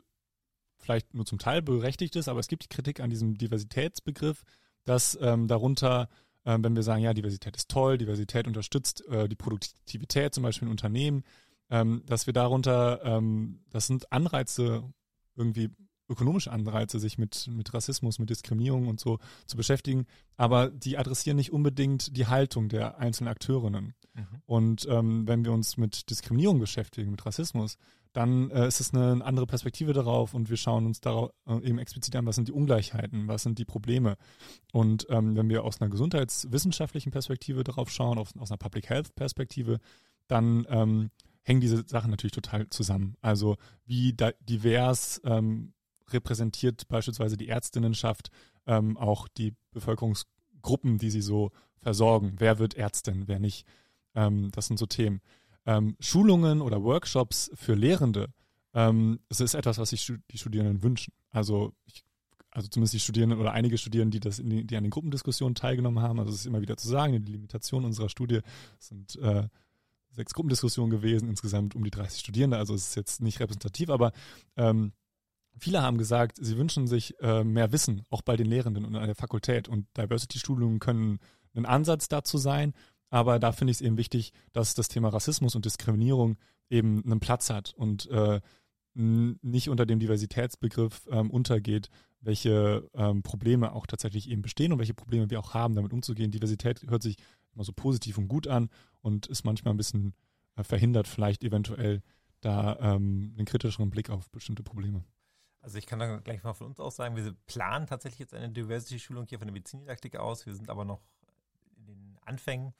vielleicht 0.79 1.15
nur 1.15 1.27
zum 1.27 1.39
Teil 1.39 1.63
berechtigt 1.63 2.17
ist, 2.17 2.29
aber 2.29 2.41
es 2.41 2.49
gibt 2.49 2.65
die 2.65 2.69
Kritik 2.69 3.01
an 3.01 3.11
diesem 3.11 3.37
Diversitätsbegriff, 3.37 4.43
dass 4.85 5.17
ähm, 5.21 5.47
darunter, 5.47 6.09
ähm, 6.45 6.65
wenn 6.65 6.75
wir 6.75 6.83
sagen, 6.83 7.03
ja, 7.03 7.15
Diversität 7.15 7.57
ist 7.57 7.71
toll, 7.71 7.99
Diversität 7.99 8.47
unterstützt 8.47 9.07
äh, 9.09 9.29
die 9.29 9.37
Produktivität 9.37 10.35
zum 10.35 10.43
Beispiel 10.43 10.67
in 10.67 10.73
Unternehmen, 10.73 11.25
ähm, 11.71 12.03
dass 12.07 12.27
wir 12.27 12.33
darunter, 12.33 13.01
ähm, 13.05 13.61
das 13.71 13.87
sind 13.87 14.11
Anreize 14.11 14.83
irgendwie 15.37 15.71
ökonomische 16.13 16.53
Anreize, 16.53 16.99
sich 16.99 17.19
mit, 17.19 17.49
mit 17.49 17.73
Rassismus, 17.75 18.19
mit 18.19 18.31
Diskriminierung 18.31 18.89
und 18.89 19.01
so 19.01 19.19
zu 19.47 19.57
beschäftigen, 19.57 20.07
aber 20.37 20.71
die 20.71 20.99
adressieren 20.99 21.37
nicht 21.37 21.53
unbedingt 21.53 22.17
die 22.17 22.27
Haltung 22.27 22.69
der 22.69 22.99
einzelnen 22.99 23.31
Akteurinnen. 23.31 23.95
Mhm. 24.15 24.27
Und 24.47 24.87
ähm, 24.89 25.27
wenn 25.27 25.45
wir 25.45 25.53
uns 25.53 25.77
mit 25.77 26.11
Diskriminierung 26.11 26.59
beschäftigen, 26.59 27.11
mit 27.11 27.25
Rassismus, 27.25 27.79
dann 28.13 28.51
äh, 28.51 28.69
ist 28.69 28.81
es 28.81 28.93
eine, 28.93 29.25
andere 29.25 29.47
Perspektive 29.47 29.93
darauf 29.93 30.35
und 30.35 30.51
wir 30.51 30.57
schauen 30.57 30.87
uns 30.87 31.01
darauf 31.01 31.31
äh, 31.47 31.59
eben 31.67 31.79
explizit 31.79 32.15
an, 32.17 32.27
was 32.27 32.37
sind 32.37 32.49
die 32.49 32.53
Ungleichheiten, 32.53 33.27
was 33.27 33.43
sind 33.43 33.59
die 33.59 33.65
Probleme. 33.65 34.17
Und 34.73 35.07
ähm, 35.09 35.35
wenn 35.37 35.49
wir 35.49 35.65
aus 35.65 35.81
einer 35.81 35.91
gesundheitswissenschaftlichen 35.91 37.11
Perspektive 37.11 37.65
darauf 37.65 37.91
schauen, 37.91 38.19
aus, 38.19 38.37
aus 38.39 38.51
einer 38.51 38.59
Public 38.59 38.91
Health 38.91 39.15
Perspektive, 39.15 39.81
dann 40.29 40.67
ähm, 40.69 41.11
hängen 41.43 41.61
diese 41.61 41.85
Sachen 41.87 42.11
natürlich 42.11 42.33
total 42.33 42.69
zusammen. 42.69 43.17
Also 43.21 43.57
wie 43.87 44.15
divers 44.49 45.21
ähm, 45.25 45.73
repräsentiert 46.11 46.89
beispielsweise 46.89 47.37
die 47.37 47.47
Ärztinnenschaft 47.47 48.31
ähm, 48.67 48.97
auch 48.97 49.29
die 49.29 49.55
Bevölkerungsgruppen, 49.73 50.99
die 50.99 51.11
sie 51.11 51.23
so 51.23 51.51
versorgen. 51.79 52.35
Wer 52.39 52.59
wird 52.59 52.75
Ärztin, 52.75 53.25
wer 53.27 53.39
nicht? 53.39 53.67
Ähm, 54.15 54.51
das 54.53 54.67
sind 54.67 54.79
so 54.79 54.87
Themen. 54.87 55.21
Ähm, 55.67 55.97
Schulungen 56.01 56.61
oder 56.61 56.83
Workshops 56.83 57.51
für 57.55 57.75
Lehrende, 57.75 58.29
ähm, 58.75 59.21
das 59.29 59.41
ist 59.41 59.55
etwas, 59.55 59.79
was 59.79 59.91
sich 59.91 60.13
die 60.31 60.39
Studierenden 60.39 60.83
wünschen. 60.83 61.13
Also 61.31 61.73
ich, 61.85 62.05
also 62.51 62.69
zumindest 62.69 62.95
die 62.95 63.01
Studierenden 63.01 63.39
oder 63.39 63.53
einige 63.53 63.79
Studierende, 63.79 64.19
die 64.19 64.21
das 64.21 64.37
die, 64.37 64.65
die 64.65 64.77
an 64.77 64.85
den 64.85 64.91
Gruppendiskussionen 64.91 65.55
teilgenommen 65.55 66.03
haben. 66.03 66.19
Also 66.19 66.33
es 66.33 66.41
ist 66.41 66.47
immer 66.47 66.61
wieder 66.61 66.77
zu 66.77 66.89
sagen, 66.89 67.25
die 67.25 67.33
Limitation 67.33 67.85
unserer 67.85 68.09
Studie 68.09 68.41
sind 68.79 69.17
äh, 69.17 69.49
sechs 70.11 70.35
Gruppendiskussionen 70.35 70.91
gewesen, 70.91 71.29
insgesamt 71.29 71.75
um 71.75 71.85
die 71.85 71.91
30 71.91 72.21
Studierende. 72.21 72.57
Also 72.59 72.75
es 72.75 72.89
ist 72.89 72.95
jetzt 72.95 73.21
nicht 73.21 73.41
repräsentativ, 73.41 73.91
aber 73.91 74.13
ähm, 74.57 74.93
Viele 75.59 75.83
haben 75.83 75.99
gesagt, 75.99 76.39
sie 76.41 76.57
wünschen 76.57 76.87
sich 76.87 77.21
äh, 77.21 77.45
mehr 77.45 77.73
Wissen, 77.73 78.03
auch 78.11 78.23
bei 78.23 78.37
den 78.37 78.47
Lehrenden 78.47 78.85
und 78.85 78.97
an 78.97 79.07
der 79.07 79.15
Fakultät. 79.15 79.69
Und 79.69 79.87
Diversity-Schulungen 79.97 80.79
können 80.79 81.19
ein 81.55 81.67
Ansatz 81.67 82.09
dazu 82.09 82.39
sein. 82.39 82.73
Aber 83.11 83.39
da 83.39 83.53
finde 83.53 83.73
ich 83.73 83.77
es 83.77 83.81
eben 83.83 83.99
wichtig, 83.99 84.33
dass 84.53 84.75
das 84.75 84.89
Thema 84.89 85.11
Rassismus 85.11 85.55
und 85.55 85.67
Diskriminierung 85.67 86.39
eben 86.71 87.05
einen 87.05 87.21
Platz 87.21 87.51
hat 87.51 87.75
und 87.77 88.09
äh, 88.11 88.41
nicht 88.95 89.69
unter 89.69 89.87
dem 89.87 89.99
Diversitätsbegriff 89.99 91.07
ähm, 91.11 91.31
untergeht, 91.31 91.89
welche 92.21 92.89
ähm, 92.95 93.23
Probleme 93.23 93.73
auch 93.73 93.87
tatsächlich 93.87 94.31
eben 94.31 94.43
bestehen 94.43 94.73
und 94.73 94.79
welche 94.79 94.95
Probleme 94.95 95.29
wir 95.31 95.41
auch 95.41 95.55
haben, 95.55 95.75
damit 95.75 95.93
umzugehen. 95.93 96.31
Diversität 96.31 96.83
hört 96.89 97.03
sich 97.03 97.17
immer 97.55 97.65
so 97.65 97.73
positiv 97.73 98.19
und 98.19 98.29
gut 98.29 98.47
an 98.47 98.71
und 99.01 99.27
ist 99.27 99.45
manchmal 99.45 99.75
ein 99.75 99.79
bisschen 99.79 100.15
äh, 100.57 100.63
verhindert, 100.63 101.09
vielleicht 101.09 101.45
eventuell 101.45 102.03
da 102.41 102.79
ähm, 102.81 103.35
einen 103.37 103.47
kritischeren 103.47 103.91
Blick 103.91 104.11
auf 104.11 104.31
bestimmte 104.31 104.63
Probleme. 104.63 105.05
Also 105.63 105.79
ich 105.79 105.87
kann 105.87 106.01
dann 106.01 106.23
gleich 106.25 106.43
mal 106.43 106.55
von 106.55 106.67
uns 106.67 106.81
aus 106.81 106.97
sagen, 106.97 107.15
wir 107.15 107.33
planen 107.47 107.87
tatsächlich 107.87 108.19
jetzt 108.19 108.35
eine 108.35 108.51
Diversity-Schulung 108.51 109.27
hier 109.29 109.39
von 109.39 109.47
der 109.47 109.53
Medizindidaktik 109.53 110.17
aus. 110.17 110.45
Wir 110.45 110.55
sind 110.55 110.69
aber 110.69 110.85
noch 110.85 111.01
in 111.77 111.87
den 111.87 112.19
Anfängen 112.25 112.75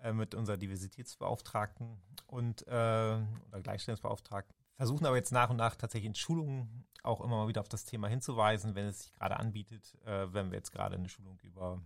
äh, 0.00 0.12
mit 0.12 0.34
unserer 0.34 0.56
Diversitätsbeauftragten 0.56 2.00
und 2.28 2.66
äh, 2.68 2.70
oder 2.70 3.60
Gleichstellungsbeauftragten. 3.62 4.54
Versuchen 4.76 5.04
aber 5.04 5.16
jetzt 5.16 5.32
nach 5.32 5.50
und 5.50 5.56
nach 5.56 5.74
tatsächlich 5.74 6.06
in 6.06 6.14
Schulungen 6.14 6.86
auch 7.02 7.20
immer 7.20 7.36
mal 7.36 7.48
wieder 7.48 7.60
auf 7.60 7.68
das 7.68 7.84
Thema 7.84 8.06
hinzuweisen, 8.06 8.76
wenn 8.76 8.86
es 8.86 9.00
sich 9.00 9.12
gerade 9.14 9.38
anbietet, 9.38 9.98
äh, 10.04 10.32
wenn 10.32 10.52
wir 10.52 10.58
jetzt 10.58 10.70
gerade 10.70 10.94
eine 10.94 11.08
Schulung 11.08 11.40
über 11.42 11.82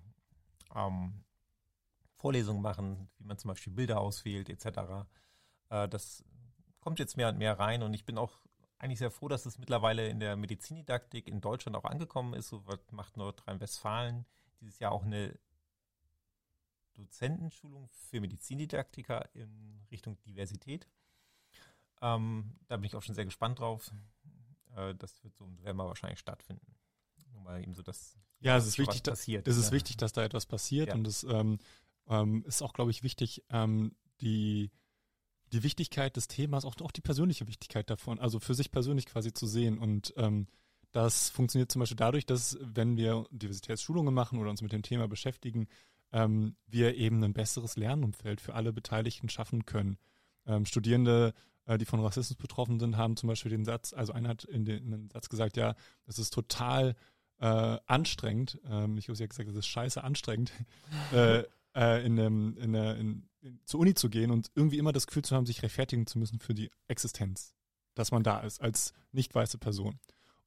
ähm, 0.74 1.24
Vorlesungen 2.14 2.60
machen, 2.62 3.08
wie 3.18 3.24
man 3.24 3.38
zum 3.38 3.48
Beispiel 3.48 3.72
Bilder 3.72 4.00
auswählt, 4.00 4.50
etc. 4.50 5.06
Äh, 5.70 5.88
das 5.88 6.24
kommt 6.80 6.98
jetzt 6.98 7.16
mehr 7.16 7.30
und 7.30 7.38
mehr 7.38 7.58
rein 7.58 7.82
und 7.82 7.94
ich 7.94 8.04
bin 8.04 8.18
auch 8.18 8.38
eigentlich 8.78 8.98
sehr 8.98 9.10
froh, 9.10 9.28
dass 9.28 9.46
es 9.46 9.58
mittlerweile 9.58 10.08
in 10.08 10.20
der 10.20 10.36
Medizindidaktik 10.36 11.28
in 11.28 11.40
Deutschland 11.40 11.76
auch 11.76 11.84
angekommen 11.84 12.34
ist. 12.34 12.48
So 12.48 12.62
macht 12.90 13.16
Nordrhein-Westfalen 13.16 14.26
dieses 14.60 14.78
Jahr 14.78 14.92
auch 14.92 15.04
eine 15.04 15.38
Dozentenschulung 16.94 17.88
für 17.88 18.20
Medizindidaktiker 18.20 19.28
in 19.34 19.86
Richtung 19.90 20.18
Diversität. 20.22 20.88
Ähm, 22.00 22.58
da 22.68 22.76
bin 22.76 22.84
ich 22.84 22.94
auch 22.94 23.02
schon 23.02 23.14
sehr 23.14 23.24
gespannt 23.24 23.60
drauf. 23.60 23.90
Äh, 24.74 24.94
das 24.94 25.22
wird 25.24 25.34
so 25.36 25.44
im 25.44 25.54
November 25.54 25.86
wahrscheinlich 25.86 26.18
stattfinden. 26.18 26.74
Nur 27.32 27.42
mal 27.42 27.62
eben 27.62 27.74
so, 27.74 27.82
dass 27.82 28.16
ja, 28.40 28.56
es 28.56 28.66
ist 28.66 28.78
wichtig, 28.78 29.02
passiert. 29.02 29.48
Es 29.48 29.56
ist 29.56 29.66
ja. 29.66 29.72
wichtig, 29.72 29.96
dass 29.96 30.12
da 30.12 30.22
etwas 30.22 30.46
passiert 30.46 30.88
ja. 30.88 30.94
und 30.94 31.06
es 31.06 31.24
ähm, 31.24 31.58
ähm, 32.08 32.44
ist 32.46 32.62
auch, 32.62 32.72
glaube 32.72 32.90
ich, 32.90 33.02
wichtig, 33.02 33.44
ähm, 33.50 33.94
die 34.20 34.70
die 35.52 35.62
Wichtigkeit 35.62 36.16
des 36.16 36.28
Themas, 36.28 36.64
auch, 36.64 36.74
auch 36.80 36.90
die 36.90 37.00
persönliche 37.00 37.46
Wichtigkeit 37.46 37.88
davon, 37.88 38.18
also 38.18 38.40
für 38.40 38.54
sich 38.54 38.70
persönlich 38.70 39.06
quasi 39.06 39.32
zu 39.32 39.46
sehen. 39.46 39.78
Und 39.78 40.12
ähm, 40.16 40.48
das 40.92 41.30
funktioniert 41.30 41.70
zum 41.70 41.80
Beispiel 41.80 41.96
dadurch, 41.96 42.26
dass 42.26 42.58
wenn 42.60 42.96
wir 42.96 43.26
Diversitätsschulungen 43.30 44.14
machen 44.14 44.38
oder 44.38 44.50
uns 44.50 44.62
mit 44.62 44.72
dem 44.72 44.82
Thema 44.82 45.08
beschäftigen, 45.08 45.68
ähm, 46.12 46.56
wir 46.66 46.96
eben 46.96 47.22
ein 47.22 47.32
besseres 47.32 47.76
Lernumfeld 47.76 48.40
für 48.40 48.54
alle 48.54 48.72
Beteiligten 48.72 49.28
schaffen 49.28 49.66
können. 49.66 49.98
Ähm, 50.46 50.64
Studierende, 50.64 51.34
äh, 51.66 51.78
die 51.78 51.84
von 51.84 52.00
Rassismus 52.00 52.36
betroffen 52.36 52.78
sind, 52.78 52.96
haben 52.96 53.16
zum 53.16 53.28
Beispiel 53.28 53.50
den 53.50 53.64
Satz, 53.64 53.92
also 53.92 54.12
einer 54.12 54.30
hat 54.30 54.44
in 54.44 54.64
den, 54.64 54.84
in 54.84 54.90
den 54.90 55.10
Satz 55.10 55.28
gesagt, 55.28 55.56
ja, 55.56 55.74
es 56.06 56.18
ist 56.18 56.32
total 56.32 56.94
äh, 57.38 57.78
anstrengend, 57.86 58.58
ähm, 58.68 58.96
ich 58.96 59.08
habe 59.08 59.18
ja 59.18 59.26
gesagt, 59.26 59.48
es 59.48 59.56
ist 59.56 59.66
scheiße 59.66 60.02
anstrengend, 60.02 60.52
äh, 61.12 61.44
äh, 61.74 62.06
in, 62.06 62.18
einem, 62.18 62.56
in, 62.56 62.74
in, 62.74 62.96
in, 62.98 63.28
zur 63.64 63.80
Uni 63.80 63.94
zu 63.94 64.08
gehen 64.08 64.30
und 64.30 64.50
irgendwie 64.54 64.78
immer 64.78 64.92
das 64.92 65.06
Gefühl 65.06 65.24
zu 65.24 65.34
haben, 65.34 65.46
sich 65.46 65.62
rechtfertigen 65.62 66.06
zu 66.06 66.18
müssen 66.18 66.40
für 66.40 66.54
die 66.54 66.70
Existenz, 66.88 67.54
dass 67.94 68.10
man 68.10 68.22
da 68.22 68.40
ist 68.40 68.60
als 68.60 68.92
nicht 69.12 69.34
weiße 69.34 69.58
Person. 69.58 69.98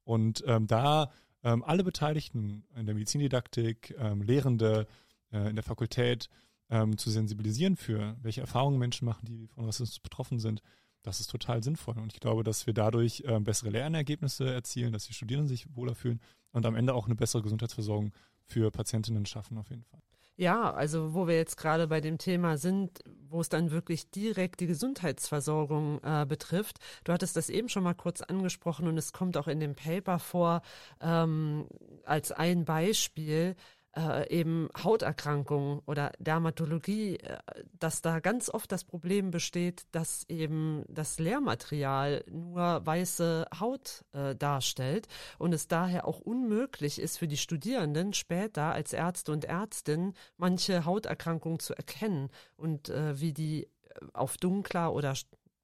Und 0.04 0.42
ähm, 0.46 0.66
da 0.66 1.10
ähm, 1.42 1.62
alle 1.64 1.84
Beteiligten 1.84 2.64
in 2.74 2.86
der 2.86 2.94
Medizindidaktik, 2.94 3.94
ähm, 3.98 4.22
Lehrende 4.22 4.86
äh, 5.32 5.48
in 5.48 5.56
der 5.56 5.64
Fakultät 5.64 6.28
ähm, 6.68 6.98
zu 6.98 7.10
sensibilisieren 7.10 7.76
für, 7.76 8.16
welche 8.22 8.40
Erfahrungen 8.40 8.78
Menschen 8.78 9.04
machen, 9.04 9.26
die 9.26 9.46
von 9.48 9.64
Rassismus 9.64 10.00
betroffen 10.00 10.38
sind, 10.38 10.62
das 11.02 11.20
ist 11.20 11.30
total 11.30 11.62
sinnvoll. 11.62 11.98
Und 11.98 12.12
ich 12.12 12.20
glaube, 12.20 12.44
dass 12.44 12.66
wir 12.66 12.74
dadurch 12.74 13.22
äh, 13.26 13.40
bessere 13.40 13.70
Lernergebnisse 13.70 14.52
erzielen, 14.52 14.92
dass 14.92 15.06
die 15.06 15.14
Studierenden 15.14 15.48
sich 15.48 15.74
wohler 15.74 15.94
fühlen 15.94 16.20
und 16.52 16.66
am 16.66 16.76
Ende 16.76 16.94
auch 16.94 17.06
eine 17.06 17.14
bessere 17.14 17.42
Gesundheitsversorgung 17.42 18.12
für 18.44 18.70
Patientinnen 18.70 19.26
schaffen, 19.26 19.58
auf 19.58 19.70
jeden 19.70 19.84
Fall. 19.84 20.02
Ja, 20.40 20.72
also 20.72 21.12
wo 21.12 21.26
wir 21.28 21.36
jetzt 21.36 21.58
gerade 21.58 21.86
bei 21.86 22.00
dem 22.00 22.16
Thema 22.16 22.56
sind, 22.56 23.00
wo 23.28 23.42
es 23.42 23.50
dann 23.50 23.72
wirklich 23.72 24.10
direkt 24.10 24.60
die 24.60 24.66
Gesundheitsversorgung 24.66 26.00
äh, 26.02 26.24
betrifft. 26.24 26.78
Du 27.04 27.12
hattest 27.12 27.36
das 27.36 27.50
eben 27.50 27.68
schon 27.68 27.82
mal 27.82 27.92
kurz 27.92 28.22
angesprochen 28.22 28.88
und 28.88 28.96
es 28.96 29.12
kommt 29.12 29.36
auch 29.36 29.48
in 29.48 29.60
dem 29.60 29.74
Paper 29.74 30.18
vor 30.18 30.62
ähm, 31.02 31.66
als 32.06 32.32
ein 32.32 32.64
Beispiel 32.64 33.54
äh, 33.96 34.28
eben 34.30 34.68
Hauterkrankungen 34.82 35.80
oder 35.86 36.12
Dermatologie, 36.18 37.16
äh, 37.16 37.38
dass 37.78 38.02
da 38.02 38.20
ganz 38.20 38.48
oft 38.48 38.70
das 38.70 38.84
Problem 38.84 39.30
besteht, 39.30 39.84
dass 39.92 40.24
eben 40.28 40.84
das 40.88 41.18
Lehrmaterial 41.18 42.24
nur 42.30 42.84
weiße 42.84 43.46
Haut 43.58 44.04
äh, 44.12 44.36
darstellt 44.36 45.08
und 45.38 45.52
es 45.52 45.68
daher 45.68 46.06
auch 46.06 46.20
unmöglich 46.20 47.00
ist 47.00 47.18
für 47.18 47.28
die 47.28 47.36
Studierenden 47.36 48.12
später 48.12 48.72
als 48.72 48.92
Ärzte 48.92 49.32
und 49.32 49.44
Ärztinnen 49.44 50.14
manche 50.36 50.84
Hauterkrankungen 50.84 51.58
zu 51.58 51.74
erkennen 51.74 52.30
und 52.56 52.90
äh, 52.90 53.20
wie 53.20 53.32
die 53.32 53.68
auf 54.12 54.38
dunkler 54.38 54.92
oder 54.92 55.14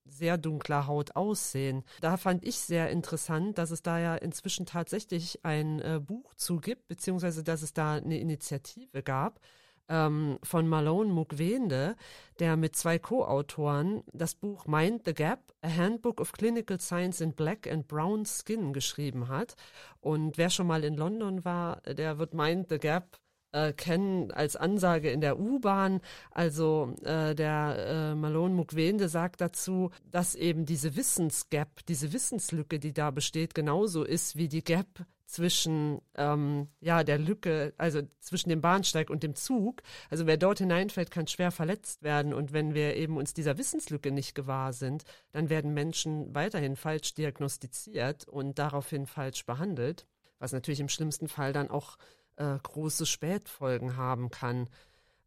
sehr 0.09 0.39
dunkler 0.39 0.87
Haut 0.87 1.17
aussehen. 1.17 1.85
Da 2.01 2.17
fand 2.17 2.45
ich 2.45 2.59
sehr 2.59 2.91
interessant, 2.91 3.59
dass 3.59 3.71
es 3.71 3.83
da 3.83 3.99
ja 3.99 4.17
inzwischen 4.17 4.67
tatsächlich 4.67 5.45
ein 5.45 5.81
äh, 5.81 6.01
Buch 6.01 6.35
zu 6.35 6.59
gibt, 6.59 6.89
beziehungsweise 6.89 7.43
dass 7.43 7.63
es 7.63 7.73
da 7.73 7.95
eine 7.95 8.19
Initiative 8.19 9.03
gab 9.03 9.41
ähm, 9.89 10.39
von 10.43 10.67
Malone 10.69 11.13
Mukwende, 11.13 11.97
der 12.39 12.57
mit 12.57 12.77
zwei 12.77 12.99
Co-Autoren 12.99 14.03
das 14.13 14.35
Buch 14.35 14.67
Mind 14.67 15.03
the 15.05 15.15
Gap, 15.15 15.53
A 15.63 15.69
Handbook 15.69 16.21
of 16.21 16.33
Clinical 16.33 16.81
Science 16.81 17.21
in 17.21 17.33
Black 17.33 17.71
and 17.71 17.87
Brown 17.89 18.25
Skin 18.25 18.73
geschrieben 18.73 19.29
hat. 19.29 19.55
Und 20.01 20.39
wer 20.39 20.51
schon 20.51 20.67
mal 20.67 20.85
in 20.85 20.95
London 20.95 21.45
war, 21.45 21.81
der 21.83 22.19
wird 22.19 22.35
Mind 22.35 22.69
the 22.69 22.79
Gap 22.79 23.19
äh, 23.53 23.73
kennen 23.73 24.31
als 24.33 24.57
Ansage 24.57 25.11
in 25.11 25.21
der 25.21 25.39
U-Bahn. 25.39 26.01
Also 26.31 26.95
äh, 27.03 27.35
der 27.35 27.77
äh, 27.79 28.15
Malone 28.15 28.55
Mukwende 28.55 29.09
sagt 29.09 29.41
dazu, 29.41 29.91
dass 30.11 30.35
eben 30.35 30.67
diese 30.67 30.97
Wissensgap, 30.97 31.85
diese 31.87 32.13
Wissenslücke, 32.13 32.79
die 32.79 32.93
da 32.93 33.11
besteht, 33.11 33.55
genauso 33.55 34.05
ist 34.05 34.37
wie 34.37 34.49
die 34.49 34.65
Gap 34.65 35.07
zwischen 35.27 36.01
ähm, 36.15 36.69
ja 36.81 37.03
der 37.03 37.19
Lücke, 37.19 37.75
also 37.79 38.03
zwischen 38.21 38.49
dem 38.49 38.61
Bahnsteig 38.61 39.11
und 39.11 39.23
dem 39.23 39.35
Zug. 39.35 39.83
Also 40.09 40.27
wer 40.27 40.37
dort 40.37 40.59
hineinfällt, 40.59 41.11
kann 41.11 41.27
schwer 41.27 41.51
verletzt 41.51 42.03
werden. 42.03 42.33
Und 42.33 42.53
wenn 42.53 42.75
wir 42.75 42.97
eben 42.97 43.17
uns 43.17 43.35
dieser 43.35 43.59
Wissenslücke 43.59 44.13
nicht 44.13 44.35
gewahr 44.35 44.73
sind, 44.73 45.05
dann 45.33 45.51
werden 45.51 45.75
Menschen 45.75 46.35
weiterhin 46.35 46.77
falsch 46.77 47.15
diagnostiziert 47.15 48.29
und 48.29 48.59
daraufhin 48.59 49.07
falsch 49.07 49.45
behandelt, 49.45 50.07
was 50.39 50.53
natürlich 50.53 50.81
im 50.81 50.89
schlimmsten 50.89 51.29
Fall 51.29 51.53
dann 51.53 51.71
auch 51.71 51.97
äh, 52.37 52.59
große 52.63 53.07
Spätfolgen 53.07 53.97
haben 53.97 54.31
kann. 54.31 54.69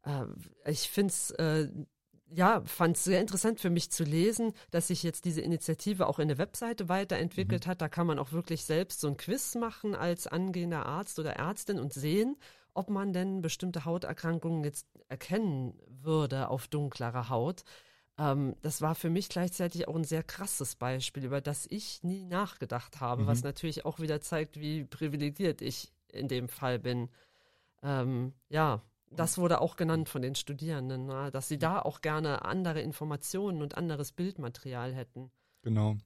Äh, 0.02 0.24
ich 0.66 0.88
finde 0.90 1.12
es 1.12 1.30
äh, 1.32 1.68
ja, 2.32 2.62
fand 2.64 2.96
es 2.96 3.04
sehr 3.04 3.20
interessant 3.20 3.60
für 3.60 3.70
mich 3.70 3.90
zu 3.90 4.04
lesen, 4.04 4.52
dass 4.70 4.88
sich 4.88 5.02
jetzt 5.02 5.24
diese 5.24 5.40
Initiative 5.40 6.06
auch 6.06 6.18
in 6.18 6.28
der 6.28 6.38
Webseite 6.38 6.88
weiterentwickelt 6.88 7.66
mhm. 7.66 7.70
hat. 7.70 7.80
Da 7.80 7.88
kann 7.88 8.06
man 8.06 8.18
auch 8.18 8.32
wirklich 8.32 8.64
selbst 8.64 9.00
so 9.00 9.08
ein 9.08 9.16
Quiz 9.16 9.54
machen 9.56 9.94
als 9.94 10.26
angehender 10.26 10.86
Arzt 10.86 11.18
oder 11.18 11.34
Ärztin 11.34 11.80
und 11.80 11.92
sehen, 11.92 12.36
ob 12.72 12.88
man 12.88 13.12
denn 13.12 13.42
bestimmte 13.42 13.84
Hauterkrankungen 13.84 14.62
jetzt 14.62 14.86
erkennen 15.08 15.74
würde 15.88 16.48
auf 16.48 16.68
dunklerer 16.68 17.28
Haut. 17.28 17.64
Ähm, 18.16 18.54
das 18.62 18.80
war 18.80 18.94
für 18.94 19.10
mich 19.10 19.28
gleichzeitig 19.28 19.88
auch 19.88 19.96
ein 19.96 20.04
sehr 20.04 20.22
krasses 20.22 20.76
Beispiel, 20.76 21.24
über 21.24 21.40
das 21.40 21.66
ich 21.68 22.02
nie 22.04 22.24
nachgedacht 22.26 23.00
habe, 23.00 23.22
mhm. 23.22 23.26
was 23.26 23.42
natürlich 23.42 23.84
auch 23.84 23.98
wieder 23.98 24.20
zeigt, 24.20 24.60
wie 24.60 24.84
privilegiert 24.84 25.62
ich 25.62 25.92
in 26.12 26.28
dem 26.28 26.48
Fall 26.48 26.78
bin. 26.78 27.08
Ähm, 27.82 28.32
ja, 28.48 28.82
das 29.10 29.38
wurde 29.38 29.60
auch 29.60 29.76
genannt 29.76 30.08
von 30.08 30.22
den 30.22 30.34
Studierenden, 30.34 31.06
na, 31.06 31.30
dass 31.30 31.48
sie 31.48 31.58
da 31.58 31.80
auch 31.80 32.00
gerne 32.00 32.44
andere 32.44 32.80
Informationen 32.80 33.62
und 33.62 33.76
anderes 33.76 34.12
Bildmaterial 34.12 34.94
hätten. 34.94 35.30
Genau. 35.62 35.96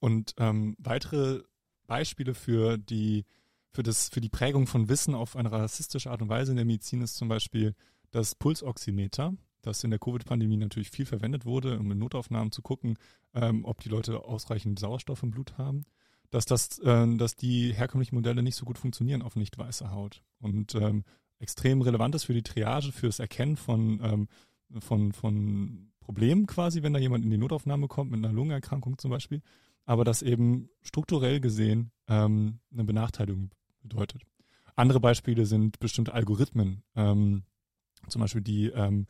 Und 0.00 0.34
ähm, 0.38 0.74
weitere 0.78 1.42
Beispiele 1.86 2.34
für 2.34 2.76
die, 2.76 3.24
für, 3.70 3.82
das, 3.82 4.08
für 4.08 4.20
die 4.20 4.28
Prägung 4.28 4.66
von 4.66 4.88
Wissen 4.88 5.14
auf 5.14 5.36
eine 5.36 5.52
rassistische 5.52 6.10
Art 6.10 6.20
und 6.20 6.28
Weise 6.28 6.50
in 6.50 6.56
der 6.56 6.66
Medizin 6.66 7.00
ist 7.00 7.16
zum 7.16 7.28
Beispiel 7.28 7.74
das 8.10 8.34
Pulsoximeter, 8.34 9.34
das 9.62 9.84
in 9.84 9.90
der 9.90 9.98
Covid-Pandemie 9.98 10.56
natürlich 10.56 10.90
viel 10.90 11.06
verwendet 11.06 11.44
wurde, 11.44 11.78
um 11.78 11.90
in 11.92 11.98
Notaufnahmen 11.98 12.52
zu 12.52 12.62
gucken, 12.62 12.98
ähm, 13.34 13.64
ob 13.64 13.80
die 13.80 13.88
Leute 13.88 14.24
ausreichend 14.24 14.78
Sauerstoff 14.78 15.22
im 15.22 15.30
Blut 15.30 15.58
haben 15.58 15.84
dass 16.30 16.44
das, 16.44 16.78
äh, 16.80 17.16
dass 17.16 17.36
die 17.36 17.72
herkömmlichen 17.72 18.14
Modelle 18.14 18.42
nicht 18.42 18.56
so 18.56 18.64
gut 18.64 18.78
funktionieren 18.78 19.22
auf 19.22 19.36
nicht 19.36 19.58
weißer 19.58 19.90
Haut. 19.90 20.22
Und 20.40 20.74
ähm, 20.74 21.04
extrem 21.38 21.82
relevant 21.82 22.14
ist 22.14 22.24
für 22.24 22.34
die 22.34 22.42
Triage, 22.42 22.92
für 22.92 23.06
das 23.06 23.18
Erkennen 23.18 23.56
von, 23.56 24.00
ähm, 24.02 24.28
von, 24.80 25.12
von 25.12 25.90
Problemen 26.00 26.46
quasi, 26.46 26.82
wenn 26.82 26.92
da 26.92 26.98
jemand 26.98 27.24
in 27.24 27.30
die 27.30 27.38
Notaufnahme 27.38 27.88
kommt 27.88 28.10
mit 28.10 28.24
einer 28.24 28.32
Lungenerkrankung 28.32 28.98
zum 28.98 29.10
Beispiel, 29.10 29.42
aber 29.84 30.04
das 30.04 30.22
eben 30.22 30.68
strukturell 30.82 31.40
gesehen 31.40 31.90
ähm, 32.08 32.60
eine 32.72 32.84
Benachteiligung 32.84 33.50
bedeutet. 33.82 34.22
Andere 34.74 35.00
Beispiele 35.00 35.44
sind 35.46 35.80
bestimmte 35.80 36.14
Algorithmen, 36.14 36.82
ähm, 36.94 37.42
zum 38.08 38.20
Beispiel 38.20 38.42
die, 38.42 38.66
ähm, 38.68 39.06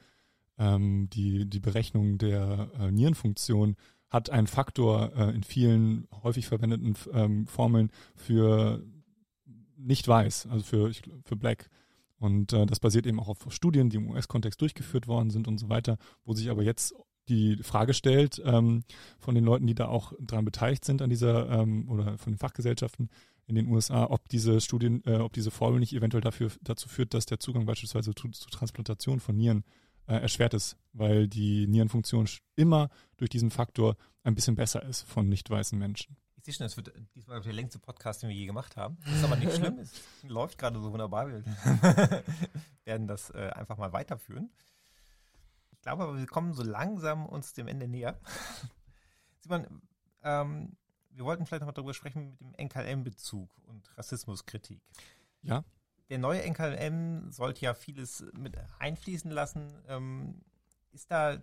ähm, 0.59 1.09
die, 1.11 1.49
die 1.49 1.61
Berechnung 1.61 2.19
der 2.19 2.71
äh, 2.79 2.91
Nierenfunktion 2.91 3.77
hat 4.11 4.31
einen 4.31 4.47
Faktor 4.47 5.13
äh, 5.17 5.35
in 5.35 5.43
vielen 5.43 6.09
häufig 6.23 6.47
verwendeten 6.47 6.95
ähm, 7.13 7.47
Formeln 7.47 7.91
für 8.15 8.83
nicht 9.77 10.09
weiß, 10.09 10.49
also 10.51 10.65
für, 10.65 10.93
für 11.25 11.37
Black. 11.37 11.71
Und 12.19 12.53
äh, 12.53 12.67
das 12.67 12.81
basiert 12.81 13.07
eben 13.07 13.21
auch 13.21 13.29
auf 13.29 13.47
Studien, 13.51 13.91
die 13.91 13.97
im 13.97 14.11
US-Kontext 14.11 14.61
durchgeführt 14.61 15.07
worden 15.07 15.31
sind 15.31 15.47
und 15.47 15.59
so 15.59 15.69
weiter, 15.69 15.99
wo 16.25 16.33
sich 16.33 16.51
aber 16.51 16.63
jetzt 16.63 16.95
die 17.29 17.59
Frage 17.63 17.95
stellt 17.95 18.43
ähm, 18.45 18.83
von 19.19 19.35
den 19.35 19.45
Leuten, 19.45 19.67
die 19.67 19.75
da 19.75 19.87
auch 19.87 20.15
dran 20.21 20.45
beteiligt 20.45 20.85
sind 20.85 21.03
an 21.03 21.11
dieser 21.11 21.49
ähm, 21.51 21.89
oder 21.89 22.19
von 22.19 22.33
den 22.33 22.39
Fachgesellschaften 22.39 23.11
in 23.47 23.55
den 23.55 23.69
USA, 23.69 24.05
ob 24.11 24.29
diese 24.29 24.61
Studien, 24.61 25.03
äh, 25.07 25.17
ob 25.17 25.33
diese 25.33 25.51
Formel 25.51 25.81
nicht 25.81 25.93
eventuell 25.93 26.23
dafür 26.23 26.51
dazu 26.63 26.89
führt, 26.89 27.15
dass 27.15 27.27
der 27.27 27.39
Zugang 27.39 27.67
beispielsweise 27.67 28.15
zu, 28.15 28.29
zu 28.29 28.49
Transplantation 28.51 29.21
von 29.21 29.37
Nieren 29.37 29.65
äh, 30.09 30.17
erschwert 30.17 30.55
ist, 30.55 30.77
weil 30.93 31.29
die 31.29 31.69
Nierenfunktion 31.69 32.29
immer 32.57 32.91
durch 33.17 33.31
diesen 33.31 33.51
Faktor 33.51 33.97
ein 34.25 34.35
bisschen 34.35 34.57
besser 34.57 34.83
ist 34.83 35.03
von 35.03 35.29
nicht 35.29 35.49
weißen 35.49 35.79
Menschen 35.79 36.17
sehe 36.49 36.55
schon, 36.55 36.65
das 36.65 36.77
wird 36.77 36.93
diesmal 37.15 37.41
der 37.41 37.53
längste 37.53 37.79
Podcast, 37.79 38.23
den 38.23 38.31
wir 38.31 38.37
je 38.37 38.47
gemacht 38.47 38.77
haben. 38.77 38.99
Das 39.05 39.17
ist 39.17 39.25
aber 39.25 39.37
nicht 39.37 39.55
schlimm. 39.55 39.79
Es 39.79 39.93
läuft 40.23 40.59
gerade 40.59 40.81
so 40.81 40.93
wunderbar. 40.93 41.29
Wir 41.29 41.45
werden 42.85 43.07
das 43.07 43.31
äh, 43.31 43.51
einfach 43.51 43.77
mal 43.77 43.93
weiterführen. 43.93 44.51
Ich 45.71 45.81
glaube 45.83 46.05
aber, 46.05 46.17
wir 46.17 46.27
kommen 46.27 46.55
so 46.55 46.63
langsam 46.63 47.27
uns 47.27 47.53
dem 47.53 47.69
Ende 47.69 47.87
näher. 47.87 48.19
Simon, 49.41 49.83
ähm, 50.23 50.77
wir 51.11 51.25
wollten 51.25 51.45
vielleicht 51.45 51.61
noch 51.61 51.69
mal 51.69 51.73
darüber 51.73 51.95
sprechen 51.95 52.31
mit 52.31 52.41
dem 52.41 52.55
NKLM-Bezug 52.55 53.51
und 53.67 53.99
Rassismuskritik. 53.99 54.81
Ja. 55.43 55.65
Der 56.11 56.19
neue 56.19 56.43
NKLM 56.43 57.31
sollte 57.31 57.63
ja 57.63 57.75
vieles 57.75 58.25
mit 58.33 58.57
einfließen 58.79 59.31
lassen. 59.31 59.75
Ähm, 59.89 60.41
ist 60.93 61.11
da, 61.11 61.43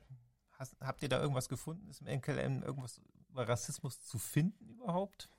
hast, 0.54 0.76
habt 0.82 1.04
ihr 1.04 1.10
da 1.10 1.22
irgendwas 1.22 1.50
gefunden? 1.50 1.88
Ist 1.90 2.02
im 2.02 2.08
NKLM 2.08 2.64
irgendwas 2.64 3.00
über 3.30 3.48
Rassismus 3.48 4.02
zu 4.02 4.18
finden 4.18 4.70
überhaupt? 4.70 5.30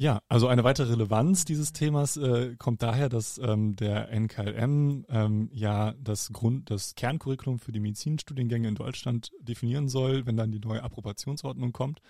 Ja, 0.00 0.22
also 0.28 0.48
eine 0.48 0.64
weitere 0.64 0.92
Relevanz 0.92 1.44
dieses 1.44 1.74
Themas 1.74 2.16
äh, 2.16 2.56
kommt 2.56 2.82
daher, 2.82 3.10
dass 3.10 3.36
ähm, 3.36 3.76
der 3.76 4.10
NKLM 4.10 5.04
ähm, 5.10 5.50
ja 5.52 5.92
das 6.02 6.32
Grund, 6.32 6.70
das 6.70 6.94
Kerncurriculum 6.94 7.58
für 7.58 7.70
die 7.70 7.80
Medizinstudiengänge 7.80 8.66
in 8.66 8.76
Deutschland 8.76 9.30
definieren 9.42 9.90
soll, 9.90 10.24
wenn 10.24 10.38
dann 10.38 10.52
die 10.52 10.58
neue 10.58 10.82
Approbationsordnung 10.82 11.72
kommt. 11.72 12.00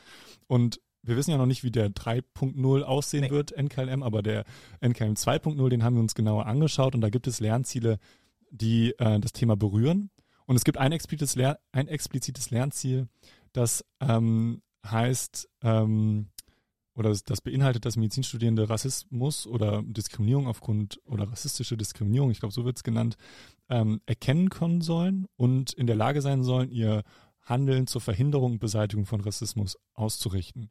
Und 0.47 0.81
wir 1.03 1.17
wissen 1.17 1.31
ja 1.31 1.39
noch 1.39 1.47
nicht, 1.47 1.65
wie 1.65 1.71
der 1.71 1.91
3.0 1.91 2.83
aussehen 2.83 3.23
nee. 3.23 3.31
wird, 3.31 3.57
NKLM, 3.57 4.03
aber 4.03 4.23
der 4.23 4.45
NKLM 4.81 5.15
2.0, 5.15 5.69
den 5.69 5.83
haben 5.83 5.95
wir 5.95 6.01
uns 6.01 6.15
genauer 6.15 6.47
angeschaut 6.47 6.95
und 6.95 7.01
da 7.01 7.11
gibt 7.11 7.27
es 7.27 7.41
Lernziele, 7.41 7.99
die 8.51 8.95
äh, 8.99 9.19
das 9.21 9.33
Thema 9.33 9.57
berühren. 9.57 10.11
Und 10.47 10.57
es 10.57 10.65
gibt 10.65 10.79
ein 10.79 10.93
explizites, 10.93 11.37
Lern 11.37 11.57
ein 11.73 11.89
explizites 11.89 12.51
Lernziel, 12.51 13.09
das 13.53 13.85
ähm, 14.01 14.63
heißt, 14.85 15.49
ähm, 15.63 16.29
oder 16.95 17.15
das 17.25 17.41
beinhaltet, 17.41 17.85
dass 17.85 17.97
Medizinstudierende 17.97 18.69
Rassismus 18.69 19.47
oder 19.47 19.83
Diskriminierung 19.85 20.49
aufgrund 20.49 21.01
oder 21.07 21.31
rassistische 21.31 21.77
Diskriminierung, 21.77 22.31
ich 22.31 22.41
glaube, 22.41 22.53
so 22.53 22.65
wird 22.65 22.77
es 22.77 22.83
genannt, 22.83 23.17
ähm, 23.69 24.01
erkennen 24.07 24.51
können 24.51 24.81
sollen 24.81 25.27
und 25.37 25.73
in 25.73 25.87
der 25.87 25.97
Lage 25.97 26.21
sein 26.21 26.43
sollen, 26.43 26.71
ihr 26.71 27.05
Handeln 27.43 27.87
zur 27.87 28.01
Verhinderung 28.01 28.53
und 28.53 28.59
Beseitigung 28.59 29.07
von 29.07 29.21
Rassismus 29.21 29.79
auszurichten. 29.95 30.71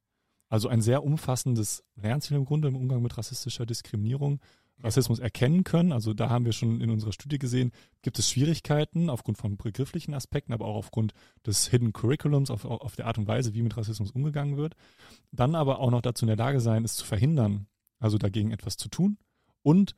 Also 0.49 0.67
ein 0.67 0.81
sehr 0.81 1.03
umfassendes 1.03 1.83
Lernziel 1.95 2.37
im 2.37 2.45
Grunde 2.45 2.67
im 2.67 2.75
Umgang 2.75 3.01
mit 3.01 3.17
rassistischer 3.17 3.65
Diskriminierung, 3.65 4.41
Rassismus 4.81 5.19
erkennen 5.19 5.63
können. 5.63 5.91
Also 5.91 6.13
da 6.13 6.29
haben 6.29 6.45
wir 6.45 6.53
schon 6.53 6.81
in 6.81 6.89
unserer 6.89 7.11
Studie 7.11 7.37
gesehen, 7.37 7.71
gibt 8.01 8.17
es 8.17 8.29
Schwierigkeiten 8.29 9.09
aufgrund 9.09 9.37
von 9.37 9.57
begrifflichen 9.57 10.13
Aspekten, 10.13 10.53
aber 10.53 10.65
auch 10.65 10.75
aufgrund 10.75 11.13
des 11.45 11.67
Hidden 11.67 11.93
Curriculums, 11.93 12.49
auf, 12.49 12.65
auf 12.65 12.95
der 12.95 13.07
Art 13.07 13.17
und 13.17 13.27
Weise, 13.27 13.53
wie 13.53 13.61
mit 13.61 13.75
Rassismus 13.77 14.11
umgegangen 14.11 14.57
wird. 14.57 14.75
Dann 15.31 15.55
aber 15.55 15.79
auch 15.79 15.91
noch 15.91 16.01
dazu 16.01 16.25
in 16.25 16.27
der 16.27 16.37
Lage 16.37 16.61
sein, 16.61 16.85
es 16.85 16.95
zu 16.95 17.05
verhindern, 17.05 17.67
also 17.99 18.17
dagegen 18.17 18.51
etwas 18.51 18.77
zu 18.77 18.89
tun 18.89 19.17
und 19.61 19.95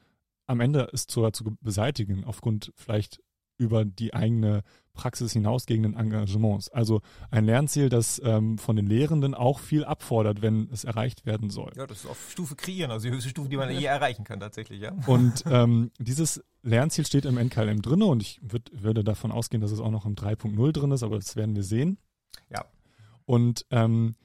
am 0.47 0.59
Ende 0.59 0.89
es 0.91 1.07
zu, 1.07 1.29
zu 1.29 1.55
beseitigen, 1.61 2.25
aufgrund 2.25 2.73
vielleicht 2.75 3.21
über 3.61 3.85
die 3.85 4.13
eigene 4.13 4.63
Praxis 4.93 5.31
hinausgehenden 5.33 5.95
Engagements. 5.95 6.69
Also 6.69 7.01
ein 7.29 7.45
Lernziel, 7.45 7.89
das 7.89 8.21
ähm, 8.25 8.57
von 8.57 8.75
den 8.75 8.87
Lehrenden 8.87 9.33
auch 9.33 9.59
viel 9.59 9.85
abfordert, 9.85 10.41
wenn 10.41 10.69
es 10.71 10.83
erreicht 10.83 11.25
werden 11.25 11.49
soll. 11.49 11.71
Ja, 11.77 11.87
das 11.87 11.99
ist 11.99 12.05
auf 12.07 12.31
Stufe 12.31 12.55
kreieren, 12.55 12.91
also 12.91 13.07
die 13.07 13.13
höchste 13.13 13.29
Stufe, 13.29 13.47
die 13.47 13.57
man 13.57 13.71
je 13.71 13.85
erreichen 13.85 14.23
kann 14.23 14.39
tatsächlich, 14.39 14.81
ja. 14.81 14.93
Und 15.05 15.43
ähm, 15.49 15.91
dieses 15.99 16.43
Lernziel 16.63 17.05
steht 17.05 17.25
im 17.25 17.37
NKLM 17.37 17.81
drin 17.81 18.03
und 18.03 18.21
ich 18.21 18.39
würd, 18.43 18.69
würde 18.73 19.03
davon 19.03 19.31
ausgehen, 19.31 19.61
dass 19.61 19.71
es 19.71 19.79
auch 19.79 19.91
noch 19.91 20.05
im 20.05 20.15
3.0 20.15 20.71
drin 20.71 20.91
ist, 20.91 21.03
aber 21.03 21.15
das 21.17 21.35
werden 21.35 21.55
wir 21.55 21.63
sehen. 21.63 21.97
Ja. 22.49 22.65
Und 23.25 23.65
ähm, 23.69 24.15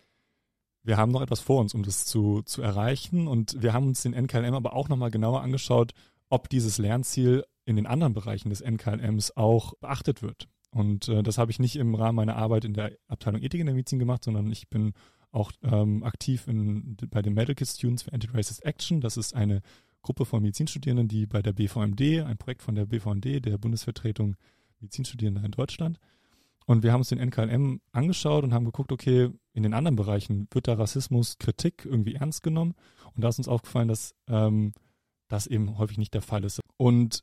wir 0.82 0.96
haben 0.96 1.12
noch 1.12 1.22
etwas 1.22 1.40
vor 1.40 1.60
uns, 1.60 1.74
um 1.74 1.82
das 1.82 2.06
zu, 2.06 2.42
zu 2.42 2.62
erreichen 2.62 3.28
und 3.28 3.60
wir 3.60 3.72
haben 3.72 3.86
uns 3.86 4.02
den 4.02 4.14
NKLM 4.14 4.54
aber 4.54 4.74
auch 4.74 4.88
nochmal 4.88 5.10
genauer 5.10 5.42
angeschaut, 5.42 5.92
ob 6.28 6.48
dieses 6.48 6.78
Lernziel 6.78 7.44
in 7.64 7.76
den 7.76 7.86
anderen 7.86 8.12
Bereichen 8.12 8.50
des 8.50 8.60
NKLMs 8.60 9.36
auch 9.36 9.74
beachtet 9.80 10.22
wird. 10.22 10.48
Und 10.70 11.08
äh, 11.08 11.22
das 11.22 11.38
habe 11.38 11.50
ich 11.50 11.58
nicht 11.58 11.76
im 11.76 11.94
Rahmen 11.94 12.16
meiner 12.16 12.36
Arbeit 12.36 12.64
in 12.64 12.74
der 12.74 12.92
Abteilung 13.08 13.42
Ethik 13.42 13.60
in 13.60 13.66
der 13.66 13.74
Medizin 13.74 13.98
gemacht, 13.98 14.24
sondern 14.24 14.50
ich 14.52 14.68
bin 14.68 14.92
auch 15.32 15.52
ähm, 15.62 16.02
aktiv 16.04 16.46
in, 16.46 16.96
bei 17.10 17.22
den 17.22 17.34
Medical 17.34 17.66
Students 17.66 18.02
for 18.02 18.12
Anti-Racist 18.12 18.64
Action. 18.64 19.00
Das 19.00 19.16
ist 19.16 19.34
eine 19.34 19.62
Gruppe 20.02 20.24
von 20.24 20.42
Medizinstudierenden, 20.42 21.08
die 21.08 21.26
bei 21.26 21.42
der 21.42 21.52
BVMD, 21.52 22.24
ein 22.24 22.38
Projekt 22.38 22.62
von 22.62 22.74
der 22.74 22.86
BVMD, 22.86 23.44
der 23.44 23.58
Bundesvertretung 23.58 24.36
Medizinstudierender 24.80 25.44
in 25.44 25.50
Deutschland. 25.50 25.98
Und 26.66 26.82
wir 26.82 26.92
haben 26.92 27.00
uns 27.00 27.08
den 27.08 27.18
NKLM 27.18 27.80
angeschaut 27.92 28.44
und 28.44 28.52
haben 28.52 28.64
geguckt, 28.64 28.92
okay, 28.92 29.30
in 29.52 29.62
den 29.62 29.72
anderen 29.72 29.96
Bereichen 29.96 30.48
wird 30.50 30.68
da 30.68 30.74
Rassismus, 30.74 31.38
Kritik 31.38 31.84
irgendwie 31.84 32.14
ernst 32.14 32.42
genommen. 32.42 32.74
Und 33.14 33.22
da 33.22 33.28
ist 33.28 33.38
uns 33.38 33.48
aufgefallen, 33.48 33.88
dass 33.88 34.14
ähm, 34.28 34.72
das 35.28 35.46
eben 35.46 35.78
häufig 35.78 35.98
nicht 35.98 36.14
der 36.14 36.22
Fall 36.22 36.44
ist. 36.44 36.60
Und 36.76 37.22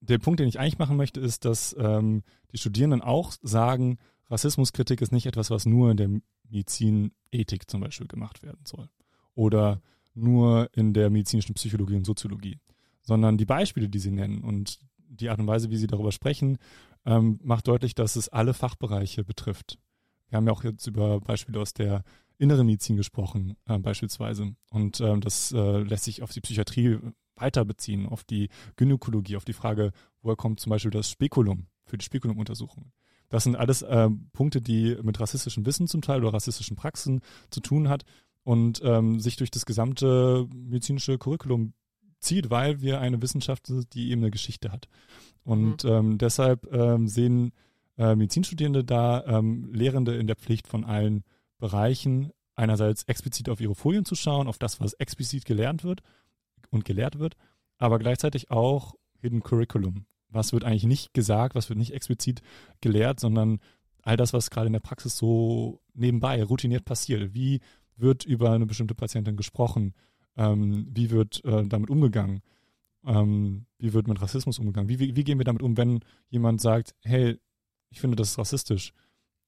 der 0.00 0.18
Punkt, 0.18 0.40
den 0.40 0.48
ich 0.48 0.58
eigentlich 0.58 0.78
machen 0.78 0.96
möchte, 0.96 1.20
ist, 1.20 1.44
dass 1.44 1.74
ähm, 1.78 2.22
die 2.52 2.58
Studierenden 2.58 3.02
auch 3.02 3.32
sagen, 3.42 3.98
Rassismuskritik 4.28 5.00
ist 5.00 5.12
nicht 5.12 5.26
etwas, 5.26 5.50
was 5.50 5.66
nur 5.66 5.90
in 5.90 5.96
der 5.96 6.10
Medizinethik 6.48 7.70
zum 7.70 7.80
Beispiel 7.80 8.06
gemacht 8.06 8.42
werden 8.42 8.64
soll. 8.64 8.88
Oder 9.34 9.80
nur 10.14 10.70
in 10.72 10.94
der 10.94 11.10
medizinischen 11.10 11.54
Psychologie 11.54 11.96
und 11.96 12.06
Soziologie. 12.06 12.58
Sondern 13.02 13.38
die 13.38 13.44
Beispiele, 13.44 13.88
die 13.88 13.98
sie 13.98 14.10
nennen 14.10 14.42
und 14.42 14.80
die 15.08 15.28
Art 15.28 15.38
und 15.38 15.46
Weise, 15.46 15.70
wie 15.70 15.76
sie 15.76 15.86
darüber 15.86 16.12
sprechen, 16.12 16.58
ähm, 17.04 17.38
macht 17.42 17.68
deutlich, 17.68 17.94
dass 17.94 18.16
es 18.16 18.28
alle 18.28 18.54
Fachbereiche 18.54 19.24
betrifft. 19.24 19.78
Wir 20.28 20.36
haben 20.36 20.46
ja 20.46 20.52
auch 20.52 20.64
jetzt 20.64 20.86
über 20.86 21.20
Beispiele 21.20 21.60
aus 21.60 21.72
der 21.72 22.02
inneren 22.38 22.66
Medizin 22.66 22.96
gesprochen, 22.96 23.56
äh, 23.66 23.78
beispielsweise. 23.78 24.54
Und 24.70 25.00
ähm, 25.00 25.20
das 25.20 25.52
äh, 25.52 25.78
lässt 25.78 26.04
sich 26.04 26.22
auf 26.22 26.32
die 26.32 26.40
Psychiatrie 26.40 26.98
weiter 27.36 27.64
beziehen, 27.64 28.06
auf 28.06 28.24
die 28.24 28.48
Gynäkologie, 28.76 29.36
auf 29.36 29.44
die 29.44 29.52
Frage, 29.52 29.92
woher 30.22 30.36
kommt 30.36 30.60
zum 30.60 30.70
Beispiel 30.70 30.90
das 30.90 31.10
Spekulum 31.10 31.66
für 31.84 31.98
die 31.98 32.04
Spekulumuntersuchungen. 32.04 32.92
Das 33.28 33.44
sind 33.44 33.56
alles 33.56 33.82
äh, 33.82 34.08
Punkte, 34.32 34.62
die 34.62 34.96
mit 35.02 35.18
rassistischem 35.18 35.66
Wissen 35.66 35.88
zum 35.88 36.02
Teil 36.02 36.22
oder 36.22 36.34
rassistischen 36.34 36.76
Praxen 36.76 37.20
zu 37.50 37.60
tun 37.60 37.88
hat 37.88 38.04
und 38.44 38.80
ähm, 38.84 39.18
sich 39.18 39.36
durch 39.36 39.50
das 39.50 39.66
gesamte 39.66 40.46
medizinische 40.52 41.18
Curriculum 41.18 41.72
zieht, 42.20 42.50
weil 42.50 42.80
wir 42.80 43.00
eine 43.00 43.20
Wissenschaft 43.20 43.66
sind, 43.66 43.94
die 43.94 44.10
eben 44.10 44.22
eine 44.22 44.30
Geschichte 44.30 44.70
hat. 44.70 44.88
Und 45.44 45.84
mhm. 45.84 45.90
ähm, 45.90 46.18
deshalb 46.18 46.72
ähm, 46.72 47.08
sehen 47.08 47.52
äh, 47.98 48.14
Medizinstudierende 48.14 48.84
da 48.84 49.24
ähm, 49.26 49.72
Lehrende 49.72 50.14
in 50.16 50.26
der 50.26 50.36
Pflicht 50.36 50.68
von 50.68 50.84
allen 50.84 51.24
Bereichen, 51.58 52.30
einerseits 52.54 53.04
explizit 53.04 53.48
auf 53.48 53.60
ihre 53.60 53.74
Folien 53.74 54.04
zu 54.04 54.14
schauen, 54.14 54.48
auf 54.48 54.58
das, 54.58 54.80
was 54.80 54.92
explizit 54.94 55.44
gelernt 55.44 55.84
wird 55.84 56.02
und 56.70 56.84
gelehrt 56.84 57.18
wird, 57.18 57.36
aber 57.78 57.98
gleichzeitig 57.98 58.50
auch 58.50 58.94
Hidden 59.20 59.42
Curriculum. 59.42 60.06
Was 60.28 60.52
wird 60.52 60.64
eigentlich 60.64 60.84
nicht 60.84 61.14
gesagt, 61.14 61.54
was 61.54 61.68
wird 61.68 61.78
nicht 61.78 61.92
explizit 61.92 62.42
gelehrt, 62.80 63.20
sondern 63.20 63.60
all 64.02 64.16
das, 64.16 64.32
was 64.32 64.50
gerade 64.50 64.68
in 64.68 64.72
der 64.72 64.80
Praxis 64.80 65.16
so 65.16 65.80
nebenbei 65.94 66.42
routiniert 66.42 66.84
passiert. 66.84 67.34
Wie 67.34 67.60
wird 67.96 68.24
über 68.24 68.52
eine 68.52 68.66
bestimmte 68.66 68.94
Patientin 68.94 69.36
gesprochen? 69.36 69.94
Ähm, 70.36 70.86
wie 70.90 71.10
wird 71.10 71.44
äh, 71.44 71.66
damit 71.66 71.90
umgegangen? 71.90 72.40
Ähm, 73.04 73.66
wie 73.78 73.92
wird 73.92 74.06
mit 74.06 74.20
Rassismus 74.20 74.58
umgegangen? 74.58 74.88
Wie, 74.88 75.00
wie, 75.00 75.16
wie, 75.16 75.24
gehen 75.24 75.38
wir 75.38 75.44
damit 75.44 75.62
um, 75.62 75.76
wenn 75.76 76.00
jemand 76.28 76.60
sagt, 76.60 76.94
hey, 77.02 77.38
ich 77.90 78.00
finde, 78.00 78.16
das 78.16 78.30
ist 78.30 78.38
rassistisch? 78.38 78.92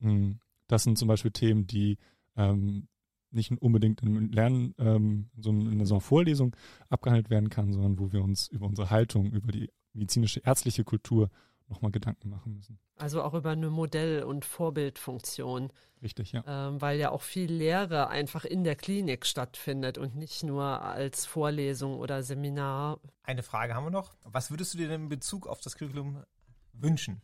Hm, 0.01 0.41
das 0.67 0.83
sind 0.83 0.99
zum 0.99 1.09
Beispiel 1.09 1.31
Themen, 1.31 1.67
die 1.67 1.99
ähm, 2.37 2.89
nicht 3.31 3.53
unbedingt 3.53 4.03
im 4.03 4.31
Lernen, 4.31 4.75
ähm, 4.79 5.31
so 5.39 5.51
in 5.51 5.85
so 5.85 5.95
einer 5.95 6.01
Vorlesung 6.01 6.57
abgehandelt 6.89 7.31
werden 7.31 7.51
kann, 7.51 7.73
sondern 7.73 7.99
wo 7.99 8.13
wir 8.13 8.23
uns 8.23 8.49
über 8.49 8.67
unsere 8.67 8.91
Haltung, 8.91 9.33
über 9.33 9.53
die 9.53 9.71
medizinische, 9.93 10.41
ärztliche 10.45 10.85
Kultur 10.85 11.31
nochmal 11.69 11.91
Gedanken 11.91 12.31
machen 12.31 12.55
müssen. 12.55 12.79
Also 12.97 13.23
auch 13.23 13.35
über 13.35 13.51
eine 13.51 13.71
Modell- 13.71 14.23
und 14.23 14.45
Vorbildfunktion. 14.45 15.71
Richtig, 16.03 16.33
ja. 16.33 16.43
Ähm, 16.47 16.81
weil 16.81 16.99
ja 16.99 17.11
auch 17.11 17.23
viel 17.23 17.51
Lehre 17.53 18.09
einfach 18.09 18.45
in 18.45 18.65
der 18.65 18.77
Klinik 18.77 19.27
stattfindet 19.27 19.99
und 19.99 20.17
nicht 20.17 20.43
nur 20.43 20.83
als 20.83 21.27
Vorlesung 21.27 21.99
oder 21.99 22.23
Seminar. 22.23 23.01
Eine 23.23 23.43
Frage 23.43 23.75
haben 23.75 23.85
wir 23.85 23.91
noch. 23.91 24.15
Was 24.25 24.51
würdest 24.51 24.75
du 24.75 24.79
dir 24.79 24.89
denn 24.89 25.03
in 25.03 25.09
Bezug 25.09 25.47
auf 25.47 25.61
das 25.61 25.77
Curriculum 25.77 26.25
wünschen, 26.73 27.21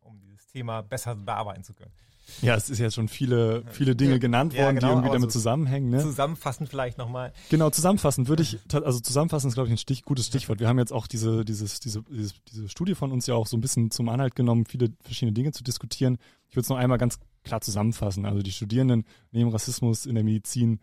um 0.00 0.20
dieses 0.20 0.46
Thema 0.48 0.82
besser 0.82 1.14
bearbeiten 1.14 1.64
zu 1.64 1.74
können? 1.74 1.92
Ja, 2.42 2.54
es 2.54 2.70
ist 2.70 2.78
ja 2.78 2.90
schon 2.90 3.08
viele, 3.08 3.64
viele 3.70 3.96
Dinge 3.96 4.18
genannt 4.18 4.52
worden, 4.54 4.62
ja, 4.62 4.72
genau, 4.72 4.86
die 4.88 4.92
irgendwie 4.92 5.12
damit 5.12 5.32
so 5.32 5.38
zusammenhängen. 5.38 5.90
Ne? 5.90 6.00
Zusammenfassend 6.00 6.68
vielleicht 6.68 6.98
nochmal. 6.98 7.32
Genau, 7.48 7.70
zusammenfassend 7.70 8.28
würde 8.28 8.42
ich, 8.42 8.58
also 8.72 9.00
zusammenfassen 9.00 9.48
ist, 9.48 9.54
glaube 9.54 9.68
ich, 9.68 9.74
ein 9.74 9.78
Stich, 9.78 10.04
gutes 10.04 10.26
Stichwort. 10.26 10.60
Wir 10.60 10.68
haben 10.68 10.78
jetzt 10.78 10.92
auch 10.92 11.06
diese, 11.06 11.44
dieses, 11.44 11.80
diese, 11.80 12.02
dieses, 12.02 12.34
diese 12.44 12.68
Studie 12.68 12.94
von 12.94 13.12
uns 13.12 13.26
ja 13.26 13.34
auch 13.34 13.46
so 13.46 13.56
ein 13.56 13.60
bisschen 13.60 13.90
zum 13.90 14.08
Anhalt 14.08 14.34
genommen, 14.34 14.66
viele 14.66 14.90
verschiedene 15.02 15.32
Dinge 15.32 15.52
zu 15.52 15.62
diskutieren. 15.62 16.18
Ich 16.48 16.56
würde 16.56 16.62
es 16.62 16.68
noch 16.68 16.76
einmal 16.76 16.98
ganz 16.98 17.18
klar 17.44 17.60
zusammenfassen. 17.60 18.26
Also 18.26 18.42
die 18.42 18.52
Studierenden 18.52 19.04
nehmen 19.32 19.50
Rassismus 19.50 20.06
in 20.06 20.14
der 20.14 20.24
Medizin 20.24 20.80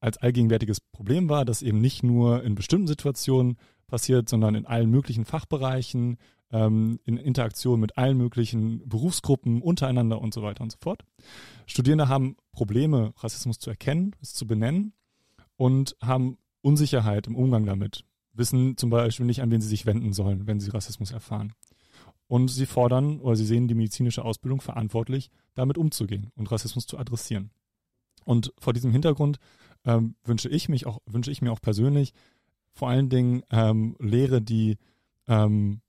als 0.00 0.18
allgegenwärtiges 0.18 0.80
Problem 0.80 1.28
wahr, 1.28 1.44
das 1.44 1.62
eben 1.62 1.80
nicht 1.80 2.02
nur 2.02 2.42
in 2.44 2.54
bestimmten 2.54 2.86
Situationen 2.86 3.56
passiert, 3.88 4.28
sondern 4.28 4.54
in 4.54 4.66
allen 4.66 4.90
möglichen 4.90 5.24
Fachbereichen, 5.24 6.18
ähm, 6.52 7.00
in 7.04 7.16
Interaktion 7.16 7.80
mit 7.80 7.98
allen 7.98 8.16
möglichen 8.16 8.88
Berufsgruppen 8.88 9.60
untereinander 9.62 10.20
und 10.20 10.32
so 10.34 10.42
weiter 10.42 10.62
und 10.62 10.72
so 10.72 10.78
fort. 10.80 11.04
Studierende 11.66 12.08
haben 12.08 12.36
Probleme, 12.52 13.12
Rassismus 13.18 13.58
zu 13.58 13.70
erkennen, 13.70 14.14
es 14.22 14.34
zu 14.34 14.46
benennen 14.46 14.92
und 15.56 15.96
haben 16.02 16.38
Unsicherheit 16.62 17.26
im 17.26 17.36
Umgang 17.36 17.66
damit, 17.66 18.04
wissen 18.32 18.76
zum 18.76 18.90
Beispiel 18.90 19.26
nicht, 19.26 19.42
an 19.42 19.50
wen 19.50 19.60
sie 19.60 19.68
sich 19.68 19.86
wenden 19.86 20.12
sollen, 20.12 20.46
wenn 20.46 20.60
sie 20.60 20.70
Rassismus 20.70 21.10
erfahren. 21.10 21.52
Und 22.26 22.48
sie 22.48 22.66
fordern 22.66 23.20
oder 23.20 23.36
sie 23.36 23.46
sehen 23.46 23.68
die 23.68 23.74
medizinische 23.74 24.24
Ausbildung 24.24 24.60
verantwortlich, 24.60 25.30
damit 25.54 25.78
umzugehen 25.78 26.30
und 26.36 26.50
Rassismus 26.50 26.86
zu 26.86 26.98
adressieren. 26.98 27.50
Und 28.24 28.52
vor 28.58 28.74
diesem 28.74 28.92
Hintergrund 28.92 29.38
ähm, 29.84 30.14
wünsche 30.24 30.50
ich 30.50 30.68
mich 30.68 30.86
auch, 30.86 31.00
wünsche 31.06 31.30
ich 31.30 31.40
mir 31.40 31.52
auch 31.52 31.60
persönlich 31.60 32.12
vor 32.72 32.90
allen 32.90 33.08
Dingen 33.08 33.42
ähm, 33.50 33.96
Lehre, 33.98 34.42
die 34.42 34.76
ähm, 35.26 35.80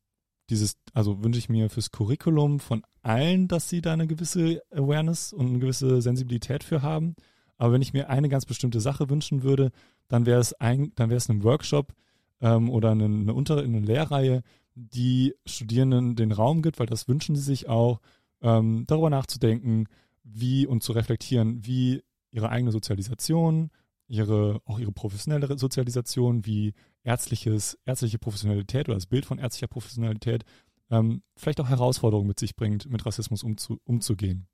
dieses, 0.49 0.77
also 0.93 1.23
wünsche 1.23 1.39
ich 1.39 1.49
mir 1.49 1.69
fürs 1.69 1.91
Curriculum 1.91 2.59
von 2.59 2.83
allen, 3.01 3.47
dass 3.47 3.69
sie 3.69 3.81
da 3.81 3.93
eine 3.93 4.07
gewisse 4.07 4.61
Awareness 4.71 5.33
und 5.33 5.47
eine 5.47 5.59
gewisse 5.59 6.01
Sensibilität 6.01 6.63
für 6.63 6.81
haben. 6.81 7.15
Aber 7.57 7.73
wenn 7.73 7.81
ich 7.81 7.93
mir 7.93 8.09
eine 8.09 8.29
ganz 8.29 8.45
bestimmte 8.45 8.79
Sache 8.79 9.09
wünschen 9.09 9.43
würde, 9.43 9.71
dann 10.07 10.25
wäre 10.25 10.39
es 10.39 10.53
ein, 10.53 10.91
dann 10.95 11.09
wäre 11.09 11.17
es 11.17 11.29
ein 11.29 11.43
Workshop 11.43 11.93
ähm, 12.41 12.69
oder 12.69 12.91
eine, 12.91 13.05
eine, 13.05 13.33
Unter 13.33 13.59
eine 13.59 13.79
Lehrreihe, 13.79 14.43
die 14.75 15.35
Studierenden 15.45 16.15
den 16.15 16.31
Raum 16.31 16.61
gibt, 16.61 16.79
weil 16.79 16.87
das 16.87 17.07
wünschen 17.07 17.35
sie 17.35 17.41
sich 17.41 17.67
auch, 17.67 17.99
ähm, 18.41 18.85
darüber 18.87 19.09
nachzudenken, 19.09 19.87
wie 20.23 20.65
und 20.65 20.83
zu 20.83 20.93
reflektieren, 20.93 21.65
wie 21.65 22.01
ihre 22.31 22.49
eigene 22.49 22.71
Sozialisation, 22.71 23.71
ihre, 24.07 24.61
auch 24.65 24.79
ihre 24.79 24.91
professionelle 24.91 25.57
Sozialisation, 25.57 26.45
wie 26.45 26.73
ärztliches, 27.03 27.77
ärztliche 27.85 28.19
Professionalität 28.19 28.87
oder 28.87 28.95
das 28.95 29.07
Bild 29.07 29.25
von 29.25 29.39
ärztlicher 29.39 29.67
Professionalität 29.67 30.43
ähm, 30.91 31.23
vielleicht 31.35 31.59
auch 31.61 31.69
Herausforderungen 31.69 32.27
mit 32.27 32.39
sich 32.39 32.55
bringt, 32.55 32.89
mit 32.89 33.05
Rassismus 33.05 33.43
umzu, 33.43 33.79
umzugehen. 33.83 34.47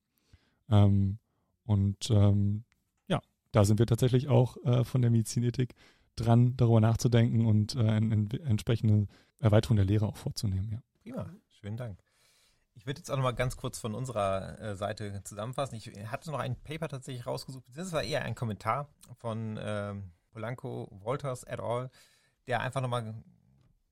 Ähm, 0.70 1.20
und 1.64 2.10
ähm, 2.10 2.66
ja, 3.08 3.22
da 3.52 3.66
sind 3.66 3.80
wir 3.80 3.88
tatsächlich 3.88 4.28
auch 4.28 4.58
äh, 4.64 4.84
von 4.84 5.02
der 5.02 5.12
Medizinethik 5.12 5.74
dran, 6.16 6.56
darüber 6.58 6.82
nachzudenken 6.82 7.46
und 7.46 7.76
äh, 7.76 7.80
eine, 7.80 8.28
entsprechende 8.44 9.08
Erweiterung 9.40 9.78
der 9.78 9.86
Lehre 9.86 10.08
auch 10.08 10.18
vorzunehmen. 10.18 10.72
Ja. 10.72 10.80
Prima, 11.02 11.34
schönen 11.50 11.78
Dank. 11.78 12.00
Ich 12.74 12.86
würde 12.86 13.00
jetzt 13.00 13.10
auch 13.10 13.16
noch 13.16 13.24
mal 13.24 13.32
ganz 13.32 13.56
kurz 13.56 13.80
von 13.80 13.96
unserer 13.96 14.60
äh, 14.60 14.76
Seite 14.76 15.22
zusammenfassen. 15.24 15.76
Ich 15.76 15.90
hatte 16.08 16.30
noch 16.30 16.40
ein 16.40 16.58
Paper 16.62 16.90
tatsächlich 16.90 17.26
rausgesucht. 17.26 17.64
Das 17.74 17.94
war 17.94 18.04
eher 18.04 18.24
ein 18.24 18.36
Kommentar 18.36 18.90
von 19.18 19.58
ähm, 19.62 20.12
Polanco 20.32 20.90
Walters 20.92 21.44
et 21.44 21.62
al 21.62 21.90
der 22.48 22.62
einfach 22.62 22.82
nochmal 22.82 23.24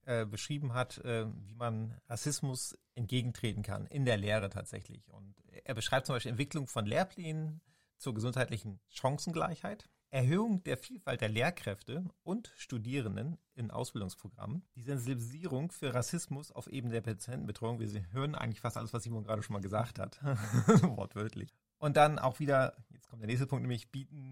äh, 0.05 0.25
beschrieben 0.25 0.73
hat, 0.73 0.97
äh, 0.99 1.25
wie 1.45 1.55
man 1.55 1.97
Rassismus 2.07 2.77
entgegentreten 2.95 3.63
kann 3.63 3.85
in 3.87 4.05
der 4.05 4.17
Lehre 4.17 4.49
tatsächlich. 4.49 5.09
Und 5.09 5.35
er 5.63 5.73
beschreibt 5.73 6.07
zum 6.07 6.15
Beispiel 6.15 6.31
Entwicklung 6.31 6.67
von 6.67 6.85
Lehrplänen 6.85 7.61
zur 7.97 8.13
gesundheitlichen 8.13 8.79
Chancengleichheit, 8.89 9.89
Erhöhung 10.13 10.61
der 10.63 10.77
Vielfalt 10.77 11.21
der 11.21 11.29
Lehrkräfte 11.29 12.05
und 12.21 12.53
Studierenden 12.55 13.39
in 13.55 13.71
Ausbildungsprogrammen, 13.71 14.63
die 14.75 14.83
Sensibilisierung 14.83 15.71
für 15.71 15.93
Rassismus 15.93 16.51
auf 16.51 16.67
Ebene 16.67 16.93
der 16.93 17.01
Patientenbetreuung. 17.01 17.79
Wir 17.79 18.11
hören 18.11 18.35
eigentlich 18.35 18.61
fast 18.61 18.77
alles, 18.77 18.93
was 18.93 19.03
Simon 19.03 19.23
gerade 19.23 19.41
schon 19.41 19.53
mal 19.53 19.61
gesagt 19.61 19.97
hat, 19.97 20.21
wortwörtlich. 20.83 21.55
Und 21.79 21.97
dann 21.97 22.19
auch 22.19 22.39
wieder, 22.39 22.75
jetzt 22.91 23.09
kommt 23.09 23.23
der 23.23 23.27
nächste 23.27 23.47
Punkt, 23.47 23.63
nämlich 23.63 23.89
bieten, 23.89 24.22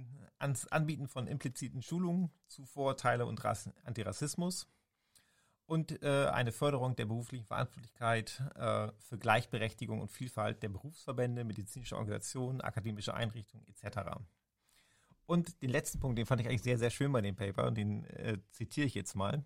ans 0.41 0.67
Anbieten 0.67 1.07
von 1.07 1.27
impliziten 1.27 1.81
Schulungen 1.81 2.31
zu 2.47 2.65
Vorurteile 2.65 3.25
und 3.25 3.43
Rass 3.43 3.69
Antirassismus 3.83 4.67
und 5.65 6.03
äh, 6.03 6.27
eine 6.27 6.51
Förderung 6.51 6.95
der 6.95 7.05
beruflichen 7.05 7.45
Verantwortlichkeit 7.45 8.43
äh, 8.55 8.89
für 8.99 9.17
Gleichberechtigung 9.17 10.01
und 10.01 10.11
Vielfalt 10.11 10.61
der 10.63 10.69
Berufsverbände, 10.69 11.45
medizinische 11.45 11.95
Organisationen, 11.95 12.59
akademische 12.59 13.13
Einrichtungen 13.13 13.65
etc. 13.67 14.19
Und 15.25 15.61
den 15.61 15.69
letzten 15.69 15.99
Punkt, 15.99 16.17
den 16.17 16.25
fand 16.25 16.41
ich 16.41 16.47
eigentlich 16.47 16.63
sehr, 16.63 16.77
sehr 16.77 16.89
schön 16.89 17.11
bei 17.13 17.21
dem 17.21 17.35
Paper 17.37 17.67
und 17.67 17.77
den 17.77 18.03
äh, 18.05 18.37
zitiere 18.51 18.87
ich 18.87 18.95
jetzt 18.95 19.15
mal. 19.15 19.45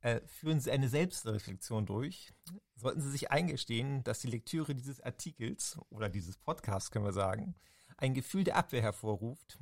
Äh, 0.00 0.20
führen 0.26 0.60
Sie 0.60 0.70
eine 0.70 0.88
Selbstreflexion 0.88 1.84
durch. 1.84 2.32
Sollten 2.76 3.02
Sie 3.02 3.10
sich 3.10 3.30
eingestehen, 3.30 4.02
dass 4.04 4.20
die 4.20 4.28
Lektüre 4.28 4.74
dieses 4.74 5.00
Artikels 5.00 5.78
oder 5.90 6.08
dieses 6.08 6.38
Podcasts, 6.38 6.90
können 6.90 7.04
wir 7.04 7.12
sagen, 7.12 7.54
ein 7.96 8.14
Gefühl 8.14 8.44
der 8.44 8.56
Abwehr 8.56 8.82
hervorruft, 8.82 9.58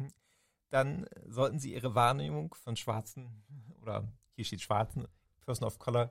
dann 0.72 1.06
sollten 1.26 1.58
Sie 1.58 1.74
Ihre 1.74 1.94
Wahrnehmung 1.94 2.54
von 2.54 2.76
schwarzen 2.76 3.44
oder 3.82 4.08
hier 4.34 4.44
steht 4.44 4.62
schwarzen 4.62 5.06
Person 5.40 5.66
of 5.66 5.78
Color 5.78 6.10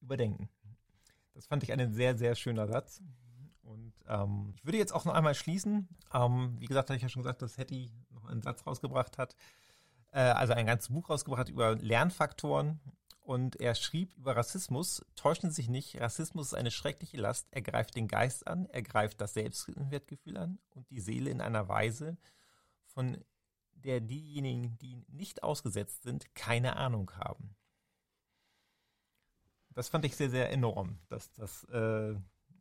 überdenken. 0.00 0.48
Das 1.34 1.46
fand 1.46 1.62
ich 1.62 1.72
einen 1.72 1.92
sehr, 1.92 2.16
sehr 2.16 2.34
schöner 2.34 2.66
Satz. 2.66 3.00
Und 3.62 3.94
ähm, 4.08 4.52
ich 4.56 4.64
würde 4.64 4.78
jetzt 4.78 4.92
auch 4.92 5.04
noch 5.04 5.14
einmal 5.14 5.34
schließen. 5.34 5.88
Ähm, 6.12 6.56
wie 6.58 6.66
gesagt, 6.66 6.90
habe 6.90 6.96
ich 6.96 7.02
ja 7.02 7.08
schon 7.08 7.22
gesagt, 7.22 7.42
dass 7.42 7.56
Hetty 7.56 7.92
noch 8.10 8.24
einen 8.26 8.42
Satz 8.42 8.66
rausgebracht 8.66 9.16
hat. 9.18 9.36
Äh, 10.10 10.20
also 10.20 10.52
ein 10.52 10.66
ganzes 10.66 10.88
Buch 10.88 11.08
rausgebracht 11.08 11.48
über 11.48 11.76
Lernfaktoren 11.76 12.80
und 13.22 13.60
er 13.60 13.74
schrieb 13.74 14.14
über 14.16 14.36
Rassismus, 14.36 15.04
täuschen 15.14 15.50
Sie 15.50 15.56
sich 15.56 15.68
nicht, 15.68 16.00
Rassismus 16.00 16.48
ist 16.48 16.54
eine 16.54 16.72
schreckliche 16.72 17.16
Last, 17.16 17.46
er 17.52 17.62
greift 17.62 17.94
den 17.94 18.08
Geist 18.08 18.46
an, 18.46 18.66
er 18.66 18.82
greift 18.82 19.20
das 19.20 19.34
Selbstwertgefühl 19.34 20.36
an 20.36 20.58
und 20.70 20.90
die 20.90 21.00
Seele 21.00 21.30
in 21.30 21.40
einer 21.40 21.68
Weise, 21.68 22.16
von 22.86 23.16
der 23.84 24.00
diejenigen, 24.00 24.78
die 24.78 25.04
nicht 25.08 25.42
ausgesetzt 25.42 26.02
sind, 26.02 26.34
keine 26.34 26.76
Ahnung 26.76 27.10
haben. 27.16 27.54
Das 29.70 29.88
fand 29.88 30.04
ich 30.04 30.16
sehr, 30.16 30.30
sehr 30.30 30.50
enorm, 30.50 30.98
dass 31.08 31.32
das 31.32 31.64
äh, 31.64 32.14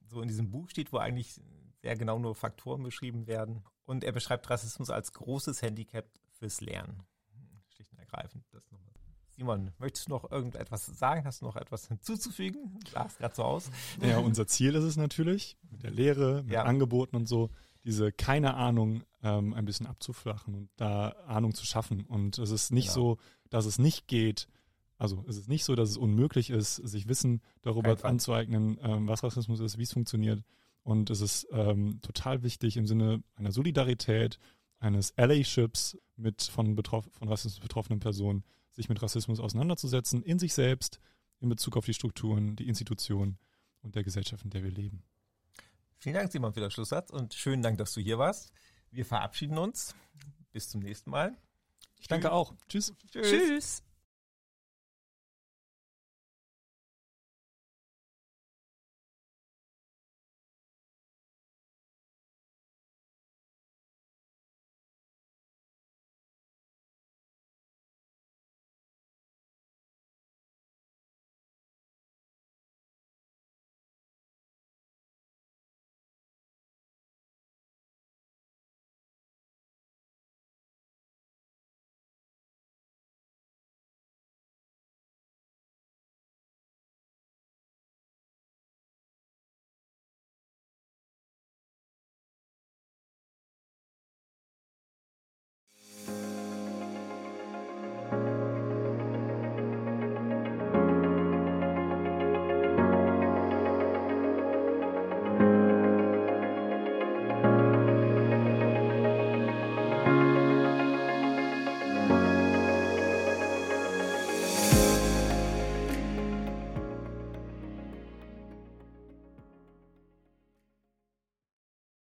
so 0.08 0.22
in 0.22 0.28
diesem 0.28 0.50
Buch 0.50 0.70
steht, 0.70 0.94
wo 0.94 0.98
eigentlich 0.98 1.40
sehr 1.82 1.96
genau 1.96 2.20
nur 2.20 2.36
Faktoren 2.36 2.84
beschrieben 2.84 3.28
werden. 3.28 3.64
Und 3.86 4.04
er 4.04 4.12
beschreibt 4.12 4.50
Rassismus 4.50 4.90
als 4.90 5.12
großes 5.14 5.62
Handicap 5.62 6.06
fürs 6.32 6.62
Lernen. 6.62 7.04
Schlicht 7.70 7.92
und 7.92 8.00
ergreifend. 8.00 8.46
Das 8.52 8.70
nochmal 8.72 8.92
Simon, 9.42 9.72
möchtest 9.80 10.08
du 10.08 10.12
noch 10.12 10.30
irgendetwas 10.30 10.86
sagen? 10.86 11.26
Hast 11.26 11.42
du 11.42 11.46
noch 11.46 11.56
etwas 11.56 11.88
hinzuzufügen? 11.88 12.80
Sah 12.92 13.06
es 13.06 13.18
gerade 13.18 13.34
so 13.34 13.44
aus. 13.44 13.72
Ja, 14.02 14.20
unser 14.20 14.46
Ziel 14.46 14.76
ist 14.76 14.84
es 14.84 14.98
natürlich, 14.98 15.58
mit 15.70 15.84
der 15.84 15.92
Lehre, 15.92 16.44
mit 16.44 16.54
ja. 16.54 16.64
Angeboten 16.64 17.16
und 17.16 17.28
so, 17.28 17.50
diese 17.84 18.12
keine 18.12 18.54
Ahnung 18.56 19.04
ähm, 19.24 19.54
ein 19.54 19.66
bisschen 19.66 19.88
abzuflachen 19.88 20.54
und 20.54 20.70
da 20.76 21.10
Ahnung 21.28 21.54
zu 21.54 21.66
schaffen. 21.66 22.06
Und 22.06 22.38
es 22.38 22.52
ist 22.52 22.72
nicht 22.72 22.94
genau. 22.94 23.16
so, 23.16 23.18
dass 23.50 23.66
es 23.66 23.80
nicht 23.80 24.08
geht, 24.08 24.48
also 24.98 25.24
es 25.28 25.38
ist 25.38 25.50
nicht 25.50 25.64
so, 25.64 25.76
dass 25.76 25.90
es 25.90 25.98
unmöglich 25.98 26.52
ist, 26.52 26.76
sich 26.76 27.08
Wissen 27.08 27.42
darüber 27.64 27.98
anzueignen, 28.06 28.78
ähm, 28.84 29.08
was 29.08 29.24
Rassismus 29.24 29.60
ist, 29.60 29.78
wie 29.78 29.84
es 29.84 29.94
funktioniert. 29.94 30.44
Und 30.84 31.10
es 31.10 31.22
ist 31.22 31.48
ähm, 31.52 32.00
total 32.02 32.44
wichtig 32.44 32.78
im 32.78 32.88
Sinne 32.88 33.24
einer 33.36 33.52
Solidarität, 33.52 34.38
eines 34.80 35.18
Allyships 35.18 35.98
mit 36.16 36.42
von, 36.44 36.76
betroff 36.76 37.08
von 37.12 37.28
Rassismus 37.28 37.60
betroffenen 37.60 38.00
Personen, 38.00 38.44
sich 38.72 38.90
mit 38.90 39.02
Rassismus 39.02 39.40
auseinanderzusetzen, 39.40 40.24
in 40.24 40.40
sich 40.40 40.54
selbst, 40.54 41.00
in 41.40 41.50
Bezug 41.50 41.78
auf 41.78 41.86
die 41.86 41.94
Strukturen, 41.94 42.56
die 42.56 42.68
Institutionen 42.68 43.38
und 43.82 43.96
der 43.96 44.04
Gesellschaft, 44.04 44.44
in 44.44 44.50
der 44.52 44.64
wir 44.64 44.72
leben. 44.72 45.04
Vielen 46.02 46.16
Dank, 46.16 46.32
Simon, 46.32 46.52
für 46.52 46.62
den 46.62 46.72
Schlusssatz 46.72 47.12
und 47.12 47.36
schönen 47.36 47.62
Dank, 47.62 47.78
dass 47.78 47.94
du 47.94 48.02
hier 48.02 48.18
warst. 48.18 48.52
Wir 48.90 49.06
verabschieden 49.06 49.60
uns. 49.60 49.94
Bis 50.52 50.68
zum 50.68 50.82
nächsten 50.82 51.12
Mal. 51.12 51.38
Ich 52.00 52.08
danke 52.08 52.32
auch. 52.32 52.56
Tschüss. 52.68 52.92
Tschüss. 53.12 53.30
Tschüss. 53.30 53.84